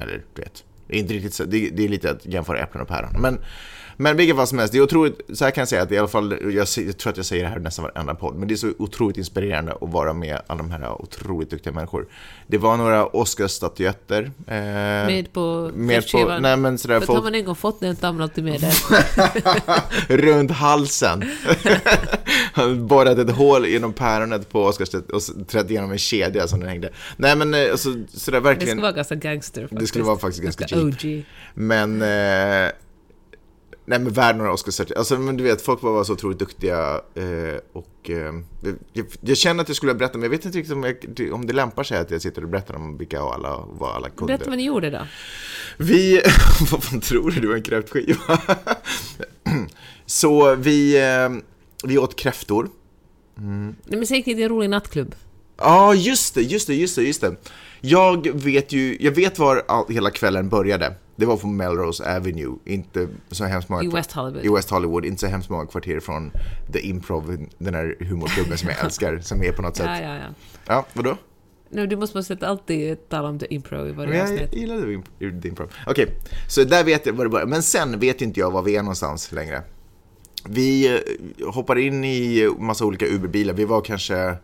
Eller 0.00 0.22
du 0.34 0.42
vet, 0.42 0.64
det 0.86 0.94
är, 0.94 0.98
inte 0.98 1.14
riktigt 1.14 1.34
så, 1.34 1.44
det, 1.44 1.70
det 1.70 1.84
är 1.84 1.88
lite 1.88 2.10
att 2.10 2.26
jämföra 2.26 2.58
äpplen 2.58 2.82
och 2.82 2.88
päron. 2.88 3.10
Men, 3.20 3.38
men 3.96 4.16
vilket 4.16 4.36
fall 4.36 4.46
som 4.46 4.58
helst, 4.58 4.72
det 4.72 4.78
är 4.78 4.82
otroligt, 4.82 5.20
så 5.34 5.44
här 5.44 5.50
kan 5.50 5.62
jag 5.62 5.68
säga 5.68 5.82
att 5.82 5.92
i 5.92 5.98
alla 5.98 6.08
fall, 6.08 6.38
jag, 6.42 6.66
jag 6.86 6.98
tror 6.98 7.10
att 7.10 7.16
jag 7.16 7.26
säger 7.26 7.44
det 7.44 7.50
här 7.50 7.58
nästan 7.58 7.82
varenda 7.94 8.14
podd, 8.14 8.34
men 8.36 8.48
det 8.48 8.54
är 8.54 8.56
så 8.56 8.72
otroligt 8.78 9.16
inspirerande 9.16 9.72
att 9.72 9.92
vara 9.92 10.12
med 10.12 10.40
alla 10.46 10.58
de 10.58 10.70
här 10.70 11.02
otroligt 11.02 11.50
duktiga 11.50 11.72
människor. 11.72 12.06
Det 12.46 12.58
var 12.58 12.76
några 12.76 13.06
Oscarsstatyetter. 13.06 14.22
Eh, 14.46 14.54
Med 14.54 15.32
på 15.32 15.70
med 15.74 16.10
på, 16.12 16.38
nej 16.40 16.56
men 16.56 16.78
sådär, 16.78 17.00
För 17.00 17.06
folk, 17.06 17.16
har 17.16 17.24
man 17.24 17.34
en 17.34 17.44
gång 17.44 17.54
fått 17.54 17.80
den 17.80 17.96
tar 17.96 18.12
man 18.12 18.22
alltid 18.22 18.44
med 18.44 18.60
den. 18.60 18.72
runt 20.18 20.50
halsen. 20.50 21.24
Han 22.52 22.86
borrat 22.86 23.18
ett 23.18 23.30
hål 23.30 23.66
genom 23.66 23.92
päronet 23.92 24.48
på 24.48 24.64
Oscarsstaty 24.64 25.12
och 25.12 25.46
trätt 25.48 25.70
igenom 25.70 25.92
en 25.92 25.98
kedja 25.98 26.48
som 26.48 26.60
den 26.60 26.68
hängde. 26.68 26.90
Nej 27.16 27.36
men 27.36 27.54
eh, 27.54 27.70
alltså, 27.70 27.88
sådär 28.08 28.38
Det 28.38 28.44
verkligen. 28.44 28.68
skulle 28.68 28.82
vara 28.82 28.92
ganska 28.92 29.14
gangster 29.14 29.60
faktiskt. 29.62 29.80
Det 29.80 29.86
skulle 29.86 30.04
vara 30.04 30.18
faktiskt 30.18 30.42
ganska 30.42 30.80
OG. 30.80 31.24
Men, 31.54 32.02
eh, 32.02 32.70
nej 33.84 33.98
men 33.98 34.12
värd 34.12 34.36
några 34.36 34.52
Oscarsstatyer. 34.52 34.98
Alltså 34.98 35.18
men 35.18 35.36
du 35.36 35.44
vet, 35.44 35.62
folk 35.62 35.82
var 35.82 36.04
så 36.04 36.12
otroligt 36.12 36.38
duktiga 36.38 37.00
eh, 37.14 37.60
och 37.72 38.10
eh, 38.10 38.32
jag, 38.92 39.06
jag 39.20 39.36
känner 39.36 39.62
att 39.62 39.68
jag 39.68 39.76
skulle 39.76 39.94
berätta, 39.94 40.18
men 40.18 40.22
jag 40.22 40.30
vet 40.30 40.44
inte 40.44 40.58
riktigt 40.58 40.74
om, 40.74 40.84
jag, 40.84 41.32
om 41.32 41.46
det 41.46 41.52
lämpar 41.52 41.82
sig 41.82 41.98
att 41.98 42.10
jag 42.10 42.22
sitter 42.22 42.42
och 42.42 42.48
berättar 42.48 42.74
om 42.74 42.98
vilka 42.98 43.20
alla, 43.20 43.64
vad 43.70 43.96
alla 43.96 44.10
kunde. 44.10 44.32
Berätta 44.32 44.50
vad 44.50 44.58
ni 44.58 44.64
gjorde 44.64 44.90
då. 44.90 45.06
Vi, 45.76 46.22
vad 46.70 46.84
fan 46.84 47.00
tror 47.00 47.30
du, 47.30 47.40
det 47.40 47.46
var 47.46 47.54
en 47.54 47.62
kräftskiva? 47.62 48.38
så 50.06 50.54
vi, 50.54 50.96
eh, 51.02 51.28
vi 51.84 51.98
åt 51.98 52.16
kräftor. 52.16 52.70
Nej, 53.36 53.74
men 53.86 54.06
säg 54.06 54.16
inte 54.16 54.42
en 54.42 54.48
rolig 54.48 54.70
nattklubb. 54.70 55.14
Ja, 55.56 55.94
just 55.94 56.34
det, 56.34 56.42
just 56.42 56.66
det, 56.66 56.74
just 56.74 56.96
det, 56.96 57.02
just 57.02 57.20
det. 57.20 57.36
Jag 57.86 58.28
vet 58.34 58.72
ju, 58.72 58.96
jag 59.00 59.12
vet 59.12 59.38
var 59.38 59.62
all, 59.68 59.84
hela 59.88 60.10
kvällen 60.10 60.48
började. 60.48 60.94
Det 61.16 61.26
var 61.26 61.36
på 61.36 61.46
Melrose 61.46 62.16
Avenue, 62.16 62.56
inte 62.64 63.08
så 63.30 63.44
hemskt 63.44 63.68
många 63.68 63.82
I 63.82 63.88
West 63.88 64.12
Hollywood. 64.12 64.44
i 64.44 64.48
West 64.48 64.70
Hollywood, 64.70 65.04
inte 65.04 65.20
så 65.20 65.26
hemskt 65.26 65.50
många 65.50 65.66
kvarter 65.66 66.00
från 66.00 66.30
The 66.72 66.80
Improv, 66.80 67.46
den 67.58 67.74
här 67.74 67.96
humorklubben 68.00 68.58
som 68.58 68.68
jag 68.68 68.78
älskar, 68.84 69.18
som 69.18 69.42
är 69.42 69.52
på 69.52 69.62
något 69.62 69.76
sätt. 69.76 69.86
Ja, 69.86 70.00
ja, 70.00 70.14
ja. 70.14 70.24
Ja, 70.66 70.86
vadå? 70.92 71.16
Nu, 71.70 71.86
du 71.86 71.96
måste 71.96 72.16
måste 72.18 72.48
alltid 72.48 73.08
tala 73.08 73.28
om 73.28 73.38
the 73.38 73.54
improv 73.54 73.88
i 73.88 73.92
varje 73.92 74.16
jag 74.16 74.22
avsnitt. 74.32 74.54
gillade 74.54 74.86
imp- 74.86 75.42
The 75.42 75.48
Improv. 75.48 75.72
Okej, 75.86 76.06
så 76.48 76.64
där 76.64 76.84
vet 76.84 77.06
jag 77.06 77.12
var 77.12 77.24
det 77.24 77.30
började. 77.30 77.50
Men 77.50 77.62
sen 77.62 77.98
vet 78.00 78.22
inte 78.22 78.40
jag 78.40 78.50
var 78.50 78.62
vi 78.62 78.76
är 78.76 78.82
någonstans 78.82 79.32
längre. 79.32 79.62
Vi 80.48 80.94
eh, 80.94 81.48
hoppar 81.52 81.78
in 81.78 82.04
i 82.04 82.48
massa 82.58 82.84
olika 82.84 83.06
Uber-bilar. 83.06 83.54
Vi 83.54 83.64
var 83.64 83.80
kanske, 83.80 84.14
jag 84.14 84.36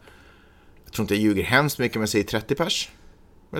tror 0.92 1.05
inte 1.05 1.14
jag 1.14 1.22
ljuger 1.22 1.42
hemskt 1.44 1.79
mycket, 1.79 1.98
men 1.98 2.09
säg 2.09 2.22
30 2.24 2.55
pers. 2.55 2.90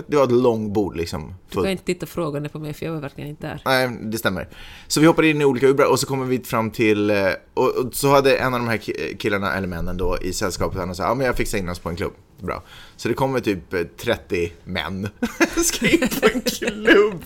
Det 0.07 0.15
var 0.17 0.23
ett 0.23 0.31
långbord 0.31 0.95
liksom. 0.95 1.33
Du 1.49 1.55
kan 1.61 1.69
inte 1.71 1.83
titta 1.83 2.05
frågande 2.05 2.49
på 2.49 2.59
mig 2.59 2.73
för 2.73 2.85
jag 2.85 2.93
var 2.93 2.99
verkligen 3.01 3.29
inte 3.29 3.47
där. 3.47 3.61
Nej, 3.65 3.97
det 4.01 4.17
stämmer. 4.17 4.47
Så 4.87 4.99
vi 4.99 5.05
hoppade 5.05 5.27
in 5.29 5.41
i 5.41 5.45
olika 5.45 5.67
Uber 5.67 5.91
och 5.91 5.99
så 5.99 6.07
kommer 6.07 6.25
vi 6.25 6.39
fram 6.39 6.71
till, 6.71 7.09
eh, 7.09 7.15
och, 7.53 7.67
och 7.77 7.95
så 7.95 8.09
hade 8.09 8.35
en 8.37 8.53
av 8.53 8.59
de 8.59 8.67
här 8.69 8.77
ki- 8.77 9.17
killarna, 9.17 9.53
eller 9.53 9.67
männen 9.67 9.97
då, 9.97 10.17
i 10.21 10.33
sällskapet, 10.33 10.77
han 10.79 10.95
sa 10.95 11.03
ja 11.03 11.13
men 11.15 11.25
jag 11.25 11.35
fixar 11.37 11.57
in 11.57 11.69
oss 11.69 11.79
på 11.79 11.89
en 11.89 11.95
klubb. 11.95 12.13
Bra. 12.39 12.63
Så 12.97 13.07
det 13.07 13.13
kommer 13.13 13.39
typ 13.39 13.73
eh, 13.73 13.81
30 13.97 14.51
män, 14.63 15.07
ska 15.63 15.87
in 15.89 15.99
på 16.21 16.27
en 16.33 16.41
klubb, 16.41 17.23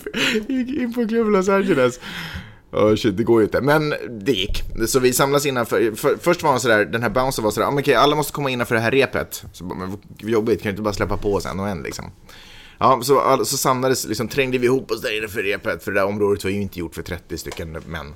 gick 0.47 0.78
in 0.82 0.93
på 0.93 1.01
en 1.01 1.08
klubb 1.08 1.28
i 1.28 1.32
Los 1.32 1.49
Angeles. 1.49 1.99
Oh 2.71 2.95
shit, 2.95 3.17
det 3.17 3.23
går 3.23 3.39
ju 3.41 3.45
inte. 3.45 3.62
Men 3.62 3.93
det 4.10 4.32
gick. 4.32 4.63
Så 4.88 4.99
vi 4.99 5.13
samlas 5.13 5.45
innanför. 5.45 5.91
För, 5.95 6.17
först 6.21 6.43
var 6.43 6.51
han 6.51 6.60
sådär, 6.60 6.86
den 6.86 7.01
här 7.01 7.10
bouncern 7.10 7.43
var 7.43 7.51
sådär, 7.51 7.67
ah, 7.67 7.80
okej, 7.80 7.95
alla 7.95 8.15
måste 8.15 8.34
komma 8.34 8.49
innanför 8.49 8.75
det 8.75 8.82
här 8.82 8.91
repet. 8.91 9.43
Så 9.54 9.63
men 9.65 9.97
jobbigt, 10.17 10.62
kan 10.62 10.69
du 10.69 10.71
inte 10.71 10.82
bara 10.82 10.93
släppa 10.93 11.17
på 11.17 11.34
oss 11.34 11.45
en 11.45 11.60
och 11.60 11.67
en 11.69 11.84
liksom? 11.84 12.06
Ja, 12.80 13.00
så, 13.04 13.20
all- 13.20 13.46
så 13.46 13.58
samlades, 13.58 14.06
liksom 14.08 14.28
trängde 14.28 14.58
vi 14.58 14.66
ihop 14.66 14.92
oss 14.92 15.02
där 15.02 15.18
inne 15.18 15.28
för 15.28 15.44
repet, 15.44 15.84
för 15.84 15.92
det 15.92 16.00
där 16.00 16.06
området 16.08 16.44
var 16.44 16.52
ju 16.52 16.62
inte 16.62 16.80
gjort 16.80 16.96
för 16.96 17.02
30 17.02 17.38
stycken 17.38 17.72
män. 17.72 18.14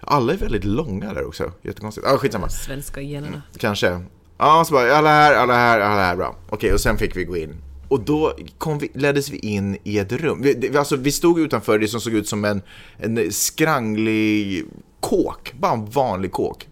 Alla 0.00 0.32
är 0.32 0.36
väldigt 0.36 0.64
långa 0.64 1.12
där 1.14 1.24
också, 1.26 1.52
jättekonstigt. 1.62 2.06
Ja, 2.10 2.18
skitsamma. 2.18 2.48
Svenska 2.48 3.00
generna. 3.00 3.42
Kanske. 3.58 4.00
Ja, 4.38 4.64
så 4.66 4.72
bara, 4.74 4.96
alla 4.96 5.08
här, 5.08 5.34
alla 5.34 5.54
här, 5.54 5.80
alla 5.80 6.00
här, 6.04 6.16
bra. 6.16 6.36
Okej, 6.48 6.72
och 6.72 6.80
sen 6.80 6.98
fick 6.98 7.16
vi 7.16 7.24
gå 7.24 7.36
in. 7.36 7.54
Och 7.88 8.00
då 8.00 8.36
vi, 8.80 8.90
leddes 8.94 9.30
vi 9.30 9.36
in 9.38 9.78
i 9.84 9.98
ett 9.98 10.12
rum. 10.12 10.42
Vi, 10.42 10.54
det, 10.54 10.76
alltså, 10.76 10.96
vi 10.96 11.12
stod 11.12 11.40
utanför 11.40 11.78
det 11.78 11.88
som 11.88 12.00
såg 12.00 12.12
ut 12.12 12.28
som 12.28 12.44
en, 12.44 12.62
en 12.98 13.32
skranglig 13.32 14.64
kåk. 15.00 15.52
Bara 15.60 15.72
en 15.72 15.90
vanlig 15.90 16.32
kåk. 16.32 16.68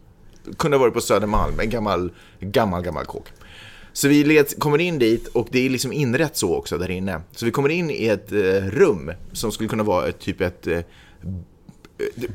Kunde 0.58 0.76
ha 0.76 0.80
varit 0.80 0.94
på 0.94 1.00
Södermalm, 1.00 1.60
en 1.60 1.70
gammal, 1.70 2.10
gammal, 2.40 2.82
gammal 2.82 3.04
kåk. 3.06 3.24
Så 3.98 4.08
vi 4.08 4.24
led, 4.24 4.58
kommer 4.58 4.78
in 4.78 4.98
dit 4.98 5.26
och 5.26 5.48
det 5.50 5.66
är 5.66 5.70
liksom 5.70 5.92
inrätt 5.92 6.36
så 6.36 6.54
också 6.56 6.78
där 6.78 6.90
inne. 6.90 7.20
Så 7.32 7.44
vi 7.44 7.50
kommer 7.50 7.68
in 7.68 7.90
i 7.90 8.06
ett 8.06 8.32
eh, 8.32 8.38
rum 8.70 9.12
som 9.32 9.52
skulle 9.52 9.68
kunna 9.68 9.82
vara 9.82 10.08
ett, 10.08 10.18
typ 10.20 10.40
ett 10.40 10.66
eh, 10.66 10.80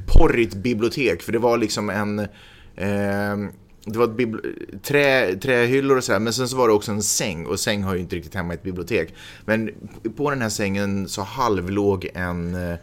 porrigt 0.08 0.56
bibliotek. 0.56 1.22
För 1.22 1.32
det 1.32 1.40
var 1.40 1.58
liksom 1.58 1.90
en... 1.90 2.20
Eh, 2.20 3.50
det 3.86 3.98
var 3.98 4.06
ett 4.06 4.84
trä, 4.84 5.36
trähyllor 5.36 5.98
och 5.98 6.04
sådär, 6.04 6.20
men 6.20 6.34
sen 6.34 6.48
så 6.48 6.58
var 6.58 6.68
det 6.68 6.74
också 6.74 6.92
en 6.92 7.04
säng. 7.04 7.46
Och 7.46 7.60
säng 7.60 7.84
har 7.84 7.94
ju 7.96 8.00
inte 8.02 8.16
riktigt 8.16 8.36
hemma 8.36 8.54
i 8.54 8.56
ett 8.56 8.64
bibliotek. 8.64 9.14
Men 9.46 9.70
på 10.16 10.30
den 10.30 10.42
här 10.42 10.50
sängen 10.50 11.08
så 11.08 11.22
halvlåg 11.22 12.08
en... 12.14 12.56
Eh, 12.72 12.76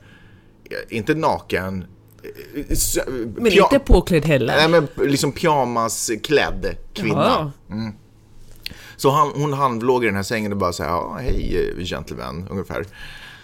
inte 0.88 1.14
naken... 1.14 1.84
eh, 2.54 2.62
s- 2.68 2.98
Men 3.36 3.52
inte 3.52 3.78
påklädd 3.78 4.24
heller. 4.24 4.54
Nej, 4.56 4.68
men 4.96 5.08
liksom 5.08 5.32
pyjamasklädd 5.32 6.76
kvinna. 6.94 7.52
Jaha. 7.68 7.92
Så 9.00 9.10
han, 9.10 9.32
hon 9.34 9.52
halvlåg 9.52 10.04
i 10.04 10.06
den 10.06 10.16
här 10.16 10.22
sängen 10.22 10.52
och 10.52 10.58
bara 10.58 10.72
så 10.72 10.82
här, 10.82 10.90
ja, 10.90 11.16
hej 11.20 11.72
eh, 11.78 11.84
gentleman, 11.84 12.48
ungefär. 12.50 12.84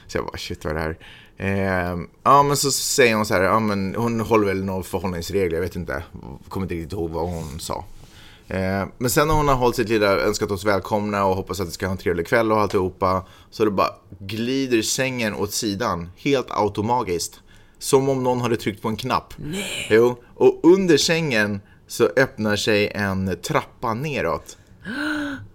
Så 0.07 0.19
jag 0.19 0.27
bara, 0.27 0.37
shit 0.37 0.65
vad 0.65 0.77
är 0.77 0.79
det 0.79 0.83
här? 0.83 0.99
Eh, 1.37 1.99
ja, 2.23 2.43
men 2.43 2.57
så 2.57 2.71
säger 2.71 3.15
hon 3.15 3.27
så 3.27 3.35
här, 3.35 3.43
ja 3.43 3.61
men 3.61 3.95
hon 3.95 4.21
håller 4.21 4.47
väl 4.47 4.65
några 4.65 4.83
förhållningsregler, 4.83 5.57
jag 5.57 5.63
vet 5.63 5.77
inte, 5.77 6.03
kommer 6.49 6.65
inte 6.65 6.75
riktigt 6.75 6.93
ihåg 6.93 7.11
vad 7.11 7.29
hon 7.29 7.61
sa. 7.61 7.85
Eh, 8.49 8.85
men 8.99 9.11
sen 9.11 9.29
när 9.29 9.35
hon 9.35 9.49
har 9.49 9.55
hållit 9.55 9.77
sitt 9.77 9.89
lilla, 9.89 10.17
önskat 10.17 10.51
oss 10.51 10.65
välkomna 10.65 11.25
och 11.25 11.37
hoppas 11.37 11.61
att 11.61 11.69
vi 11.69 11.73
ska 11.73 11.87
ha 11.87 11.93
en 11.93 11.99
trevlig 11.99 12.27
kväll 12.27 12.53
och 12.53 12.61
alltihopa, 12.61 13.27
så 13.51 13.65
det 13.65 13.71
bara 13.71 13.95
glider 14.19 14.83
sängen 14.83 15.35
åt 15.35 15.53
sidan, 15.53 16.11
helt 16.17 16.51
automagiskt. 16.51 17.41
Som 17.79 18.09
om 18.09 18.23
någon 18.23 18.41
hade 18.41 18.57
tryckt 18.57 18.83
på 18.83 18.89
en 18.89 18.97
knapp. 18.97 19.35
Nej. 19.37 19.87
Jo, 19.91 20.17
och 20.35 20.61
under 20.63 20.97
sängen 20.97 21.61
så 21.87 22.05
öppnar 22.17 22.57
sig 22.57 22.89
en 22.95 23.37
trappa 23.43 23.95
neråt. 23.95 24.57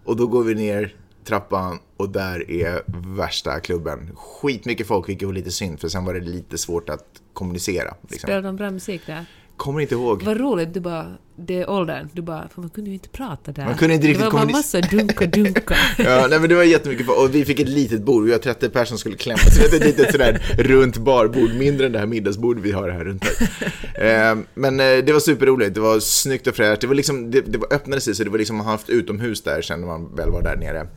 Och 0.04 0.16
då 0.16 0.28
går 0.28 0.44
vi 0.44 0.56
ner 0.56 0.96
trappan 1.24 1.80
och 1.98 2.10
där 2.10 2.52
är 2.52 2.82
värsta 3.18 3.60
klubben. 3.60 4.16
Skitmycket 4.16 4.88
folk, 4.88 5.10
vilket 5.10 5.26
var 5.26 5.34
lite 5.34 5.52
synd 5.52 5.80
för 5.80 5.88
sen 5.88 6.06
var 6.06 6.14
det 6.14 6.20
lite 6.20 6.58
svårt 6.58 6.90
att 6.90 7.22
kommunicera. 7.34 7.96
Liksom. 8.02 8.28
Spelade 8.28 8.48
de 8.48 8.56
bra 8.56 8.72
musik 8.72 9.02
där? 9.06 9.26
Kommer 9.62 9.82
inte 9.82 9.96
ihåg. 9.96 10.24
Vad 10.24 10.38
roligt, 10.38 10.74
du 10.74 10.80
bara, 10.80 11.06
det 11.36 11.62
är 11.62 11.70
åldern, 11.70 12.10
du 12.14 12.22
bara, 12.22 12.50
för 12.54 12.62
man 12.62 12.70
kunde 12.70 12.90
ju 12.90 12.94
inte 12.94 13.10
prata 13.10 13.52
där. 13.52 13.66
Man 13.66 13.78
kunde 13.78 13.96
inte 13.96 14.08
riktigt 14.08 14.26
Det 14.26 14.32
var 14.32 14.46
bara 14.46 14.52
massa 14.52 14.82
dunka-dunka. 14.82 15.76
Ja, 15.98 16.28
nej, 16.30 16.40
men 16.40 16.50
det 16.50 16.56
var 16.56 16.64
jättemycket. 16.64 17.10
Och 17.10 17.36
vi 17.36 17.46
fick 17.46 17.60
ett 17.60 17.70
litet 17.70 18.02
bord. 18.04 18.24
Vi 18.24 18.32
var 18.32 18.38
30 18.38 18.70
personer 18.70 18.86
som 18.86 18.98
skulle 18.98 19.16
klämma. 19.16 19.40
Var 19.60 19.78
ett 19.78 19.86
litet 19.86 20.12
sådär 20.12 20.56
runt 20.58 20.98
barbord. 20.98 21.54
Mindre 21.54 21.86
än 21.86 21.92
det 21.92 22.00
här 22.00 22.06
middagsbordet 22.06 22.64
vi 22.64 22.72
har 22.72 22.90
här 22.90 23.04
runt 23.04 23.24
här. 23.24 23.72
Eh, 24.32 24.38
men 24.54 24.80
eh, 24.80 24.86
det 24.86 25.14
var 25.14 25.20
superroligt. 25.20 25.76
Det 25.76 25.82
var 25.82 26.00
snyggt 26.00 26.48
och 26.48 26.56
fräscht. 26.56 26.82
Det 26.82 26.88
var 26.88 26.96
liksom, 26.96 27.32
det, 27.32 27.42
det 27.42 27.58
var 27.58 27.74
öppnade 27.74 28.02
sig 28.02 28.16
så 28.16 28.24
det 28.24 28.30
var 28.30 28.38
liksom 28.38 28.60
haft 28.60 28.90
utomhus 28.90 29.42
där 29.42 29.62
kände 29.62 29.88
man 29.88 30.16
väl 30.16 30.30
var 30.30 30.42
där 30.42 30.56
nere. 30.56 30.88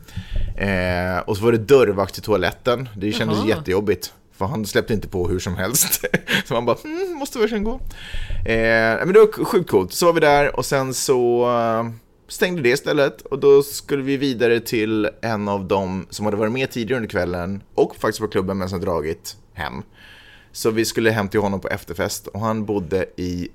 Eh, 0.57 1.19
och 1.19 1.37
så 1.37 1.43
var 1.43 1.51
det 1.51 1.57
dörrvakt 1.57 2.13
till 2.13 2.23
toaletten. 2.23 2.89
Det 2.97 3.11
kändes 3.11 3.37
Jaha. 3.37 3.47
jättejobbigt. 3.47 4.13
För 4.37 4.45
han 4.45 4.65
släppte 4.65 4.93
inte 4.93 5.07
på 5.07 5.27
hur 5.27 5.39
som 5.39 5.55
helst. 5.55 6.05
Så 6.45 6.53
man 6.53 6.65
bara, 6.65 6.77
mm, 6.83 7.13
måste 7.13 7.39
verkligen 7.39 7.63
gå. 7.63 7.79
Eh, 8.45 9.05
men 9.05 9.13
det 9.13 9.19
var 9.19 9.45
sjukt 9.45 9.69
coolt. 9.69 9.93
Så 9.93 10.05
var 10.05 10.13
vi 10.13 10.19
där 10.19 10.55
och 10.55 10.65
sen 10.65 10.93
så 10.93 11.51
eh, 11.51 11.89
stängde 12.27 12.61
det 12.61 12.69
istället. 12.69 13.21
Och 13.21 13.39
då 13.39 13.63
skulle 13.63 14.03
vi 14.03 14.17
vidare 14.17 14.59
till 14.59 15.09
en 15.21 15.47
av 15.47 15.67
dem 15.67 16.07
som 16.09 16.25
hade 16.25 16.37
varit 16.37 16.51
med 16.51 16.71
tidigare 16.71 16.97
under 16.97 17.09
kvällen 17.09 17.63
och 17.75 17.95
faktiskt 17.95 18.19
på 18.19 18.27
klubben 18.27 18.57
men 18.57 18.69
som 18.69 18.79
dragit 18.81 19.37
hem. 19.53 19.83
Så 20.51 20.71
vi 20.71 20.85
skulle 20.85 21.11
hem 21.11 21.29
till 21.29 21.39
honom 21.39 21.59
på 21.59 21.67
efterfest 21.67 22.27
och 22.27 22.39
han 22.39 22.65
bodde 22.65 23.05
i 23.15 23.49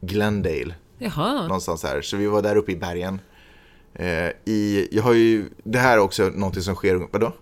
Glendale 0.00 0.74
Jaha. 0.98 1.42
någonstans 1.42 1.82
här. 1.82 2.02
Så 2.02 2.16
vi 2.16 2.26
var 2.26 2.42
där 2.42 2.56
uppe 2.56 2.72
i 2.72 2.76
bergen. 2.76 3.20
Eh, 3.94 4.30
i, 4.44 4.88
jag 4.92 5.02
har 5.02 5.12
ju, 5.12 5.44
det 5.64 5.78
här 5.78 5.92
är 5.92 5.98
också 5.98 6.22
någonting 6.22 6.62
som 6.62 6.74
sker, 6.74 7.08
vadå? 7.12 7.32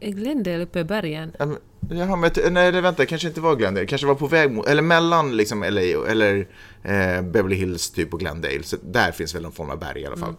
Glendale 0.00 0.62
uppe 0.62 0.80
i 0.80 0.84
bergen? 0.84 1.32
Men- 1.38 1.58
Jaha, 1.92 2.16
men 2.16 2.30
nej, 2.50 2.68
eller 2.68 2.82
vänta, 2.82 3.06
kanske 3.06 3.28
inte 3.28 3.40
var 3.40 3.56
Glendale, 3.56 3.86
kanske 3.86 4.06
var 4.06 4.14
på 4.14 4.26
väg 4.26 4.50
mot, 4.52 4.66
eller 4.68 4.82
mellan 4.82 5.36
liksom 5.36 5.62
LA 5.62 5.80
eller 6.10 6.38
eh, 6.82 7.22
Beverly 7.22 7.56
Hills 7.56 7.90
typ 7.90 8.14
och 8.14 8.20
Glendale, 8.20 8.62
så 8.62 8.76
där 8.82 9.12
finns 9.12 9.34
väl 9.34 9.42
någon 9.42 9.52
form 9.52 9.70
av 9.70 9.78
berg 9.78 10.00
i 10.00 10.06
alla 10.06 10.16
fall. 10.16 10.34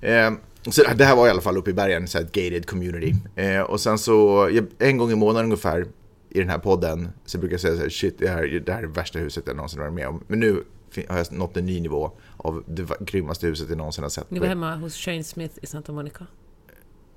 Eh, 0.00 0.30
så 0.70 0.82
det 0.94 1.04
här 1.04 1.16
var 1.16 1.26
i 1.26 1.30
alla 1.30 1.40
fall 1.40 1.56
uppe 1.56 1.70
i 1.70 1.72
bergen, 1.72 2.08
så 2.08 2.18
här 2.18 2.24
ett 2.24 2.32
gated 2.32 2.66
community. 2.66 3.14
Eh, 3.36 3.60
och 3.60 3.80
sen 3.80 3.98
så, 3.98 4.48
en 4.78 4.96
gång 4.96 5.10
i 5.12 5.14
månaden 5.14 5.44
ungefär, 5.44 5.86
i 6.30 6.38
den 6.38 6.48
här 6.48 6.58
podden, 6.58 7.08
så 7.26 7.38
brukar 7.38 7.54
jag 7.54 7.60
säga 7.60 7.74
så 7.76 7.82
här, 7.82 7.88
shit, 7.88 8.18
det 8.18 8.28
här, 8.28 8.62
det 8.66 8.72
här 8.72 8.78
är 8.78 8.86
det 8.86 8.92
värsta 8.92 9.18
huset 9.18 9.44
jag 9.46 9.56
någonsin 9.56 9.80
varit 9.80 9.92
med 9.94 10.08
om. 10.08 10.24
Men 10.26 10.40
nu 10.40 10.64
har 11.08 11.16
jag 11.18 11.32
nått 11.32 11.56
en 11.56 11.66
ny 11.66 11.80
nivå 11.80 12.10
av 12.36 12.64
det 12.66 12.86
grymmaste 13.00 13.46
huset 13.46 13.68
jag 13.68 13.78
någonsin 13.78 14.02
har 14.04 14.10
sett. 14.10 14.30
Ni 14.30 14.38
var 14.38 14.46
hemma 14.46 14.76
hos 14.76 14.94
Shane 14.96 15.24
Smith 15.24 15.54
i 15.62 15.66
Santa 15.66 15.92
Monica. 15.92 16.26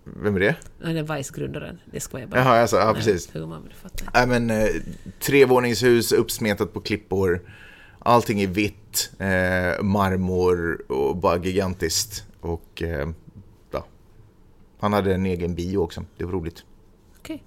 Vem 0.03 0.35
är 0.35 0.39
det? 0.39 0.55
Han 0.83 0.97
är 0.97 1.17
Vice-grundaren. 1.17 1.79
Det 1.85 1.99
ska 1.99 2.19
jag 2.19 2.29
bara. 2.29 2.39
Jaha, 2.39 2.61
alltså, 2.61 2.75
ja 2.75 2.93
precis. 2.93 3.33
Men 3.33 3.63
du 3.69 3.75
fattar. 3.75 4.09
Nej 4.13 4.27
men 4.27 4.49
eh, 4.49 4.67
trevåningshus 5.19 6.11
uppsmetat 6.11 6.73
på 6.73 6.81
klippor. 6.81 7.41
Allting 7.99 8.41
är 8.41 8.47
vitt, 8.47 9.11
eh, 9.19 9.83
marmor 9.83 10.91
och 10.91 11.17
bara 11.17 11.37
gigantiskt. 11.37 12.25
Och 12.41 12.83
eh, 12.83 13.09
ja. 13.71 13.85
Han 14.79 14.93
hade 14.93 15.13
en 15.13 15.25
egen 15.25 15.55
bio 15.55 15.77
också, 15.77 16.05
det 16.17 16.25
var 16.25 16.31
roligt. 16.31 16.65
Okej. 17.17 17.43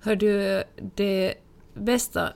Hör 0.00 0.16
du, 0.16 0.62
det 0.94 1.34
bästa 1.74 2.32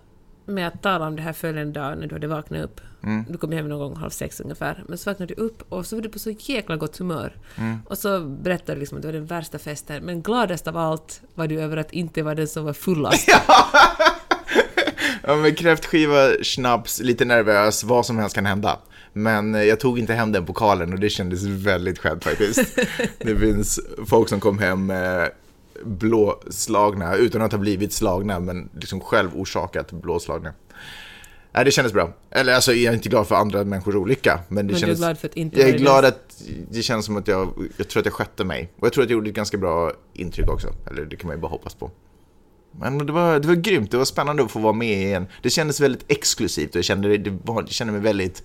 med 0.46 0.68
att 0.68 0.82
tala 0.82 1.06
om 1.06 1.16
det 1.16 1.22
här 1.22 1.32
följande 1.32 1.80
dag 1.80 1.98
när 1.98 2.06
du 2.06 2.14
hade 2.14 2.26
vaknat 2.26 2.64
upp, 2.64 2.80
Mm. 3.02 3.24
du 3.28 3.38
kom 3.38 3.52
hem 3.52 3.68
någon 3.68 3.78
gång 3.78 3.96
halv 3.96 4.10
sex 4.10 4.40
ungefär, 4.40 4.84
men 4.88 4.98
så 4.98 5.10
vaknade 5.10 5.34
du 5.34 5.42
upp 5.42 5.62
och 5.68 5.86
så 5.86 5.96
var 5.96 6.02
du 6.02 6.08
på 6.08 6.18
så 6.18 6.30
jäkla 6.30 6.76
gott 6.76 6.98
humör. 6.98 7.36
Mm. 7.56 7.78
Och 7.86 7.98
så 7.98 8.20
berättade 8.20 8.74
du 8.74 8.80
liksom 8.80 8.98
att 8.98 9.02
det 9.02 9.08
var 9.08 9.12
den 9.12 9.26
värsta 9.26 9.58
festen, 9.58 10.04
men 10.04 10.22
gladast 10.22 10.68
av 10.68 10.76
allt 10.76 11.22
var 11.34 11.46
du 11.46 11.60
över 11.60 11.76
att 11.76 11.92
inte 11.92 12.22
vara 12.22 12.34
den 12.34 12.48
som 12.48 12.64
var 12.64 12.72
fullast. 12.72 13.28
Ja 15.22 15.36
men 15.36 15.54
kräftskiva, 15.54 16.30
schnaps, 16.42 17.00
lite 17.00 17.24
nervös, 17.24 17.84
vad 17.84 18.06
som 18.06 18.18
helst 18.18 18.34
kan 18.34 18.46
hända. 18.46 18.78
Men 19.12 19.54
eh, 19.54 19.62
jag 19.62 19.80
tog 19.80 19.98
inte 19.98 20.14
hem 20.14 20.32
den 20.32 20.46
pokalen 20.46 20.92
och 20.92 20.98
det 20.98 21.10
kändes 21.10 21.44
väldigt 21.44 21.98
skönt 21.98 22.24
faktiskt. 22.24 22.78
Det 23.18 23.36
finns 23.36 23.80
folk 24.06 24.28
som 24.28 24.40
kom 24.40 24.58
hem 24.58 24.90
eh, 24.90 25.24
blåslagna, 25.84 27.16
utan 27.16 27.42
att 27.42 27.52
ha 27.52 27.58
blivit 27.58 27.92
slagna, 27.92 28.40
men 28.40 28.68
liksom 28.80 29.00
själv 29.00 29.30
orsakat 29.34 29.92
blåslagna. 29.92 30.52
Nej, 31.52 31.64
det 31.64 31.70
kändes 31.70 31.92
bra. 31.92 32.12
Eller 32.30 32.54
alltså, 32.54 32.72
jag 32.72 32.92
är 32.92 32.96
inte 32.96 33.08
glad 33.08 33.26
för 33.28 33.34
andra 33.34 33.64
människors 33.64 33.94
olycka, 33.94 34.40
men 34.48 34.56
det 34.56 34.62
Men 34.62 34.66
du 34.66 34.74
är 34.74 34.78
kändes... 34.78 34.98
glad 34.98 35.18
för 35.18 35.28
att 35.28 35.34
inte 35.36 35.60
Jag 35.60 35.68
är 35.68 35.78
glad 35.78 36.04
att 36.04 36.42
det 36.70 36.82
känns 36.82 37.06
som 37.06 37.16
att 37.16 37.28
jag, 37.28 37.70
jag 37.76 37.88
tror 37.88 38.00
att 38.00 38.06
jag 38.06 38.14
skötte 38.14 38.44
mig. 38.44 38.72
Och 38.78 38.86
jag 38.86 38.92
tror 38.92 39.04
att 39.04 39.10
jag 39.10 39.16
gjorde 39.16 39.30
ett 39.30 39.36
ganska 39.36 39.58
bra 39.58 39.92
intryck 40.12 40.48
också. 40.48 40.68
Eller 40.90 41.04
det 41.04 41.16
kan 41.16 41.26
man 41.28 41.36
ju 41.36 41.40
bara 41.40 41.48
hoppas 41.48 41.74
på. 41.74 41.90
Men 42.72 43.06
det 43.06 43.12
var, 43.12 43.40
det 43.40 43.48
var 43.48 43.54
grymt, 43.54 43.90
det 43.90 43.96
var 43.96 44.04
spännande 44.04 44.42
att 44.42 44.50
få 44.50 44.58
vara 44.58 44.72
med 44.72 45.02
igen. 45.02 45.26
Det 45.42 45.50
kändes 45.50 45.80
väldigt 45.80 46.04
exklusivt 46.08 46.70
och 46.70 46.76
jag 46.76 46.84
kände, 46.84 47.18
det 47.18 47.30
var, 47.44 47.62
jag 47.62 47.70
kände 47.70 47.92
mig 47.92 48.02
väldigt 48.02 48.42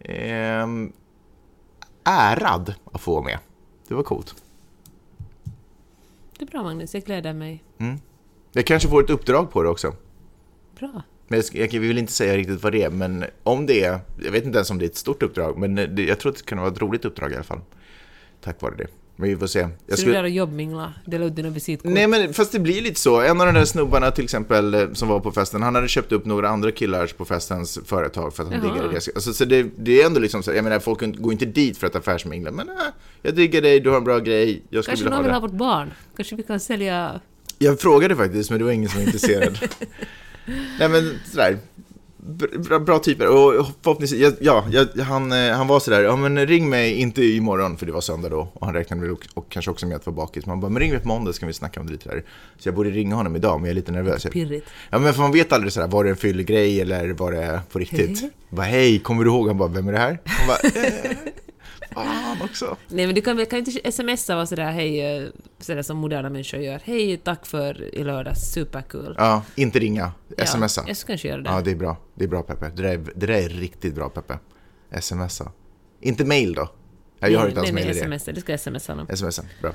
ehm, 0.00 0.92
ärad 2.04 2.74
att 2.92 3.00
få 3.00 3.12
vara 3.12 3.24
med. 3.24 3.38
Det 3.88 3.94
var 3.94 4.02
coolt. 4.02 4.34
Det 6.38 6.44
är 6.44 6.46
bra 6.46 6.62
Magnus, 6.62 6.94
jag 6.94 7.04
gläder 7.04 7.32
mig. 7.32 7.64
Jag 8.52 8.66
kanske 8.66 8.88
får 8.88 9.04
ett 9.04 9.10
uppdrag 9.10 9.50
på 9.50 9.62
det 9.62 9.68
också. 9.68 9.94
Bra. 10.78 11.02
Men 11.32 11.42
jag, 11.52 11.80
vill 11.80 11.98
inte 11.98 12.12
säga 12.12 12.36
riktigt 12.36 12.62
vad 12.62 12.72
det 12.72 12.82
är, 12.82 12.90
men 12.90 13.24
om 13.42 13.66
det 13.66 13.84
är, 13.84 14.00
jag 14.24 14.32
vet 14.32 14.44
inte 14.44 14.58
ens 14.58 14.70
om 14.70 14.78
det 14.78 14.84
är 14.84 14.86
ett 14.88 14.96
stort 14.96 15.22
uppdrag, 15.22 15.58
men 15.58 15.74
det, 15.74 16.02
jag 16.02 16.18
tror 16.18 16.32
att 16.32 16.38
det 16.38 16.44
kan 16.44 16.58
vara 16.58 16.68
ett 16.68 16.82
roligt 16.82 17.04
uppdrag 17.04 17.32
i 17.32 17.34
alla 17.34 17.44
fall. 17.44 17.60
Tack 18.44 18.62
vare 18.62 18.74
det. 18.78 18.86
Men 19.16 19.28
vi 19.28 19.36
får 19.36 19.46
se. 19.46 19.58
Jag 19.58 19.68
Så 19.70 19.76
du 19.86 19.96
skulle- 19.96 20.12
är 20.12 20.16
där 20.16 20.22
och 20.24 20.30
jobbmingla, 20.30 20.94
dela 21.06 21.24
ut 21.24 21.36
dina 21.36 21.50
visitkort. 21.50 21.92
Nej 21.92 22.06
men 22.06 22.34
fast 22.34 22.52
det 22.52 22.58
blir 22.58 22.82
lite 22.82 23.00
så. 23.00 23.20
En 23.20 23.40
av 23.40 23.46
de 23.46 23.52
där 23.54 23.64
snubbarna 23.64 24.10
till 24.10 24.24
exempel 24.24 24.74
eh, 24.74 24.92
som 24.92 25.08
var 25.08 25.20
på 25.20 25.32
festen, 25.32 25.62
han 25.62 25.74
hade 25.74 25.88
köpt 25.88 26.12
upp 26.12 26.24
några 26.24 26.48
andra 26.48 26.70
killar 26.72 27.06
på 27.16 27.24
festens 27.24 27.78
företag 27.84 28.34
för 28.34 28.42
att 28.42 28.52
han 28.52 28.62
Jaha. 28.62 28.72
diggade 28.74 28.88
det. 28.92 29.14
Alltså, 29.14 29.32
så 29.32 29.44
det, 29.44 29.66
det 29.78 30.02
är 30.02 30.06
ändå 30.06 30.20
liksom 30.20 30.42
så, 30.42 30.52
jag 30.52 30.64
menar 30.64 30.78
folk 30.78 31.00
går 31.22 31.32
inte 31.32 31.46
dit 31.46 31.78
för 31.78 31.86
att 31.86 31.96
affärsmingla, 31.96 32.50
men 32.50 32.68
äh, 32.68 32.74
jag 33.22 33.34
diggar 33.34 33.60
dig, 33.60 33.80
du 33.80 33.90
har 33.90 33.96
en 33.96 34.04
bra 34.04 34.18
grej, 34.18 34.62
jag 34.70 34.84
skulle 34.84 34.92
Kanske 34.92 35.04
vilja 35.04 35.16
någon 35.16 35.24
vill 35.24 35.32
ha 35.32 35.40
vårt 35.40 35.52
barn. 35.52 35.90
Kanske 36.16 36.36
vi 36.36 36.42
kan 36.42 36.60
sälja... 36.60 37.20
Jag 37.58 37.80
frågade 37.80 38.16
faktiskt, 38.16 38.50
men 38.50 38.58
det 38.58 38.64
var 38.64 38.72
ingen 38.72 38.90
som 38.90 38.98
var 39.00 39.06
intresserad. 39.06 39.58
Nej 40.78 40.88
men 40.88 41.18
sådär. 41.24 41.58
Bra, 42.58 42.78
bra 42.78 42.98
typer 42.98 43.26
och 43.26 43.66
förhoppningsvis, 43.82 44.34
ja, 44.40 44.64
ja 44.70 45.02
han, 45.02 45.32
eh, 45.32 45.52
han 45.52 45.66
var 45.66 45.80
sådär, 45.80 46.02
ja 46.02 46.16
men 46.16 46.46
ring 46.46 46.70
mig 46.70 46.94
inte 46.94 47.24
imorgon 47.24 47.76
för 47.76 47.86
det 47.86 47.92
var 47.92 48.00
söndag 48.00 48.28
då 48.28 48.48
och 48.52 48.66
han 48.66 48.74
räknade 48.74 49.02
väl 49.02 49.10
och, 49.10 49.26
och 49.34 49.48
kanske 49.48 49.70
också 49.70 49.86
med 49.86 49.96
att 49.96 50.06
vara 50.06 50.16
bakis. 50.16 50.46
Men 50.46 50.50
han 50.50 50.60
bara, 50.60 50.68
men 50.68 50.82
ring 50.82 50.90
mig 50.90 51.00
på 51.00 51.08
måndag 51.08 51.32
så 51.32 51.40
kan 51.40 51.46
vi 51.46 51.52
snacka 51.52 51.80
om 51.80 51.86
det 51.86 51.92
lite 51.92 52.08
där. 52.08 52.24
Så 52.58 52.68
jag 52.68 52.74
borde 52.74 52.90
ringa 52.90 53.14
honom 53.14 53.36
idag 53.36 53.60
men 53.60 53.64
jag 53.64 53.70
är 53.70 53.74
lite 53.74 53.92
nervös. 53.92 54.22
Pirrigt. 54.22 54.66
Ja 54.90 54.98
men 54.98 55.14
för 55.14 55.20
man 55.20 55.32
vet 55.32 55.52
aldrig 55.52 55.72
sådär, 55.72 55.88
var 55.88 56.04
det 56.04 56.10
en 56.10 56.16
fyllig 56.16 56.46
grej 56.46 56.80
eller 56.80 57.08
var 57.12 57.32
det 57.32 57.60
på 57.72 57.78
riktigt? 57.78 58.20
Hej. 58.20 58.30
Bara 58.48 58.66
hej, 58.66 58.98
kommer 58.98 59.24
du 59.24 59.30
ihåg? 59.30 59.48
Han 59.48 59.58
bara, 59.58 59.68
vem 59.68 59.88
är 59.88 59.92
det 59.92 59.98
här? 59.98 60.20
Han 60.24 60.46
bara, 60.46 60.58
eh, 60.84 61.16
fan 61.94 62.42
också. 62.42 62.76
Nej 62.88 63.06
men 63.06 63.14
du 63.14 63.20
kan 63.20 63.46
kan 63.46 63.58
inte 63.58 63.92
smsa 63.92 64.40
och 64.40 64.48
sådär 64.48 64.70
hej, 64.72 65.00
eh, 65.22 65.28
sådär 65.58 65.82
som 65.82 65.96
moderna 65.96 66.30
människor 66.30 66.60
gör. 66.60 66.80
Hej, 66.84 67.16
tack 67.16 67.46
för 67.46 67.94
i 67.94 68.04
lördags, 68.04 68.40
superkul. 68.52 69.14
Ja, 69.18 69.42
inte 69.54 69.78
ringa, 69.78 70.12
Ja, 70.36 70.46
smsa. 70.46 70.84
jag 70.86 70.96
ska 70.96 71.06
kanske 71.06 71.28
göra 71.28 71.40
det. 71.40 71.50
Ja, 71.50 71.60
det 71.60 71.70
är 71.70 71.76
bra. 71.76 71.96
Det 72.14 72.24
är 72.24 72.28
bra 72.28 72.42
Peppe. 72.42 72.70
Det 72.76 72.82
där 72.82 72.88
är, 72.92 72.98
det 73.14 73.26
där 73.26 73.34
är 73.34 73.48
riktigt 73.48 73.94
bra 73.94 74.08
Peppe. 74.08 74.38
Smsa. 75.00 75.52
Inte 76.00 76.24
mail 76.24 76.54
då? 76.54 76.68
Ja, 77.18 77.28
jag 77.28 77.40
har 77.40 77.48
inte 77.48 77.58
ens 77.60 77.72
nej, 77.72 77.84
mail 77.84 77.86
nej, 77.86 77.96
i 77.96 78.00
det. 78.08 78.14
sms, 78.16 78.24
det 78.24 78.40
ska 78.40 78.52
jag 78.52 78.60
smsa 78.60 78.92
honom. 78.92 79.06
Smsa, 79.16 79.42
bra. 79.62 79.72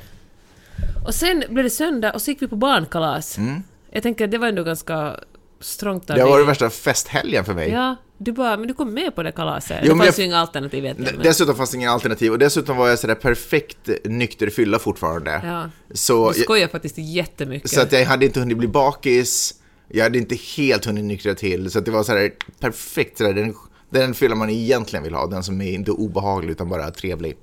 Och 1.07 1.15
sen 1.15 1.43
blev 1.49 1.63
det 1.63 1.69
söndag 1.69 2.13
och 2.13 2.21
så 2.21 2.31
gick 2.31 2.41
vi 2.41 2.47
på 2.47 2.55
barnkalas. 2.55 3.37
Mm. 3.37 3.63
Jag 3.91 4.03
tänker 4.03 4.25
att 4.25 4.31
det 4.31 4.37
var 4.37 4.47
ändå 4.47 4.63
ganska 4.63 5.19
strångt 5.59 6.09
av 6.09 6.15
Det 6.15 6.21
har 6.21 6.29
dig. 6.29 6.37
varit 6.37 6.49
värsta 6.49 6.69
festhelgen 6.69 7.45
för 7.45 7.53
mig. 7.53 7.69
Ja, 7.69 7.95
du 8.17 8.31
bara, 8.31 8.57
men 8.57 8.67
du 8.67 8.73
kom 8.73 8.93
med 8.93 9.15
på 9.15 9.23
det 9.23 9.31
kalaset. 9.31 9.77
Jo, 9.83 9.93
det 9.93 9.97
fanns 9.97 10.17
jag- 10.17 10.23
ju 10.23 10.25
inga 10.25 10.37
alternativ 10.37 10.83
egentligen. 10.85 11.15
Men, 11.15 11.23
Dessutom 11.23 11.55
fanns 11.55 11.71
det 11.71 11.77
inga 11.77 11.91
alternativ 11.91 12.31
och 12.31 12.39
dessutom 12.39 12.77
var 12.77 12.89
jag 12.89 12.99
sådär 12.99 13.15
perfekt 13.15 13.89
nykter 14.05 14.49
fylla 14.49 14.79
fortfarande. 14.79 15.41
ja, 15.43 15.69
Så, 15.93 16.31
du 16.31 16.39
skojar 16.41 16.67
faktiskt 16.67 16.97
jättemycket. 16.97 17.69
så 17.69 17.81
att 17.81 17.91
jag 17.91 18.05
hade 18.05 18.25
inte 18.25 18.39
hunnit 18.39 18.57
bli 18.57 18.67
bakis, 18.67 19.53
jag 19.87 20.03
hade 20.03 20.17
inte 20.17 20.35
helt 20.57 20.85
hunnit 20.85 21.03
nyktra 21.05 21.33
till, 21.35 21.71
så 21.71 21.79
att 21.79 21.85
det 21.85 21.91
var 21.91 22.03
sådär 22.03 22.31
perfekt, 22.59 23.17
sådär, 23.17 23.33
den, 23.33 23.53
den 23.89 24.13
fylla 24.13 24.35
man 24.35 24.49
egentligen 24.49 25.03
vill 25.03 25.13
ha, 25.13 25.27
den 25.27 25.43
som 25.43 25.61
är 25.61 25.71
inte 25.71 25.91
obehaglig 25.91 26.51
utan 26.51 26.69
bara 26.69 26.91
trevlig. 26.91 27.37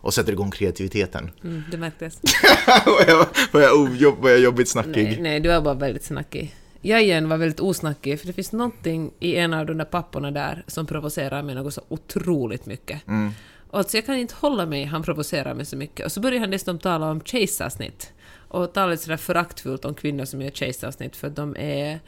Och 0.00 0.14
sätter 0.14 0.32
igång 0.32 0.50
kreativiteten. 0.50 1.30
Mm, 1.44 1.62
det 1.70 1.76
märktes. 1.76 2.18
var, 2.86 3.04
jag, 3.08 3.26
var, 3.52 3.60
jag 3.60 3.80
ojobb, 3.80 4.18
var 4.18 4.30
jag 4.30 4.38
jobbigt 4.40 4.68
snackig? 4.68 4.92
Nej, 5.04 5.18
nej, 5.20 5.40
du 5.40 5.48
var 5.48 5.60
bara 5.60 5.74
väldigt 5.74 6.04
snackig. 6.04 6.54
Jag 6.86 7.02
igen 7.02 7.28
var 7.28 7.36
väldigt 7.36 7.60
osnackig, 7.60 8.20
för 8.20 8.26
det 8.26 8.32
finns 8.32 8.52
någonting 8.52 9.10
i 9.20 9.36
en 9.36 9.54
av 9.54 9.66
de 9.66 9.78
där 9.78 9.84
papporna 9.84 10.30
där 10.30 10.64
som 10.66 10.86
provocerar 10.86 11.42
mig 11.42 11.54
något 11.54 11.74
så 11.74 11.82
otroligt 11.88 12.66
mycket. 12.66 13.08
Mm. 13.08 13.30
Och 13.70 13.78
alltså 13.78 13.96
jag 13.96 14.06
kan 14.06 14.16
inte 14.16 14.34
hålla 14.38 14.66
mig, 14.66 14.84
han 14.84 15.02
provocerar 15.02 15.54
mig 15.54 15.66
så 15.66 15.76
mycket. 15.76 16.06
Och 16.06 16.12
så 16.12 16.20
börjar 16.20 16.40
han 16.40 16.50
dessutom 16.50 16.78
tala 16.78 17.10
om 17.10 17.20
kejsarsnitt. 17.20 18.12
Och 18.48 18.72
tala 18.72 18.86
lite 18.86 19.02
sådär 19.02 19.16
föraktfullt 19.16 19.84
om 19.84 19.94
kvinnor 19.94 20.24
som 20.24 20.42
gör 20.42 20.50
kejsarsnitt, 20.50 21.16
för 21.16 21.30
de 21.30 21.56
är 21.56 22.00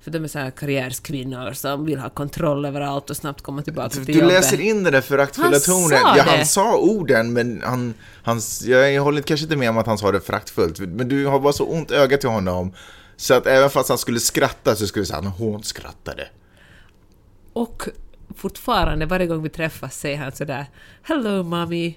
för 0.00 0.10
de 0.10 0.24
är 0.24 0.28
så 0.28 0.38
här 0.38 0.50
karriärskvinnor 0.50 1.52
som 1.52 1.84
vill 1.84 1.98
ha 1.98 2.08
kontroll 2.08 2.64
över 2.64 2.80
allt 2.80 3.10
och 3.10 3.16
snabbt 3.16 3.42
komma 3.42 3.62
tillbaka 3.62 3.88
till 3.88 4.04
Du 4.04 4.12
jobbet. 4.12 4.28
läser 4.28 4.60
in 4.60 4.84
den 4.84 4.92
där 4.92 5.00
föraktfulla 5.00 5.58
tonen. 5.58 5.98
Ja, 6.04 6.14
det. 6.14 6.20
han 6.22 6.46
sa 6.46 6.76
orden, 6.78 7.32
men 7.32 7.62
han, 7.64 7.94
han, 8.22 8.40
jag 8.64 9.02
håller 9.02 9.22
kanske 9.22 9.44
inte 9.44 9.56
med 9.56 9.70
om 9.70 9.78
att 9.78 9.86
han 9.86 9.98
sa 9.98 10.12
det 10.12 10.20
föraktfullt. 10.20 10.78
Men 10.78 11.08
du 11.08 11.26
har 11.26 11.40
bara 11.40 11.52
så 11.52 11.64
ont 11.64 11.90
öga 11.90 12.16
till 12.18 12.28
honom. 12.28 12.72
Så 13.16 13.34
att 13.34 13.46
även 13.46 13.70
fast 13.70 13.88
han 13.88 13.98
skulle 13.98 14.20
skratta 14.20 14.76
så 14.76 14.86
skulle 14.86 15.00
du 15.02 15.06
säga 15.06 15.18
att 15.18 15.24
han 15.24 15.32
hånskrattade. 15.32 16.28
Och 17.52 17.82
fortfarande, 18.36 19.06
varje 19.06 19.26
gång 19.26 19.42
vi 19.42 19.48
träffas, 19.48 19.98
säger 19.98 20.16
han 20.18 20.32
sådär 20.32 20.66
”Hello 21.02 21.42
mommy”. 21.42 21.94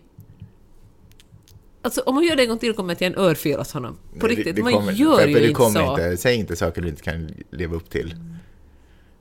Alltså 1.82 2.01
om 2.01 2.15
man 2.15 2.23
gör 2.23 2.36
det 2.36 2.43
en 2.43 2.49
gång 2.49 2.58
till 2.60 2.73
kommer 2.73 2.89
jag 2.91 2.97
till 2.97 3.08
en 3.08 3.15
örfil 3.17 3.58
åt 3.60 3.71
honom. 3.71 3.97
På 4.19 4.27
Nej, 4.27 4.36
det- 4.36 4.41
riktigt, 4.41 4.55
det 4.55 4.63
man 4.63 4.73
kommer- 4.73 4.91
gör 4.91 5.17
Peppe, 5.17 5.29
ju 5.29 5.39
det 5.39 5.47
inte 5.47 5.62
så. 5.71 5.89
Inte. 5.91 6.17
Säg 6.17 6.36
inte 6.36 6.55
saker 6.55 6.82
du 6.82 6.88
inte 6.89 7.01
kan 7.03 7.32
leva 7.51 7.75
upp 7.75 7.89
till. 7.89 8.15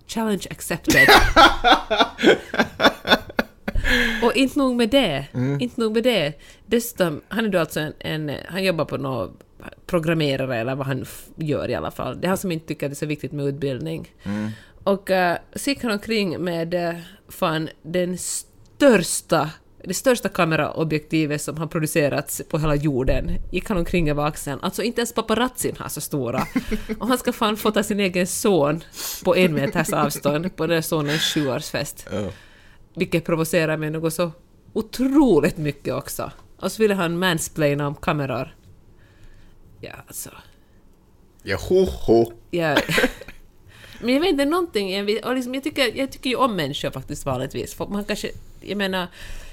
Challenge 0.07 0.43
accepted. 0.51 1.09
Och 4.23 4.33
inte 4.37 4.59
nog 4.59 4.77
med 4.77 4.91
det. 4.91 5.27
Mm. 5.35 5.61
Inte 5.61 5.81
nog 5.81 5.93
med 5.95 6.03
det. 6.05 6.33
Dessutom, 6.67 7.21
han 7.29 7.45
är 7.45 7.49
då 7.49 7.59
alltså 7.59 7.81
en, 7.81 7.93
en 8.01 8.37
han 8.49 8.65
jobbar 8.65 8.85
på 8.85 8.97
någon 8.97 9.37
programmerare 9.87 10.57
eller 10.57 10.75
vad 10.75 10.87
han 10.87 11.05
gör 11.37 11.71
i 11.71 11.75
alla 11.75 11.91
fall. 11.91 12.21
Det 12.21 12.27
är 12.27 12.29
han 12.29 12.39
som 12.39 12.53
inte 12.53 12.67
tycker 12.67 12.87
att 12.87 12.91
det 12.91 12.95
är 12.95 12.97
så 12.97 13.07
viktigt 13.07 13.33
med 13.33 13.47
utbildning. 13.47 14.13
Mm. 14.23 14.51
Och 14.85 15.11
uh, 15.11 15.33
så 15.55 15.71
gick 15.71 15.83
han 15.83 15.93
omkring 15.93 16.41
med 16.41 16.75
uh, 16.75 17.01
fan 17.29 17.69
den 17.83 18.19
största 18.19 19.51
det 19.85 19.95
största 19.95 20.29
kameraobjektivet 20.29 21.43
som 21.43 21.57
har 21.57 21.67
producerats 21.67 22.43
på 22.49 22.59
hela 22.59 22.75
jorden 22.75 23.31
gick 23.53 23.69
han 23.69 23.79
omkring 23.79 24.11
över 24.11 24.27
axeln. 24.27 24.61
Alltså 24.63 24.83
inte 24.83 25.01
ens 25.01 25.13
paparazzin 25.13 25.77
har 25.79 25.89
så 25.89 26.01
stora. 26.01 26.47
Och 26.99 27.09
han 27.09 27.19
ska 27.19 27.33
fan 27.33 27.57
fota 27.57 27.83
sin 27.83 28.01
egen 28.01 28.27
son 28.27 28.85
på 29.25 29.37
en 29.37 29.55
meters 29.55 29.93
avstånd 29.93 30.57
på 30.57 30.67
den 30.67 30.75
här 30.75 30.83
sonens 30.83 31.35
sjuårsfest. 31.35 32.07
Ja. 32.13 32.29
Vilket 32.95 33.25
provocerar 33.25 33.77
mig 33.77 33.91
något 33.91 34.15
så 34.15 34.31
otroligt 34.73 35.57
mycket 35.57 35.95
också. 35.95 36.31
Och 36.57 36.73
så 36.73 36.83
ville 36.83 36.95
han 36.95 37.19
mansplaina 37.19 37.87
om 37.87 37.95
kameror. 37.95 38.55
Ja, 39.81 39.93
alltså. 40.07 40.31
Ja, 41.43 41.59
ho, 41.69 41.85
ho. 41.85 42.33
Jag... 42.51 42.79
Men 44.01 44.15
jag 44.15 44.21
vet 44.21 44.31
inte, 44.31 44.45
någonting... 44.45 45.01
Och 45.25 45.35
liksom, 45.35 45.55
jag, 45.55 45.65
tycker, 45.65 45.97
jag 45.97 46.13
tycker 46.13 46.31
ju 46.31 46.37
om 46.37 46.57
människor 46.57 46.91
faktiskt 46.91 47.27
vanligtvis. 47.27 47.75
För 47.75 47.87
man 47.87 48.05
kanske... 48.05 48.31
Jag 48.61 48.79
menar, 48.79 49.07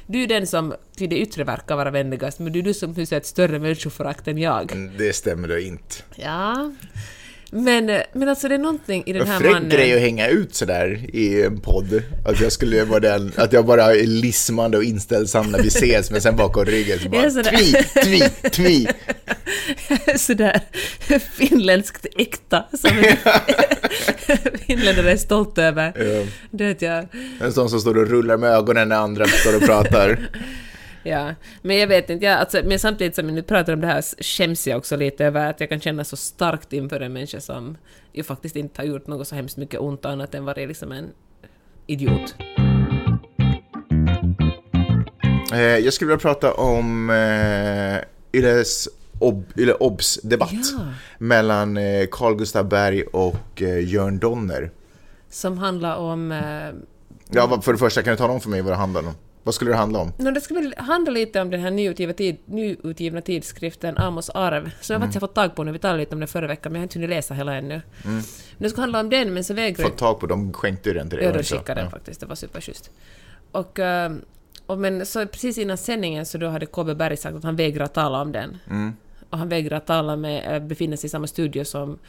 du 0.08 0.24
är 0.24 0.28
den 0.28 0.48
som 0.48 0.74
till 0.96 1.10
det 1.10 1.18
yttre 1.18 1.44
verkar 1.44 1.76
vara 1.76 1.92
vänligast, 1.92 2.40
men 2.40 2.54
du 2.54 2.60
är 2.60 2.64
du 2.64 2.74
som 2.74 2.96
hyser 2.96 3.18
ett 3.18 3.26
större 3.26 3.60
människoförakt 3.60 4.28
än 4.28 4.38
jag. 4.38 4.92
Det 4.98 5.14
stämmer 5.14 5.48
då 5.48 5.60
inte. 5.60 5.96
Ja. 6.16 6.72
Men, 7.56 7.90
eh, 7.90 8.02
men 8.14 8.30
alltså 8.30 8.48
det 8.48 8.56
är 8.56 8.60
någonting 8.60 9.04
i 9.06 9.14
den 9.14 9.22
En 9.22 9.28
här 9.28 9.40
fräck 9.40 9.52
mannen... 9.52 9.70
grej 9.70 9.94
att 9.94 10.00
hänga 10.02 10.28
ut 10.28 10.56
sådär 10.56 11.00
i 11.14 11.44
en 11.44 11.60
podd. 11.60 12.02
Att 12.26 12.42
jag 12.42 12.52
skulle 12.52 12.84
vara 12.84 13.00
den, 13.00 13.32
att 13.36 13.54
jag 13.54 13.66
bara 13.66 13.96
är 13.96 14.08
lismande 14.08 14.78
och 14.78 14.84
inställsam 14.84 15.52
när 15.52 15.62
vi 15.62 15.68
ses, 15.68 16.12
men 16.12 16.22
sen 16.22 16.36
bakom 16.36 16.66
ryggen 16.66 17.00
så 17.00 17.10
bara 17.10 17.30
tvi, 17.30 17.74
tvi, 18.04 18.50
tvi. 18.50 18.88
Sådär 20.18 20.62
finländskt 21.34 22.06
äkta 22.18 22.64
som 22.74 22.90
finländare 24.68 25.12
är 25.12 25.18
stolt 25.18 25.58
över. 25.58 25.94
Ja. 25.96 26.26
Det 26.52 26.64
vet 26.64 26.82
jag. 26.82 27.08
En 27.42 27.54
sån 27.54 27.70
som 27.70 27.80
står 27.80 27.98
och 27.98 28.08
rullar 28.08 28.38
med 28.38 28.50
ögonen 28.50 28.90
när 28.90 28.96
andra 28.96 29.26
står 29.28 29.56
och 29.56 29.62
pratar. 29.62 30.30
Ja, 31.08 31.36
men 31.62 31.78
jag 31.78 31.88
vet 31.88 32.10
inte, 32.10 32.26
jag, 32.26 32.40
alltså, 32.40 32.62
men 32.66 32.80
samtidigt 32.80 33.16
som 33.16 33.26
jag 33.26 33.36
nu 33.36 33.42
pratar 33.44 33.74
om 33.74 33.82
det 33.82 33.88
här 33.88 34.24
skäms 34.24 34.68
jag 34.68 34.78
också 34.78 34.96
lite 34.96 35.26
över 35.26 35.50
att 35.50 35.60
jag 35.60 35.70
kan 35.70 35.80
känna 35.80 36.04
så 36.04 36.16
starkt 36.18 36.74
inför 36.74 37.00
en 37.00 37.14
människa 37.14 37.40
som 37.42 37.78
ju 38.14 38.24
faktiskt 38.24 38.56
inte 38.56 38.82
har 38.82 38.86
gjort 38.86 39.08
något 39.08 39.28
så 39.28 39.36
hemskt 39.36 39.58
mycket 39.58 39.80
ont 39.80 40.06
annat 40.06 40.36
än 40.36 40.46
varit 40.46 40.68
liksom 40.68 40.92
en 40.92 41.10
idiot. 41.88 42.36
Eh, 45.54 45.60
jag 45.62 45.94
skulle 45.94 46.08
vilja 46.10 46.20
prata 46.22 46.54
om 46.54 47.10
eh, 47.10 47.98
Yles 48.40 48.90
ob, 49.20 49.44
Yle 49.58 49.74
Obs 49.74 50.20
debatt 50.24 50.50
Ja. 50.54 50.80
mellan 51.18 51.78
eh, 51.78 52.06
Carl 52.12 52.36
Gustav 52.36 52.70
Berg 52.70 53.04
och 53.04 53.62
eh, 53.62 53.80
Jörn 53.94 54.20
Donner. 54.20 54.72
Som 55.30 55.58
handlar 55.58 55.96
om... 55.96 56.32
Eh, 56.32 56.70
Ja, 57.30 57.62
för 57.62 57.72
det 57.72 57.78
första, 57.78 58.02
kan 58.04 58.12
du 58.12 58.18
tala 58.18 58.34
om 58.34 58.42
för 58.42 58.50
mig 58.50 58.62
vad 58.62 58.72
det 58.72 58.76
handlar 58.78 59.02
om? 59.02 59.14
Vad 59.46 59.56
skulle 59.56 59.72
det 59.72 59.78
handla 59.78 60.00
om? 60.00 60.14
no, 60.18 60.32
det 60.32 60.52
väl 60.52 60.74
handla 60.78 61.12
lite 61.12 61.42
om 61.42 61.50
den 61.50 61.60
här 61.60 61.72
nyutgivna, 61.72 62.14
tid, 62.14 62.38
nyutgivna 62.46 63.22
tidskriften 63.22 63.98
Amos 63.98 64.30
arv, 64.30 64.72
som 64.82 64.94
jag 64.94 65.02
faktiskt 65.02 65.22
har 65.22 65.28
fått 65.28 65.36
tag 65.36 65.56
på 65.56 65.64
nu. 65.64 65.72
Vi 65.72 65.80
talade 65.80 66.00
lite 66.00 66.16
om 66.16 66.22
det 66.22 66.28
förra 66.28 66.48
veckan, 66.48 66.72
men 66.72 66.80
jag 66.80 66.82
har 66.82 66.84
inte 66.84 67.00
hunnit 67.00 67.10
läsa 67.10 67.34
hela 67.34 67.56
ännu. 67.56 67.82
Men 68.04 68.24
det 68.58 68.70
ska 68.70 68.82
handla 68.82 69.00
om 69.00 69.10
den, 69.10 69.34
men 69.34 69.44
så 69.44 69.54
vägrar 69.54 69.84
Fått 69.84 69.98
tag 69.98 70.20
på, 70.20 70.28
de 70.28 70.54
skänkte 70.54 70.94
den 70.94 71.10
till 71.10 71.18
dig. 71.18 71.28
Ja, 71.28 71.34
de 71.34 71.44
skickade 71.44 71.82
den 71.82 71.92
faktiskt. 71.92 72.20
Det 72.20 72.26
var 72.26 72.36
superschysst. 72.36 72.92
Och, 73.52 73.80
eh, 73.80 74.12
och 74.66 74.78
men 74.78 75.06
så 75.06 75.26
precis 75.26 75.58
innan 75.58 75.78
sändningen 75.78 76.26
så 76.26 76.38
då 76.38 76.48
hade 76.48 76.66
KB 76.66 76.96
Berg 76.96 77.18
sagt 77.18 77.36
att 77.36 77.44
han 77.44 77.56
vägrar 77.56 77.88
tala 77.88 78.22
om 78.22 78.32
den. 78.32 78.58
Mm. 78.70 78.94
Och 79.30 79.38
han 79.38 79.50
vägrar 79.50 79.80
tala 79.80 80.16
med, 80.16 80.56
eh, 80.56 80.68
befinna 80.68 80.98
sig 80.98 81.08
i 81.08 81.10
samma 81.10 81.28
studio 81.28 81.64
som, 81.64 82.00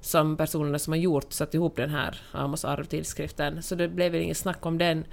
som 0.00 0.36
personerna 0.36 0.78
som 0.78 0.92
har 0.92 0.98
gjort, 0.98 1.32
satt 1.32 1.54
ihop 1.54 1.76
den 1.76 1.90
här 1.90 2.20
Amos 2.32 2.64
arv-tidskriften. 2.64 3.62
Så 3.62 3.74
det 3.74 3.88
blev 3.88 4.12
väl 4.12 4.20
inget 4.20 4.36
snack 4.36 4.66
om 4.66 4.78
den. 4.78 5.04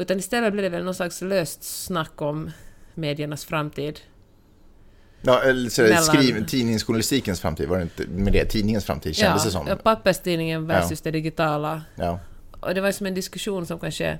Utan 0.00 0.18
istället 0.18 0.52
blev 0.52 0.62
det 0.62 0.68
väl 0.68 0.84
någon 0.84 0.94
slags 0.94 1.22
löst 1.22 1.84
snack 1.84 2.22
om 2.22 2.50
mediernas 2.94 3.44
framtid. 3.44 4.00
Ja, 5.22 5.42
eller 5.42 5.70
så 5.70 5.82
Mellan- 5.82 6.02
skriv, 6.02 6.46
tidningsjournalistikens 6.46 7.40
framtid, 7.40 7.68
var 7.68 7.76
det 7.76 7.82
inte 7.82 8.06
med 8.06 8.32
det? 8.32 8.44
Tidningens 8.44 8.84
framtid 8.84 9.16
kändes 9.16 9.44
det 9.44 9.50
som. 9.50 9.66
ja, 9.66 9.76
papperstidningen 9.76 10.66
versus 10.66 11.00
det 11.00 11.10
digitala. 11.10 11.82
Ja. 11.94 12.20
Och 12.60 12.74
det 12.74 12.80
var 12.80 12.92
som 12.92 13.06
en 13.06 13.14
diskussion 13.14 13.66
som 13.66 13.78
kanske 13.78 14.18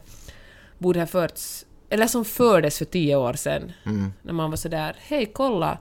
borde 0.78 1.00
ha 1.00 1.06
förts, 1.06 1.66
eller 1.88 2.06
som 2.06 2.24
fördes 2.24 2.78
för 2.78 2.84
tio 2.84 3.16
år 3.16 3.32
sedan. 3.32 3.72
Mm. 3.86 4.12
När 4.22 4.32
man 4.32 4.50
var 4.50 4.56
sådär, 4.56 4.96
hej 4.98 5.30
kolla, 5.32 5.78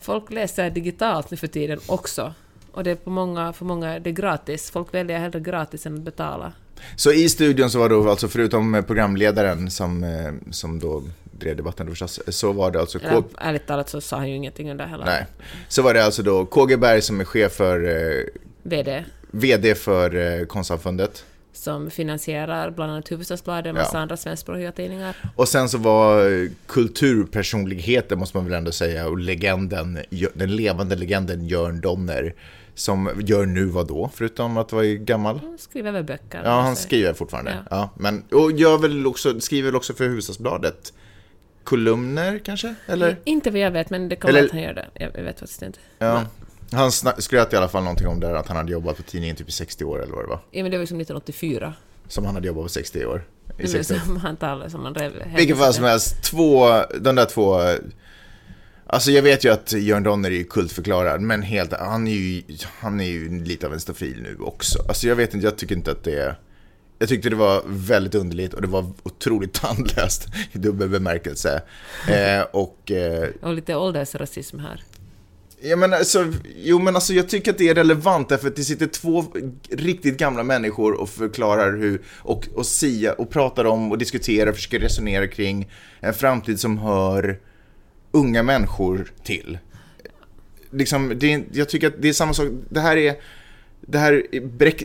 folk 0.00 0.30
läser 0.30 0.70
digitalt 0.70 1.30
nu 1.30 1.36
för 1.36 1.46
tiden 1.46 1.80
också. 1.86 2.34
Och 2.72 2.84
det 2.84 2.90
är 2.90 2.94
på 2.94 3.10
många, 3.10 3.52
för 3.52 3.64
många 3.64 3.94
är 3.94 4.00
det 4.00 4.12
gratis. 4.12 4.70
Folk 4.70 4.94
väljer 4.94 5.18
hellre 5.18 5.40
gratis 5.40 5.86
än 5.86 5.94
att 5.94 6.00
betala. 6.00 6.52
Så 6.96 7.12
i 7.12 7.28
studion 7.28 7.70
så 7.70 7.78
var 7.78 7.88
då, 7.88 8.10
alltså 8.10 8.28
förutom 8.28 8.84
programledaren 8.86 9.70
som, 9.70 10.04
eh, 10.04 10.32
som 10.50 10.78
då 10.78 11.02
drev 11.38 11.56
debatten 11.56 11.86
då 11.86 11.92
förstås, 11.92 12.20
så 12.28 12.52
var 12.52 12.70
det 12.70 12.80
alltså 12.80 12.98
K- 12.98 13.24
ärligt 13.38 13.66
talat 13.66 13.88
så 13.88 14.00
sa 14.00 14.16
han 14.16 14.28
ju 14.28 14.36
ingenting 14.36 14.70
under 14.70 14.86
hela 14.86 15.04
Nej. 15.04 15.26
Så 15.68 15.82
var 15.82 15.94
det 15.94 16.04
alltså 16.04 16.22
då 16.22 16.46
KG 16.46 16.76
Berg 16.76 17.02
som 17.02 17.20
är 17.20 17.24
chef 17.24 17.52
för, 17.52 17.84
eh, 17.84 18.24
VD 18.62 19.04
VD 19.30 19.74
för 19.74 20.14
eh, 20.40 20.44
Konstsamfundet. 20.46 21.24
som 21.52 21.90
finansierar 21.90 22.70
bland 22.70 22.92
annat 22.92 23.08
Hufvudstadsbladet 23.10 23.70
och 23.70 23.74
massa 23.74 23.96
Ja. 23.96 24.00
andra 24.02 24.16
svenskspråkiga 24.16 24.72
tidningar. 24.72 25.16
Och 25.36 25.48
sen 25.48 25.68
så 25.68 25.78
var 25.78 26.30
eh, 26.42 26.48
kulturpersonligheten, 26.66 28.18
måste 28.18 28.36
man 28.36 28.44
väl 28.44 28.54
ändå 28.54 28.72
säga, 28.72 29.08
och 29.08 29.18
legenden, 29.18 29.98
den 30.34 30.56
levande 30.56 30.96
legenden 30.96 31.46
Jörn 31.46 31.80
Donner, 31.80 32.34
som 32.78 33.10
gör 33.26 33.46
nu 33.46 33.64
vad 33.64 33.86
då, 33.88 34.10
förutom 34.14 34.56
att 34.56 34.72
vara 34.72 34.84
gammal? 34.86 35.38
Han 35.42 35.58
skriver 35.58 35.92
väl 35.92 36.04
böcker. 36.04 36.40
Ja, 36.44 36.60
han 36.60 36.76
skriver 36.76 37.12
fortfarande. 37.12 37.50
Ja. 37.50 37.64
Ja. 37.70 37.90
men, 37.96 38.22
och 38.32 38.52
gör 38.52 38.78
väl 38.78 39.06
också, 39.06 39.40
skriver 39.40 39.66
väl 39.68 39.76
också 39.76 39.94
för 39.94 40.04
Hufvudstadsbladet. 40.04 40.92
Kolumner 41.64 42.38
kanske? 42.44 42.74
Eller? 42.86 43.16
Inte 43.24 43.50
vad 43.50 43.60
jag 43.60 43.70
vet, 43.70 43.90
men 43.90 44.08
det 44.08 44.16
kan 44.16 44.30
Eller- 44.30 44.44
att 44.44 44.50
han 44.50 44.62
gör 44.62 44.74
det. 44.74 44.86
Jag, 44.94 45.22
vet 45.22 45.40
faktiskt 45.40 45.62
inte. 45.62 45.78
Ja. 45.98 46.22
Han 46.72 46.92
skröt 46.92 47.52
i 47.52 47.56
alla 47.56 47.68
fall 47.68 47.82
någonting 47.82 48.06
om 48.08 48.20
det, 48.20 48.38
att 48.38 48.48
han 48.48 48.56
hade 48.56 48.72
jobbat 48.72 48.96
på 48.96 49.02
tidningen 49.02 49.36
typ 49.36 49.48
i 49.48 49.52
60 49.52 49.84
år 49.84 50.02
eller 50.02 50.12
vad 50.12 50.24
det 50.24 50.28
var. 50.28 50.40
Ja, 50.50 50.62
men 50.62 50.70
det 50.70 50.76
var 50.76 50.82
ju 50.82 50.86
som 50.86 51.00
1984. 51.00 51.74
Som 52.08 52.24
han 52.24 52.34
hade 52.34 52.46
jobbat 52.46 52.62
på 52.64 52.68
60 52.68 53.04
år. 53.06 53.22
I 53.46 53.52
Det 53.56 53.62
var 53.62 53.68
60 53.68 53.94
år. 53.94 53.98
som 53.98 54.16
han 54.16 54.36
talade, 54.36 54.70
som 54.70 54.84
han 54.84 54.94
rev. 54.94 55.12
Vilket 55.36 55.58
fall 55.58 55.74
som 55.74 55.84
helst, 55.84 56.22
två, 56.22 56.66
de 57.00 57.14
där 57.16 57.24
två... 57.24 57.60
Alltså 58.90 59.10
jag 59.10 59.22
vet 59.22 59.44
ju 59.44 59.52
att 59.52 59.72
Jörn 59.72 60.02
Donner 60.02 60.30
är 60.30 60.34
ju 60.34 60.44
kultförklarad, 60.44 61.20
men 61.20 61.42
helt, 61.42 61.72
han 61.72 62.08
är 62.08 62.12
ju, 62.12 62.42
han 62.80 63.00
är 63.00 63.04
ju 63.04 63.44
lite 63.44 63.66
av 63.66 63.72
en 63.72 63.80
stofil 63.80 64.22
nu 64.22 64.36
också. 64.40 64.78
Alltså 64.88 65.08
jag 65.08 65.16
vet 65.16 65.34
inte, 65.34 65.46
jag 65.46 65.58
tycker 65.58 65.74
inte 65.74 65.90
att 65.90 66.04
det 66.04 66.18
är... 66.18 66.38
Jag 66.98 67.08
tyckte 67.08 67.28
det 67.30 67.36
var 67.36 67.62
väldigt 67.66 68.14
underligt 68.14 68.54
och 68.54 68.62
det 68.62 68.68
var 68.68 68.90
otroligt 69.02 69.52
tandlöst 69.62 70.26
i 70.52 70.58
dubbel 70.58 70.88
bemärkelse. 70.88 71.62
Eh, 72.08 72.42
och... 72.52 72.90
Eh, 72.90 73.28
Och 73.42 73.54
lite 73.54 73.74
åldersrasism 73.76 74.58
här. 74.58 74.82
Ja, 75.60 75.76
men 75.76 75.92
alltså, 75.92 76.32
jo 76.56 76.78
men 76.78 76.94
alltså 76.94 77.12
jag 77.12 77.28
tycker 77.28 77.50
att 77.50 77.58
det 77.58 77.68
är 77.68 77.74
relevant 77.74 78.28
därför 78.28 78.48
att 78.48 78.56
det 78.56 78.64
sitter 78.64 78.86
två 78.86 79.24
riktigt 79.70 80.18
gamla 80.18 80.42
människor 80.42 80.92
och 81.00 81.08
förklarar 81.08 81.76
hur, 81.76 82.02
och, 82.18 82.48
och 82.54 82.66
sia 82.66 83.12
och 83.12 83.30
pratar 83.30 83.64
om 83.64 83.92
och 83.92 83.98
diskuterar 83.98 84.52
försöker 84.52 84.78
resonera 84.80 85.26
kring 85.26 85.70
en 86.00 86.14
framtid 86.14 86.60
som 86.60 86.78
hör 86.78 87.38
unga 88.18 88.42
människor 88.42 89.12
till. 89.24 89.58
Liksom, 90.70 91.12
det 91.16 91.44
jag 91.52 91.68
tycker 91.68 91.86
att 91.86 92.02
det 92.02 92.08
är 92.08 92.12
samma 92.12 92.34
sak, 92.34 92.48
det 92.68 92.80
här 92.80 92.96
är 92.96 93.16
det 93.80 93.98
här, 93.98 94.26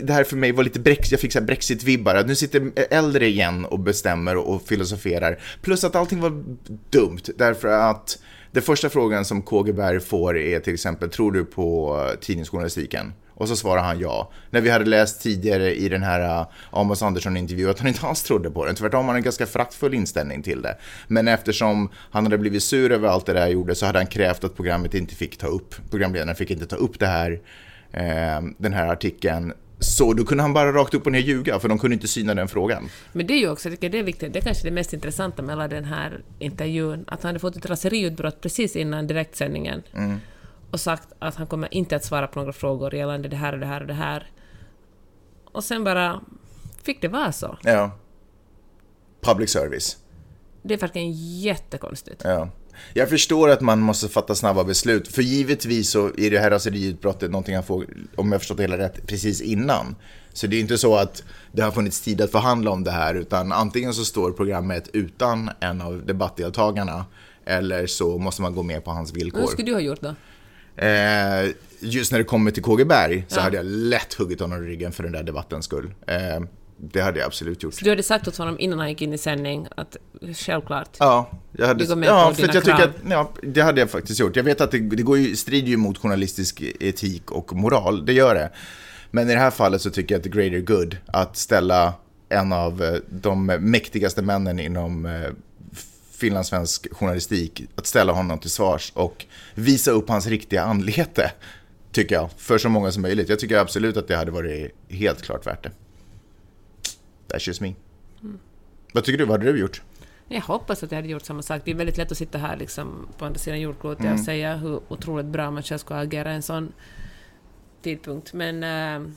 det 0.02 0.14
här 0.14 0.24
för 0.24 0.36
mig 0.36 0.52
var 0.52 0.64
lite 0.64 0.80
brex, 0.80 1.12
jag 1.12 1.20
fick 1.20 1.32
så 1.32 1.40
här 1.40 1.46
Brexit-vibbar, 1.46 2.24
nu 2.28 2.36
sitter 2.36 2.72
äldre 2.90 3.28
igen 3.28 3.66
och 3.66 3.80
bestämmer 3.80 4.38
och 4.38 4.62
filosoferar. 4.62 5.40
Plus 5.62 5.84
att 5.84 5.96
allting 5.96 6.20
var 6.20 6.44
dumt, 6.90 7.22
därför 7.38 7.68
att 7.68 8.20
den 8.52 8.64
första 8.64 8.90
frågan 8.90 9.26
som 9.26 9.42
KG 9.42 9.74
Berg 9.74 10.00
får 10.00 10.38
är 10.38 10.60
till 10.60 10.74
exempel, 10.74 11.10
tror 11.10 11.32
du 11.32 11.46
på 11.46 11.98
eh, 12.10 12.20
tidningsjournalistiken? 12.20 13.14
Och 13.36 13.48
så 13.48 13.56
svarar 13.56 13.82
han 13.82 14.00
ja. 14.00 14.32
När 14.50 14.62
vi 14.62 14.70
hade 14.70 14.86
läst 14.86 15.22
tidigare 15.22 15.76
i 15.76 15.90
den 15.90 16.04
här 16.04 16.42
uh, 16.42 16.48
Amos 16.72 17.02
Andersson-intervjun 17.04 17.70
att 17.70 17.80
han 17.80 17.88
inte 17.88 18.08
alls 18.08 18.24
trodde 18.24 18.52
på 18.52 18.66
den. 18.66 18.76
Tvärtom 18.76 19.06
har 19.06 19.08
han 19.08 19.16
en 19.16 19.24
ganska 19.24 19.46
föraktfull 19.46 19.94
inställning 19.94 20.44
till 20.44 20.62
det. 20.62 20.78
Men 21.08 21.28
eftersom 21.28 21.90
han 22.12 22.24
hade 22.24 22.38
blivit 22.38 22.64
sur 22.64 22.92
över 22.92 23.08
allt 23.08 23.26
det 23.26 23.34
där 23.34 23.42
jag 23.42 23.52
gjorde 23.52 23.76
så 23.76 23.86
hade 23.86 24.00
han 24.00 24.08
krävt 24.08 24.44
att 24.44 24.56
programmet 24.56 24.94
inte 24.94 25.16
fick 25.16 25.38
ta 25.38 25.48
upp, 25.48 25.76
programledaren 25.90 26.36
fick 26.36 26.52
inte 26.52 26.66
ta 26.66 26.76
upp 26.76 27.00
det 27.00 27.08
här, 27.08 27.42
eh, 27.92 28.42
den 28.58 28.74
här 28.74 28.88
artikeln. 28.88 29.54
Så 29.80 30.14
då 30.14 30.24
kunde 30.24 30.44
han 30.44 30.54
bara 30.54 30.72
rakt 30.72 30.94
upp 30.94 31.06
och 31.06 31.12
ner 31.12 31.20
ljuga, 31.20 31.60
för 31.60 31.70
de 31.70 31.80
kunde 31.80 31.94
inte 31.94 32.08
syna 32.08 32.34
den 32.34 32.48
frågan. 32.48 32.90
Men 33.12 33.28
det 33.28 33.34
är 33.34 33.38
ju 33.38 33.50
också, 33.50 33.70
jag 33.70 33.80
tycker 33.80 33.90
det 33.90 34.00
är 34.00 34.04
viktigt, 34.04 34.34
det 34.34 34.40
är 34.40 34.44
kanske 34.44 34.64
det 34.64 34.72
mest 34.72 34.94
intressanta 34.94 35.42
med 35.42 35.56
hela 35.56 35.68
den 35.68 35.86
här 35.86 36.22
intervjun, 36.40 37.06
att 37.08 37.24
han 37.24 37.30
hade 37.30 37.40
fått 37.40 37.56
ett 37.56 37.66
raseriutbrott 37.66 38.42
precis 38.42 38.76
innan 38.76 39.08
direktsändningen 39.08 39.84
och 40.74 40.80
sagt 40.80 41.08
att 41.20 41.36
han 41.36 41.48
kommer 41.48 41.74
inte 41.74 41.96
att 41.96 42.04
svara 42.06 42.28
på 42.28 42.40
några 42.40 42.54
frågor 42.54 42.96
gällande 42.96 43.30
det 43.30 43.36
här 43.36 43.54
och 43.54 43.60
det 43.60 43.66
här 43.66 43.82
och 43.82 43.88
det 43.88 43.94
här. 43.94 44.32
Och 45.46 45.64
sen 45.64 45.84
bara 45.84 46.22
fick 46.84 47.02
det 47.02 47.08
vara 47.08 47.32
så. 47.32 47.58
Ja. 47.64 47.92
Public 49.22 49.50
service. 49.50 49.98
Det 50.64 50.74
är 50.74 50.78
verkligen 50.78 51.12
jättekonstigt. 51.42 52.22
Ja. 52.24 52.50
Jag 52.94 53.10
förstår 53.10 53.50
att 53.50 53.62
man 53.62 53.80
måste 53.80 54.10
fatta 54.10 54.36
snabba 54.36 54.64
beslut, 54.64 55.08
för 55.08 55.22
givetvis 55.22 55.90
så 55.90 56.08
är 56.18 56.32
det 56.32 56.40
här 56.40 56.52
raseriutbrottet 56.52 57.32
någonting 57.32 57.56
han 57.56 57.64
får, 57.64 57.86
om 58.16 58.32
jag 58.32 58.42
förstått 58.42 58.58
det 58.58 58.64
hela 58.64 58.78
rätt, 58.78 59.08
precis 59.08 59.42
innan. 59.42 59.96
Så 60.34 60.48
det 60.48 60.56
är 60.56 60.60
inte 60.60 60.78
så 60.78 60.96
att 60.96 61.24
det 61.52 61.62
har 61.62 61.72
funnits 61.72 62.02
tid 62.02 62.22
att 62.22 62.32
förhandla 62.32 62.72
om 62.72 62.84
det 62.84 62.92
här, 62.92 63.16
utan 63.16 63.52
antingen 63.52 63.94
så 63.94 64.06
står 64.06 64.32
programmet 64.32 64.90
utan 64.94 65.50
en 65.60 65.82
av 65.82 66.06
debattdeltagarna, 66.06 67.06
eller 67.46 67.88
så 67.88 68.18
måste 68.18 68.42
man 68.42 68.56
gå 68.56 68.64
med 68.64 68.84
på 68.84 68.92
hans 68.92 69.12
Vad 69.12 69.18
villkor. 69.20 69.48
skulle 69.48 69.68
du 69.68 69.74
ha 69.74 69.82
gjort 69.82 70.02
då? 70.02 70.16
Eh, 70.78 71.52
just 71.80 72.12
när 72.12 72.20
det 72.20 72.26
kommer 72.26 72.52
till 72.52 72.64
KG 72.64 72.86
Berg 72.86 73.26
så 73.28 73.40
Ja. 73.40 73.42
hade 73.44 73.58
jag 73.58 73.66
lätt 73.66 74.14
huggit 74.14 74.40
honom 74.40 74.64
i 74.64 74.68
ryggen 74.68 74.92
för 74.92 75.04
den 75.04 75.12
där 75.12 75.24
debattens 75.24 75.66
skull. 75.66 75.94
Eh, 76.08 76.16
det 76.78 77.02
hade 77.02 77.20
jag 77.20 77.28
absolut 77.28 77.64
gjort. 77.64 77.74
Så 77.74 77.84
du 77.84 77.90
hade 77.90 78.04
sagt 78.04 78.28
åt 78.28 78.38
honom 78.38 78.60
innan 78.60 78.80
han 78.80 78.90
gick 78.90 79.02
in 79.02 79.14
i 79.14 79.18
sändning 79.18 79.68
att 79.78 79.98
självklart, 80.36 80.90
Ja, 81.00 81.32
jag 81.52 81.68
hade, 81.68 81.84
Du 81.84 81.88
går 81.90 81.96
med 81.96 82.10
ja, 82.10 82.28
på 82.30 82.36
för 82.36 82.42
dina 82.42 82.54
jag 82.54 82.64
krav. 82.64 82.82
att, 82.82 82.92
ja, 83.10 83.32
det 83.44 83.62
hade 83.62 83.80
jag 83.82 83.90
faktiskt 83.90 84.20
gjort. 84.20 84.36
Jag 84.36 84.44
vet 84.44 84.62
att 84.62 84.72
det, 84.72 84.80
det 84.80 85.04
går 85.04 85.18
ju, 85.18 85.36
strider 85.36 85.68
ju 85.68 85.78
mot 85.78 85.98
journalistisk 85.98 86.62
etik 86.80 87.32
och 87.32 87.54
moral, 87.54 88.06
det 88.06 88.14
gör 88.14 88.36
det. 88.36 88.50
Men 89.12 89.30
i 89.30 89.34
det 89.34 89.40
här 89.40 89.52
fallet 89.52 89.82
så 89.82 89.90
tycker 89.90 90.16
jag 90.16 90.20
att 90.20 90.24
the 90.24 90.30
greater 90.30 90.60
good, 90.60 90.98
att 91.06 91.38
ställa 91.38 91.94
en 92.30 92.54
av 92.54 92.84
eh, 92.84 92.94
de 93.10 93.46
mäktigaste 93.46 94.22
männen 94.22 94.60
inom 94.60 95.06
eh, 95.06 95.22
finlandssvensk 96.24 96.88
journalistik, 96.94 97.64
att 97.76 97.86
ställa 97.86 98.14
honom 98.14 98.40
till 98.40 98.50
svars 98.50 98.92
och 98.96 99.26
visa 99.56 99.92
upp 99.92 100.10
hans 100.10 100.28
riktiga 100.28 100.64
anlete. 100.64 101.32
Tycker 101.92 102.16
jag, 102.16 102.30
för 102.38 102.58
så 102.58 102.70
många 102.70 102.92
som 102.92 103.02
möjligt. 103.02 103.30
Jag 103.30 103.40
tycker 103.40 103.58
absolut 103.58 103.98
att 103.98 104.08
det 104.08 104.16
hade 104.16 104.32
varit 104.32 104.72
helt 104.90 105.22
klart 105.22 105.48
värt 105.48 105.64
det. 105.64 105.72
That's 107.28 107.48
just 107.48 107.62
me. 107.62 107.74
Vad 108.94 109.04
tycker 109.04 109.18
du? 109.18 109.26
Vad 109.26 109.40
hade 109.40 109.52
du 109.52 109.60
gjort? 109.60 109.82
Jag 110.28 110.42
hoppas 110.42 110.84
att 110.84 110.92
jag 110.92 110.98
hade 110.98 111.08
gjort 111.08 111.26
samma 111.26 111.42
sak. 111.42 111.62
Det 111.66 111.72
är 111.72 111.76
väldigt 111.76 111.98
lätt 111.98 112.12
att 112.12 112.18
sitta 112.18 112.38
här 112.38 112.58
liksom, 112.58 113.08
på 113.18 113.26
andra 113.26 113.40
sidan 113.40 113.62
jordklotet 113.62 114.06
Mm. 114.06 114.14
och 114.14 114.20
säga 114.20 114.56
hur 114.56 114.80
otroligt 114.88 115.26
bra 115.26 115.52
man 115.52 115.64
själv 115.64 115.78
ska 115.80 115.96
agera 115.96 116.32
i 116.32 116.36
en 116.36 116.42
sån 116.42 116.74
tidpunkt. 117.82 118.34
Men 118.34 118.64
eh, 118.64 119.10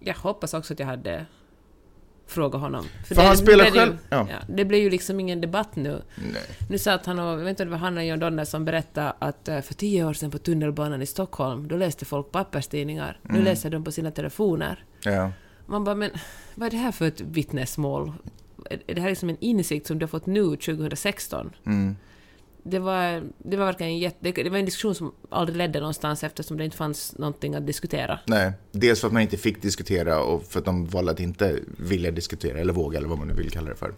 jag 0.00 0.14
hoppas 0.14 0.54
också 0.54 0.72
att 0.72 0.78
jag 0.78 0.86
hade 0.86 1.26
frågat 2.30 2.60
honom. 2.60 2.84
För 3.08 3.14
han 3.22 3.36
spelar 3.36 3.64
blev 3.64 3.72
det 3.74 3.78
själv- 3.80 3.98
ja. 4.08 4.26
Ja, 4.30 4.36
det 4.48 4.64
blir 4.64 4.78
ju 4.78 4.90
liksom 4.90 5.20
ingen 5.20 5.40
debatt 5.40 5.76
nu. 5.76 6.02
Nej. 6.32 6.42
Nu 6.68 6.78
satt 6.78 7.06
han 7.06 7.18
och, 7.18 7.24
jag 7.26 7.36
vet 7.36 7.48
inte 7.48 7.62
om 7.62 7.68
det 7.68 7.72
var 7.72 7.78
han 7.78 7.98
och 7.98 8.04
John 8.04 8.18
Donner 8.18 8.44
som 8.44 8.64
berättade 8.64 9.12
att 9.18 9.48
eh, 9.48 9.60
för 9.60 9.74
tio 9.74 10.04
år 10.04 10.12
sedan 10.12 10.30
på 10.30 10.38
tunnelbanan 10.38 11.02
i 11.02 11.06
Stockholm, 11.06 11.68
då 11.68 11.76
läste 11.76 12.04
folk 12.04 12.32
papperstidningar. 12.32 13.18
Nu 13.22 13.30
Mm. 13.30 13.44
läser 13.44 13.70
de 13.70 13.84
på 13.84 13.92
sina 13.92 14.10
telefoner. 14.10 14.84
Ja. 15.04 15.32
Man 15.66 15.84
bara, 15.84 15.94
men 15.94 16.10
vad 16.54 16.66
är 16.66 16.70
det 16.70 16.76
här 16.76 16.92
för 16.92 17.06
ett 17.06 17.20
vittnesmål? 17.20 18.12
Är 18.86 18.94
det 18.94 19.00
här 19.00 19.08
liksom 19.08 19.28
en 19.28 19.36
insikt 19.40 19.86
som 19.86 19.98
du 19.98 20.02
har 20.02 20.08
fått 20.08 20.26
nu, 20.26 20.56
2016? 20.56 21.50
Mm. 21.66 21.96
Det 22.62 22.78
var, 22.78 23.22
det 23.38 23.56
var 23.56 23.66
verkligen 23.66 23.92
en 23.92 23.98
jätte, 23.98 24.32
det, 24.32 24.50
var 24.50 24.58
en 24.58 24.64
diskussion 24.64 24.94
som 24.94 25.12
aldrig 25.30 25.58
ledde 25.58 25.80
någonstans 25.80 26.24
eftersom 26.24 26.56
det 26.56 26.64
inte 26.64 26.76
fanns 26.76 27.18
någonting 27.18 27.54
att 27.54 27.66
diskutera. 27.66 28.18
Nej, 28.26 28.52
dels 28.72 29.00
för 29.00 29.06
att 29.06 29.12
man 29.12 29.22
inte 29.22 29.36
fick 29.36 29.62
diskutera 29.62 30.22
och 30.22 30.44
för 30.44 30.58
att 30.58 30.64
de 30.64 30.86
valde 30.86 31.10
att 31.10 31.20
inte 31.20 31.58
vilja 31.66 32.10
diskutera 32.10 32.58
eller 32.58 32.72
våga 32.72 32.98
eller 32.98 33.08
vad 33.08 33.18
man 33.18 33.28
nu 33.28 33.34
vill 33.34 33.50
kalla 33.50 33.68
det 33.68 33.76
för. 33.76 33.94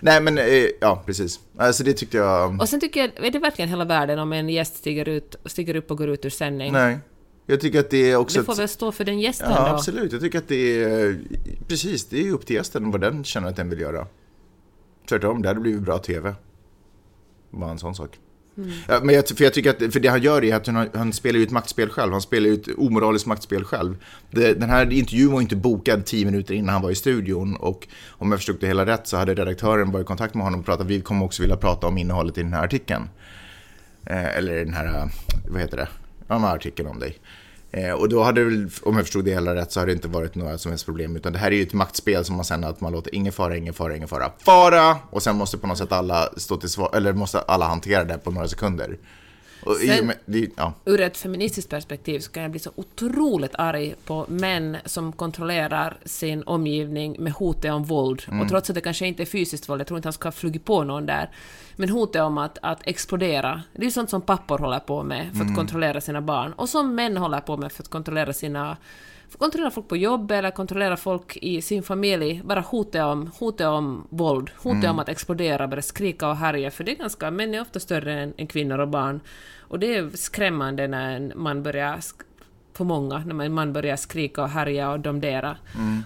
Nej, 0.00 0.20
men 0.20 0.38
eh, 0.38 0.44
ja, 0.80 1.02
precis. 1.06 1.40
Alltså 1.56 1.84
det 1.84 1.92
tyckte 1.92 2.16
jag... 2.16 2.60
Och 2.60 2.68
sen 2.68 2.80
tycker 2.80 3.00
jag, 3.00 3.26
är 3.26 3.30
det 3.30 3.38
verkligen 3.38 3.68
hela 3.68 3.84
världen 3.84 4.18
om 4.18 4.32
en 4.32 4.48
gäst 4.48 4.76
stiger, 4.76 5.08
ut, 5.08 5.36
stiger 5.44 5.76
upp 5.76 5.90
och 5.90 5.98
går 5.98 6.08
ut 6.08 6.24
ur 6.24 6.30
sändning? 6.30 6.72
Nej, 6.72 6.98
jag 7.46 7.60
tycker 7.60 7.80
att 7.80 7.90
det 7.90 8.10
är 8.10 8.16
också... 8.16 8.38
Det 8.38 8.44
får 8.44 8.54
väl 8.54 8.68
stå 8.68 8.92
för 8.92 9.04
den 9.04 9.20
gästen 9.20 9.50
Ja, 9.50 9.68
då? 9.68 9.74
absolut. 9.74 10.12
Jag 10.12 10.20
tycker 10.20 10.38
att 10.38 10.48
det 10.48 10.84
är... 10.84 11.18
Precis, 11.68 12.08
det 12.08 12.26
är 12.26 12.32
upp 12.32 12.46
till 12.46 12.56
gästen 12.56 12.90
vad 12.90 13.00
den 13.00 13.24
känner 13.24 13.48
att 13.48 13.56
den 13.56 13.70
vill 13.70 13.80
göra. 13.80 14.06
Tvärtom, 15.08 15.42
det 15.42 15.48
hade 15.48 15.60
blivit 15.60 15.82
bra 15.82 15.98
TV. 15.98 16.34
Bara 17.50 17.70
en 17.70 17.78
sån 17.78 17.94
sak. 17.94 18.18
Mm. 18.56 18.70
Ja, 18.88 19.00
men 19.02 19.14
jag, 19.14 19.28
för 19.28 19.44
jag 19.44 19.54
tycker 19.54 19.70
att, 19.70 19.92
för 19.92 20.00
det 20.00 20.08
han 20.08 20.22
gör 20.22 20.44
är 20.44 20.54
att 20.54 20.66
han, 20.66 20.88
han 20.94 21.12
spelar 21.12 21.38
ju 21.38 21.44
ett 21.44 21.50
maktspel 21.50 21.88
själv. 21.88 22.12
Han 22.12 22.22
spelar 22.22 22.46
ju 22.46 22.54
ett 22.54 22.68
omoraliskt 22.76 23.26
maktspel 23.26 23.64
själv. 23.64 23.96
Det, 24.30 24.54
den 24.54 24.70
här 24.70 24.92
intervjun 24.92 25.32
var 25.32 25.40
inte 25.40 25.56
bokad 25.56 26.04
tio 26.04 26.24
minuter 26.24 26.54
innan 26.54 26.72
han 26.72 26.82
var 26.82 26.90
i 26.90 26.94
studion. 26.94 27.56
Och 27.56 27.88
om 28.08 28.30
jag 28.30 28.38
förstod 28.38 28.56
det 28.60 28.66
hela 28.66 28.86
rätt 28.86 29.06
så 29.06 29.16
hade 29.16 29.34
redaktören 29.34 29.90
varit 29.90 30.04
i 30.04 30.06
kontakt 30.06 30.34
med 30.34 30.44
honom 30.44 30.60
och 30.60 30.66
pratat. 30.66 30.86
Vi 30.86 31.00
kommer 31.00 31.24
också 31.24 31.42
vilja 31.42 31.56
prata 31.56 31.86
om 31.86 31.98
innehållet 31.98 32.38
i 32.38 32.42
den 32.42 32.52
här 32.52 32.64
artikeln. 32.64 33.08
Eh, 34.06 34.36
eller 34.36 34.64
den 34.64 34.74
här, 34.74 35.10
vad 35.48 35.60
heter 35.60 35.76
det? 35.76 35.88
Ja, 36.28 36.34
den 36.34 36.44
här 36.44 36.54
artikeln 36.54 36.88
om 36.88 36.98
dig. 36.98 37.18
Eh, 37.72 37.92
och 37.92 38.08
då 38.08 38.22
hade 38.22 38.40
det 38.40 38.44
väl, 38.44 38.70
om 38.82 38.96
jag 38.96 39.04
förstod 39.04 39.24
det 39.24 39.30
hela 39.30 39.54
rätt, 39.54 39.72
så 39.72 39.80
hade 39.80 39.92
det 39.92 39.96
inte 39.96 40.08
varit 40.08 40.34
några 40.34 40.58
som 40.58 40.72
helst 40.72 40.84
problem. 40.84 41.16
Utan 41.16 41.32
det 41.32 41.38
här 41.38 41.50
är 41.50 41.56
ju 41.56 41.62
ett 41.62 41.72
maktspel 41.72 42.24
som 42.24 42.36
man 42.36 42.44
sen 42.44 42.64
att 42.64 42.80
man 42.80 42.92
låter 42.92 43.14
ingen 43.14 43.32
fara, 43.32 43.56
ingen 43.56 43.74
fara, 43.74 43.96
ingen 43.96 44.08
fara, 44.08 44.32
fara! 44.38 44.96
Och 45.10 45.22
sen 45.22 45.36
måste 45.36 45.58
på 45.58 45.66
något 45.66 45.78
sätt 45.78 45.92
alla 45.92 46.28
stå 46.36 46.56
till 46.56 46.68
svar, 46.68 46.90
eller 46.94 47.12
måste 47.12 47.40
alla 47.40 47.66
hantera 47.66 48.04
det 48.04 48.18
på 48.18 48.30
några 48.30 48.48
sekunder. 48.48 48.98
Och 49.62 49.76
Sen- 49.76 50.06
med, 50.06 50.16
det, 50.26 50.48
ja. 50.56 50.72
Ur 50.84 51.00
ett 51.00 51.16
feministiskt 51.16 51.70
perspektiv 51.70 52.20
så 52.20 52.30
kan 52.30 52.42
jag 52.42 52.50
bli 52.50 52.60
så 52.60 52.70
otroligt 52.76 53.54
arg 53.54 53.94
på 54.04 54.26
män 54.28 54.76
som 54.84 55.12
kontrollerar 55.12 55.96
sin 56.04 56.42
omgivning 56.42 57.16
med 57.18 57.32
hotet 57.32 57.72
om 57.72 57.84
våld. 57.84 58.22
Mm. 58.28 58.40
Och 58.40 58.48
trots 58.48 58.70
att 58.70 58.74
det 58.74 58.80
kanske 58.80 59.06
inte 59.06 59.22
är 59.22 59.26
fysiskt 59.26 59.68
våld, 59.68 59.80
jag 59.80 59.86
tror 59.86 59.98
inte 59.98 60.06
han 60.06 60.12
ska 60.12 60.26
ha 60.26 60.32
flugit 60.32 60.64
på 60.64 60.84
någon 60.84 61.06
där, 61.06 61.30
men 61.76 61.88
hotet 61.88 62.22
om 62.22 62.38
att, 62.38 62.58
att 62.62 62.80
explodera, 62.84 63.62
det 63.72 63.80
är 63.80 63.84
ju 63.84 63.90
sånt 63.90 64.10
som 64.10 64.22
pappor 64.22 64.58
håller 64.58 64.78
på 64.78 65.02
med 65.02 65.26
för 65.32 65.36
att 65.40 65.42
Mm. 65.42 65.56
kontrollera 65.56 66.00
sina 66.00 66.20
barn, 66.20 66.52
och 66.52 66.68
som 66.68 66.94
män 66.94 67.16
håller 67.16 67.40
på 67.40 67.56
med 67.56 67.72
för 67.72 67.82
att 67.82 67.88
kontrollera 67.88 68.32
sina 68.32 68.76
kontrollera 69.38 69.70
folk 69.70 69.88
på 69.88 69.96
jobb 69.96 70.30
eller 70.30 70.50
kontrollera 70.50 70.96
folk 70.96 71.36
i 71.36 71.62
sin 71.62 71.82
familj, 71.82 72.42
bara 72.44 72.60
hotet 72.60 73.02
om, 73.04 73.30
hotet 73.38 73.66
om 73.66 74.06
våld, 74.10 74.50
hotet 74.56 74.78
Mm. 74.84 74.90
om 74.90 74.98
att 74.98 75.08
explodera, 75.08 75.68
börja 75.68 75.82
skrika 75.82 76.28
och 76.28 76.36
härja, 76.36 76.70
för 76.70 76.84
det 76.84 76.92
är 76.92 76.96
ganska, 76.96 77.30
män 77.30 77.54
är 77.54 77.60
ofta 77.60 77.80
större 77.80 78.12
än, 78.20 78.34
än 78.36 78.46
kvinnor 78.46 78.78
och 78.78 78.88
barn. 78.88 79.20
Och 79.60 79.78
det 79.78 79.94
är 79.96 80.10
skrämmande 80.16 80.88
när 80.88 81.16
en 81.16 81.32
man 81.36 81.62
börjar, 81.62 81.98
för 82.76 82.84
många, 82.84 83.18
när 83.18 83.44
en 83.44 83.52
man 83.52 83.72
börjar 83.72 83.96
skrika 83.96 84.42
och 84.42 84.48
härja 84.48 84.90
och 84.90 85.00
domdera. 85.00 85.56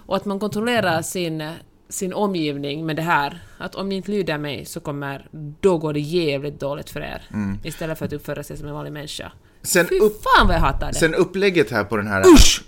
Och 0.06 0.16
att 0.16 0.24
man 0.24 0.38
kontrollerar 0.40 1.02
sin, 1.02 1.50
sin 1.88 2.12
omgivning 2.12 2.86
med 2.86 2.96
det 2.96 3.02
här, 3.02 3.38
att 3.58 3.74
om 3.74 3.88
ni 3.88 3.94
inte 3.94 4.10
lyder 4.10 4.38
mig 4.38 4.64
så 4.64 4.80
kommer, 4.80 5.26
då 5.60 5.78
går 5.78 5.92
det 5.92 6.00
jävligt 6.00 6.60
dåligt 6.60 6.90
för 6.90 7.00
er. 7.00 7.22
Istället 7.64 7.98
för 7.98 8.04
att 8.06 8.12
uppföra 8.12 8.42
sig 8.42 8.56
som 8.56 8.68
en 8.68 8.74
vanlig 8.74 8.92
människa. 8.92 9.32
Sen, 9.62 9.86
Fy 9.88 9.98
upp, 9.98 10.22
fan 10.22 10.46
vad 10.46 10.56
jag 10.56 10.60
hatar 10.60 10.88
det! 10.88 10.94
sen 10.94 11.14
upplägget 11.14 11.70
här 11.70 11.84
på 11.84 11.96
den 11.96 12.06
här... 12.06 12.22
Usch! 12.34 12.64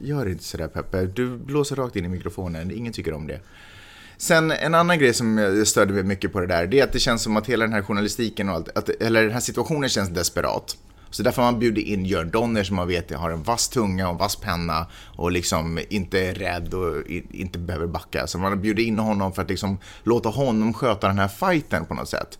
Gör 0.00 0.28
inte 0.28 0.44
sådär 0.44 0.68
Peppe, 0.68 1.06
du 1.06 1.36
blåser 1.38 1.76
rakt 1.76 1.96
in 1.96 2.04
i 2.04 2.08
mikrofonen, 2.08 2.70
ingen 2.70 2.92
tycker 2.92 3.12
om 3.12 3.26
det. 3.26 3.40
Sen 4.16 4.50
en 4.50 4.74
annan 4.74 4.98
grej 4.98 5.14
som 5.14 5.38
jag 5.38 5.66
störde 5.66 5.92
mig 5.92 6.02
mycket 6.02 6.32
på 6.32 6.40
det 6.40 6.46
där, 6.46 6.66
det 6.66 6.80
är 6.80 6.84
att 6.84 6.92
det 6.92 6.98
känns 6.98 7.22
som 7.22 7.36
att 7.36 7.46
hela 7.46 7.64
den 7.64 7.72
här 7.72 7.82
journalistiken 7.82 8.48
och 8.48 8.54
allt, 8.54 8.78
att, 8.78 8.88
eller 8.88 9.22
den 9.22 9.32
här 9.32 9.40
situationen 9.40 9.88
känns 9.88 10.08
desperat. 10.08 10.76
Så 11.10 11.22
därför 11.22 11.42
har 11.42 11.52
man 11.52 11.60
bjudit 11.60 11.86
in 11.86 12.06
Jörn 12.06 12.30
Donner 12.30 12.64
som 12.64 12.76
man 12.76 12.88
vet 12.88 13.10
har 13.10 13.30
en 13.30 13.42
vass 13.42 13.68
tunga 13.68 14.06
och 14.06 14.12
en 14.12 14.18
vass 14.18 14.36
penna 14.36 14.86
och 15.16 15.32
liksom 15.32 15.80
inte 15.88 16.20
är 16.20 16.34
rädd 16.34 16.74
och 16.74 17.06
inte 17.30 17.58
behöver 17.58 17.86
backa. 17.86 18.26
Så 18.26 18.38
man 18.38 18.52
har 18.52 18.56
bjudit 18.56 18.86
in 18.86 18.98
honom 18.98 19.32
för 19.32 19.42
att 19.42 19.48
liksom 19.48 19.78
låta 20.02 20.28
honom 20.28 20.74
sköta 20.74 21.08
den 21.08 21.18
här 21.18 21.28
fighten 21.28 21.84
på 21.84 21.94
något 21.94 22.08
sätt. 22.08 22.38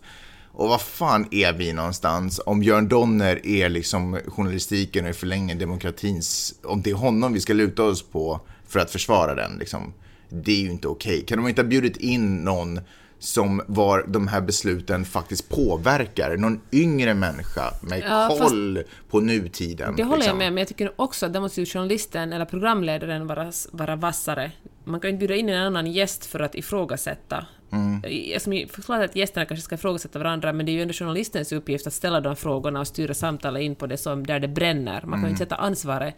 Och 0.57 0.69
vad 0.69 0.81
fan 0.81 1.27
är 1.31 1.53
vi 1.53 1.73
någonstans 1.73 2.41
om 2.45 2.63
Jörn 2.63 2.87
Donner 2.87 3.47
är 3.47 3.69
liksom 3.69 4.19
journalistiken 4.27 5.05
och 5.05 5.11
i 5.11 5.13
förlängningen 5.13 5.59
demokratins, 5.59 6.55
om 6.63 6.81
det 6.81 6.89
är 6.89 6.95
honom 6.95 7.33
vi 7.33 7.41
ska 7.41 7.53
luta 7.53 7.83
oss 7.83 8.03
på 8.03 8.39
för 8.67 8.79
att 8.79 8.91
försvara 8.91 9.35
den 9.35 9.57
liksom. 9.59 9.93
Det 10.29 10.51
är 10.51 10.61
ju 10.61 10.71
inte 10.71 10.87
okej. 10.87 11.25
Kan 11.25 11.37
de 11.37 11.47
inte 11.47 11.61
ha 11.61 11.67
bjudit 11.67 11.97
in 11.97 12.37
någon 12.37 12.79
som 13.19 13.61
var 13.67 14.05
de 14.07 14.27
här 14.27 14.41
besluten 14.41 15.05
faktiskt 15.05 15.49
påverkar? 15.49 16.37
Någon 16.37 16.61
yngre 16.71 17.13
människa 17.13 17.73
med 17.81 18.03
Ja, 18.09 18.37
koll 18.39 18.83
på 19.09 19.19
nutiden. 19.19 19.93
Det 19.95 20.03
håller 20.03 20.11
jag 20.13 20.19
liksom. 20.19 20.37
med 20.37 20.53
men 20.53 20.57
jag 20.61 20.67
tycker 20.67 20.91
också 20.95 21.25
att 21.25 21.33
där 21.33 21.39
måste 21.39 21.65
journalisten 21.65 22.33
eller 22.33 22.45
programledaren 22.45 23.27
vara, 23.27 23.51
vara 23.71 23.95
vassare. 23.95 24.51
Man 24.83 24.99
kan 24.99 25.09
inte 25.09 25.19
bjuda 25.19 25.35
in 25.35 25.49
en 25.49 25.63
annan 25.67 25.87
gäst 25.91 26.25
för 26.25 26.39
att 26.39 26.55
ifrågasätta. 26.55 27.45
Mm. 27.71 28.01
Jag 28.31 28.41
som 28.41 28.65
förklarar 28.69 29.03
att 29.03 29.15
gästerna 29.15 29.45
kanske 29.45 29.63
ska 29.63 29.75
ifrågasätta 29.75 30.19
varandra, 30.19 30.53
men 30.53 30.65
det 30.65 30.71
är 30.71 30.73
ju 30.73 30.81
ändå 30.81 30.93
journalistens 30.93 31.51
uppgift 31.51 31.87
att 31.87 31.93
ställa 31.93 32.21
de 32.21 32.35
frågorna 32.35 32.79
och 32.79 32.87
styra 32.87 33.13
samtalet 33.13 33.61
in 33.61 33.75
på 33.75 33.87
det 33.87 33.97
som, 33.97 34.25
där 34.25 34.39
det 34.39 34.47
bränner. 34.47 34.93
Man 34.93 35.01
kan 35.01 35.13
Mm. 35.13 35.23
ju 35.25 35.29
inte 35.29 35.43
sätta 35.43 35.55
ansvaret, 35.55 36.15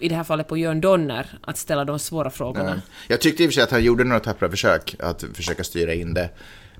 i 0.00 0.08
det 0.08 0.14
här 0.14 0.24
fallet 0.24 0.48
på 0.48 0.56
Jörn 0.56 0.80
Donner, 0.80 1.38
att 1.42 1.58
ställa 1.58 1.84
de 1.84 1.98
svåra 1.98 2.30
frågorna. 2.30 2.70
Nej. 2.74 2.80
Jag 3.08 3.20
tyckte 3.20 3.42
i 3.42 3.46
och 3.46 3.50
för 3.50 3.54
sig 3.54 3.62
att 3.62 3.70
han 3.70 3.84
gjorde 3.84 4.04
några 4.04 4.20
tappra 4.20 4.50
försök 4.50 4.96
att 4.98 5.24
försöka 5.34 5.64
styra 5.64 5.94
in 5.94 6.14
det. 6.14 6.30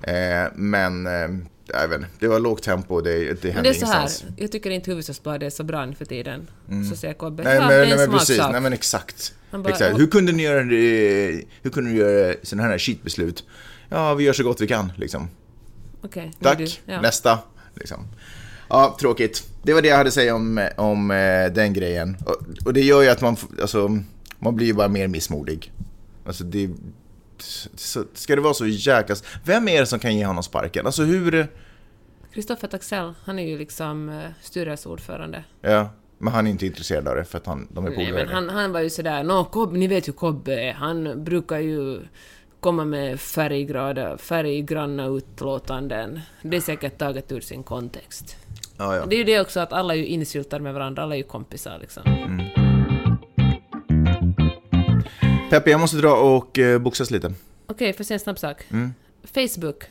Eh, 0.03 0.51
men, 0.55 1.07
eh, 1.07 1.27
inte, 1.73 2.05
det 2.19 2.27
var 2.27 2.39
lågt 2.39 2.63
tempo, 2.63 3.01
det, 3.01 3.11
det 3.11 3.43
Men 3.43 3.53
hände 3.53 3.69
det 3.69 3.75
är 3.75 3.79
så 3.79 3.85
här, 3.85 3.99
ingenstans. 3.99 4.33
jag 4.37 4.51
tycker 4.51 4.69
inte 4.69 4.91
Hufvudstadsbladet 4.91 5.43
är 5.45 5.49
så 5.49 5.63
bra 5.63 5.85
nu 5.85 5.95
för 5.95 6.05
tiden. 6.05 6.47
Så 6.89 6.95
säger 6.95 7.13
Kobbe. 7.13 7.43
Nej, 7.43 7.55
ja, 7.55 7.61
men, 7.61 7.71
är 7.71 7.79
nej, 7.81 7.91
en 7.91 7.97
men 7.97 8.11
precis, 8.19 8.37
nej 8.51 8.61
men 8.61 8.73
exakt. 8.73 9.33
Bara, 9.51 9.69
exakt. 9.69 9.99
Hur 9.99 10.07
kunde 10.07 10.31
ni 10.31 10.43
göra, 10.43 10.63
det- 10.63 11.43
hur 11.61 11.69
kunde 11.71 11.91
ni 11.91 11.97
göra 11.97 12.35
sådana 12.43 12.67
här 12.69 12.77
skitbeslut? 12.77 13.43
Ja, 13.89 14.13
vi 14.13 14.23
gör 14.23 14.33
så 14.33 14.43
gott 14.43 14.61
vi 14.61 14.67
kan, 14.67 14.91
liksom. 14.97 15.29
Okej, 16.01 16.25
nu 16.25 16.43
Tack, 16.43 16.57
du- 16.57 16.67
ja. 16.85 17.01
nästa. 17.01 17.39
Liksom. 17.75 18.07
Ja, 18.69 18.95
tråkigt. 18.99 19.49
Det 19.63 19.73
var 19.73 19.81
det 19.81 19.87
jag 19.87 19.97
hade 19.97 20.07
att 20.07 20.13
säga 20.13 20.35
om, 20.35 20.69
om 20.75 21.11
eh, 21.11 21.51
den 21.53 21.73
grejen. 21.73 22.17
Och, 22.25 22.65
och 22.65 22.73
det 22.73 22.81
gör 22.81 23.01
ju 23.01 23.09
att 23.09 23.21
man, 23.21 23.37
alltså, 23.61 23.99
man 24.39 24.55
blir 24.55 24.67
ju 24.67 24.73
bara 24.73 24.87
mer 24.87 25.07
missmodig. 25.07 25.71
Alltså 26.25 26.43
det... 26.43 26.69
Så, 27.75 28.03
ska 28.13 28.35
det 28.35 28.41
vara 28.41 28.53
så 28.53 28.67
jäkla... 28.67 29.15
Vem 29.43 29.67
är 29.67 29.79
det 29.79 29.85
som 29.85 29.99
kan 29.99 30.17
ge 30.17 30.25
honom 30.25 30.43
sparken? 30.43 30.85
Alltså 30.85 31.03
hur... 31.03 31.47
Kristoffer 32.33 32.67
Taxell, 32.67 33.13
han 33.23 33.39
är 33.39 33.47
ju 33.47 33.57
liksom 33.57 34.09
uh, 34.09 34.25
styrelseordförande. 34.41 35.43
Ja, 35.61 35.89
men 36.17 36.33
han 36.33 36.47
är 36.47 36.51
inte 36.51 36.65
intresserad 36.65 37.07
av 37.07 37.15
det 37.15 37.25
för 37.25 37.37
att 37.37 37.45
han, 37.45 37.67
de 37.71 37.85
är 37.85 37.89
Nej, 37.89 38.05
polare. 38.05 38.25
men 38.25 38.33
han, 38.33 38.49
han 38.49 38.71
var 38.71 38.79
ju 38.79 38.89
sådär, 38.89 39.23
Nå, 39.23 39.45
Kobb, 39.45 39.73
ni 39.73 39.87
vet 39.87 40.07
ju 40.07 40.11
Kobbe 40.11 40.53
är, 40.53 40.73
han 40.73 41.23
brukar 41.23 41.59
ju 41.59 41.99
komma 42.59 42.85
med 42.85 43.19
färggrada, 43.19 44.17
färggranna 44.17 45.05
utlåtanden. 45.05 46.19
Det 46.41 46.57
är 46.57 46.61
säkert 46.61 46.97
taget 46.97 47.31
ur 47.31 47.41
sin 47.41 47.63
kontext. 47.63 48.37
Ja, 48.77 48.95
ja. 48.95 49.05
Det 49.05 49.15
är 49.15 49.17
ju 49.17 49.23
det 49.23 49.39
också 49.41 49.59
att 49.59 49.73
alla 49.73 49.93
är 49.93 49.97
ju 49.97 50.05
insyltade 50.05 50.63
med 50.63 50.73
varandra, 50.73 51.03
alla 51.03 51.15
är 51.15 51.17
ju 51.17 51.23
kompisar 51.23 51.77
liksom. 51.81 52.03
Peppe, 55.49 55.69
jag 55.71 55.79
måste 55.79 55.97
dra 55.97 56.13
och 56.15 56.59
eh, 56.59 56.79
boxas 56.79 57.11
lite. 57.11 57.33
Okej, 57.67 57.93
får 57.93 57.99
jag 57.99 58.07
säga 58.07 58.15
en 58.15 58.19
snabb 58.19 58.39
sak? 58.39 58.63
Facebook. 59.33 59.83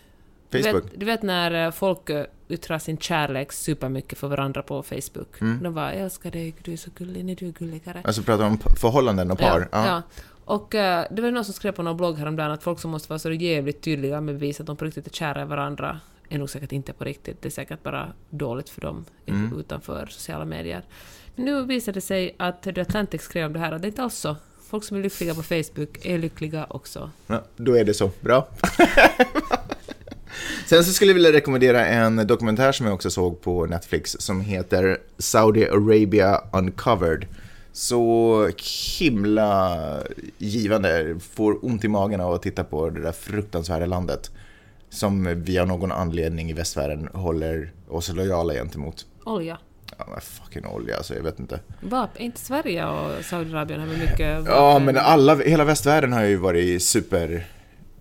Du 0.50 0.58
Mm. 0.58 0.72
Facebook. 0.72 0.84
vet, 0.92 1.00
du 1.00 1.06
vet 1.06 1.22
när 1.22 1.66
eh, 1.66 1.70
folk 1.70 2.10
eh, 2.10 2.24
yttrar 2.48 2.78
sin 2.78 2.98
kärlek 2.98 3.52
supermycket 3.52 4.18
för 4.18 4.28
varandra 4.28 4.62
på 4.62 4.82
Facebook? 4.82 5.40
Mm. 5.40 5.62
De 5.62 5.74
bara 5.74 5.94
”jag 5.94 6.02
älskar 6.02 6.30
dig, 6.30 6.54
du 6.62 6.72
är 6.72 6.76
så 6.76 6.90
gullig, 6.98 7.24
nej 7.24 7.34
du 7.34 7.46
är 7.46 7.52
gulligare”. 7.52 8.00
Alltså 8.04 8.22
pratar 8.22 8.46
om 8.46 8.58
förhållanden 8.80 9.30
och 9.30 9.38
par. 9.38 9.68
Ja, 9.72 9.86
ja. 9.86 10.02
Och 10.44 10.74
eh, 10.74 11.04
det 11.10 11.22
var 11.22 11.30
någon 11.30 11.44
som 11.44 11.54
skrev 11.54 11.72
på 11.72 11.82
någon 11.82 11.96
blogg 11.96 12.18
häromdagen 12.18 12.50
att 12.50 12.62
folk 12.62 12.78
som 12.80 12.90
måste 12.90 13.08
vara 13.08 13.18
så 13.18 13.32
jävligt 13.32 13.82
tydliga 13.82 14.20
med 14.20 14.34
bevis 14.34 14.60
att 14.60 14.66
de 14.66 14.76
på 14.76 14.84
riktigt 14.84 15.06
är 15.06 15.10
kära 15.10 15.42
i 15.42 15.44
varandra 15.44 16.00
är 16.34 16.38
nog 16.38 16.50
säkert 16.50 16.72
inte 16.72 16.92
på 16.92 17.04
riktigt. 17.04 17.42
Det 17.42 17.48
är 17.48 17.50
säkert 17.50 17.82
bara 17.82 18.12
dåligt 18.30 18.68
för 18.68 18.80
dem 18.80 19.04
Mm. 19.26 19.58
utanför 19.58 20.06
sociala 20.06 20.44
medier. 20.44 20.84
Nu 21.36 21.64
visar 21.64 21.92
det 21.92 22.00
sig 22.00 22.34
att 22.38 22.62
The 22.62 22.80
Atlantic 22.80 23.22
skrev 23.22 23.46
om 23.46 23.52
det 23.52 23.58
här 23.58 23.72
och 23.72 23.80
det 23.80 23.86
är 23.86 23.88
inte 23.88 24.02
alls 24.02 24.14
så. 24.14 24.36
Folk 24.66 24.84
som 24.84 24.96
är 24.96 25.02
lyckliga 25.02 25.34
på 25.34 25.42
Facebook 25.42 25.98
är 26.06 26.18
lyckliga 26.18 26.66
också. 26.70 27.10
Ja, 27.26 27.42
då 27.56 27.76
är 27.76 27.84
det 27.84 27.94
så. 27.94 28.10
Bra. 28.20 28.48
Sen 30.66 30.84
så 30.84 30.92
skulle 30.92 31.10
jag 31.10 31.14
vilja 31.14 31.32
rekommendera 31.32 31.86
en 31.86 32.26
dokumentär 32.26 32.72
som 32.72 32.86
jag 32.86 32.94
också 32.94 33.10
såg 33.10 33.40
på 33.40 33.66
Netflix 33.66 34.16
som 34.20 34.40
heter 34.40 34.98
Saudi 35.18 35.68
Arabia 35.68 36.40
Uncovered. 36.52 37.26
Så 37.72 38.50
himla 38.98 39.78
givande, 40.38 41.16
får 41.32 41.64
ont 41.64 41.84
i 41.84 41.88
magen 41.88 42.20
av 42.20 42.32
att 42.32 42.42
titta 42.42 42.64
på 42.64 42.90
det 42.90 43.00
där 43.02 43.12
fruktansvärda 43.12 43.86
landet. 43.86 44.30
Som 44.94 45.42
vi 45.42 45.58
av 45.58 45.68
någon 45.68 45.92
anledning 45.92 46.50
i 46.50 46.52
västvärlden 46.52 47.08
håller 47.12 47.72
oss 47.88 48.08
lojala 48.08 48.54
gentemot. 48.54 49.06
Olja. 49.24 49.58
Ja, 49.98 50.06
men 50.10 50.20
fucking 50.20 50.66
olja, 50.66 50.96
alltså 50.96 51.14
jag 51.14 51.22
vet 51.22 51.40
inte. 51.40 51.60
Vapen. 51.80 52.22
Inte 52.22 52.40
Sverige 52.40 52.86
och 52.86 53.24
Saudiarabien 53.24 53.80
har 53.80 53.86
väl 53.86 53.98
mycket 53.98 54.38
vapen? 54.38 54.54
Ja, 54.54 54.78
men 54.78 54.96
alla, 54.96 55.36
hela 55.36 55.64
västvärlden 55.64 56.12
har 56.12 56.24
ju 56.24 56.36
varit 56.36 56.82
super... 56.82 57.46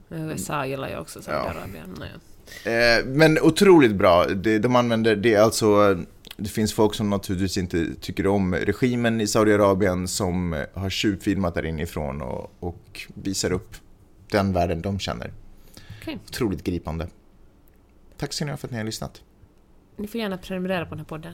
USA 0.10 0.66
gillar 0.66 0.89
ju 0.89 0.98
också 0.98 1.22
Saudiarabien. 1.22 1.98
Ja. 2.00 2.72
Eh, 2.72 3.06
men 3.06 3.39
otroligt 3.41 3.96
bra. 3.96 4.26
Det, 4.26 4.60
de 4.60 4.76
använder, 4.76 5.16
det 5.16 5.34
är 5.34 5.41
alltså, 5.41 5.98
det 6.38 6.50
finns 6.50 6.74
folk 6.74 6.96
som 6.96 7.10
naturligtvis 7.10 7.58
inte 7.58 7.88
tycker 8.02 8.28
om 8.28 8.56
regimen 8.56 9.22
i 9.22 9.28
Saudiarabien 9.28 10.08
som 10.08 10.64
har 10.74 10.89
tjuvfilmat 10.89 11.54
där 11.54 11.66
inifrån 11.66 12.22
och, 12.22 12.52
och 12.60 13.02
visar 13.14 13.52
upp 13.52 13.76
den 14.32 14.54
världen 14.54 14.82
de 14.82 15.00
känner. 15.00 15.32
Okay. 16.04 16.18
Otroligt 16.30 16.64
gripande. 16.64 17.08
Tack 18.18 18.41
ni 18.41 18.49
ha 18.49 18.58
för 18.58 18.68
att 18.68 18.72
ni 18.72 18.78
har 18.78 18.86
lyssnat. 18.86 19.22
Ni 19.97 20.08
får 20.08 20.22
gärna 20.22 20.38
prenumerera 20.38 20.86
på 20.86 20.89
den 20.89 20.99
här 20.99 21.06
podden. 21.06 21.34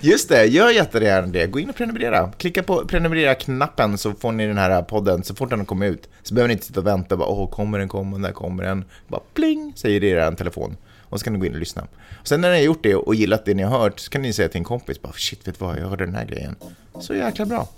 Just 0.00 0.28
det, 0.28 0.46
gör 0.46 0.70
jättegärna 0.70 1.26
det. 1.26 1.46
Gå 1.46 1.58
in 1.58 1.70
och 1.70 1.76
prenumerera. 1.76 2.32
Klicka 2.32 2.62
på 2.62 2.84
prenumerera-knappen 2.84 3.98
så 3.98 4.12
får 4.12 4.32
ni 4.32 4.46
den 4.46 4.58
här 4.58 4.82
podden 4.82 5.24
så 5.24 5.34
fort 5.34 5.50
den 5.50 5.66
kommer 5.66 5.86
ut. 5.86 6.08
Så 6.22 6.34
behöver 6.34 6.48
ni 6.48 6.52
inte 6.52 6.66
sitta 6.66 6.80
och 6.80 6.86
vänta 6.86 7.16
bara, 7.16 7.28
åh, 7.28 7.50
kommer 7.50 7.78
den, 7.78 7.88
kommer 7.88 8.12
den, 8.12 8.22
när 8.22 8.32
kommer 8.32 8.64
den? 8.64 8.84
Bara 9.08 9.20
pling, 9.34 9.72
säger 9.76 10.00
det 10.00 10.06
i 10.06 10.10
er 10.10 10.32
telefon. 10.32 10.76
Och 11.00 11.18
så 11.18 11.24
kan 11.24 11.32
ni 11.32 11.38
gå 11.38 11.46
in 11.46 11.52
och 11.52 11.58
lyssna. 11.58 11.86
Och 12.20 12.28
sen 12.28 12.40
när 12.40 12.50
ni 12.50 12.56
har 12.56 12.64
gjort 12.64 12.82
det 12.82 12.94
och 12.94 13.14
gillat 13.14 13.44
det 13.44 13.54
ni 13.54 13.62
har 13.62 13.78
hört 13.78 14.00
så 14.00 14.10
kan 14.10 14.22
ni 14.22 14.32
säga 14.32 14.48
till 14.48 14.58
en 14.58 14.64
kompis, 14.64 15.02
bara, 15.02 15.12
shit, 15.12 15.48
vet 15.48 15.58
du 15.58 15.64
vad, 15.64 15.78
jag 15.78 15.88
hörde 15.88 16.04
den 16.04 16.14
här 16.14 16.24
grejen. 16.24 16.56
Så 17.00 17.14
jäkla 17.14 17.46
bra. 17.46 17.68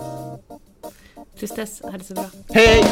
Tills 1.38 1.55
dess, 1.55 1.82
ha 1.82 1.90
det 1.90 2.05
så 2.05 2.14
bra. 2.14 2.30
Hej! 2.48 2.84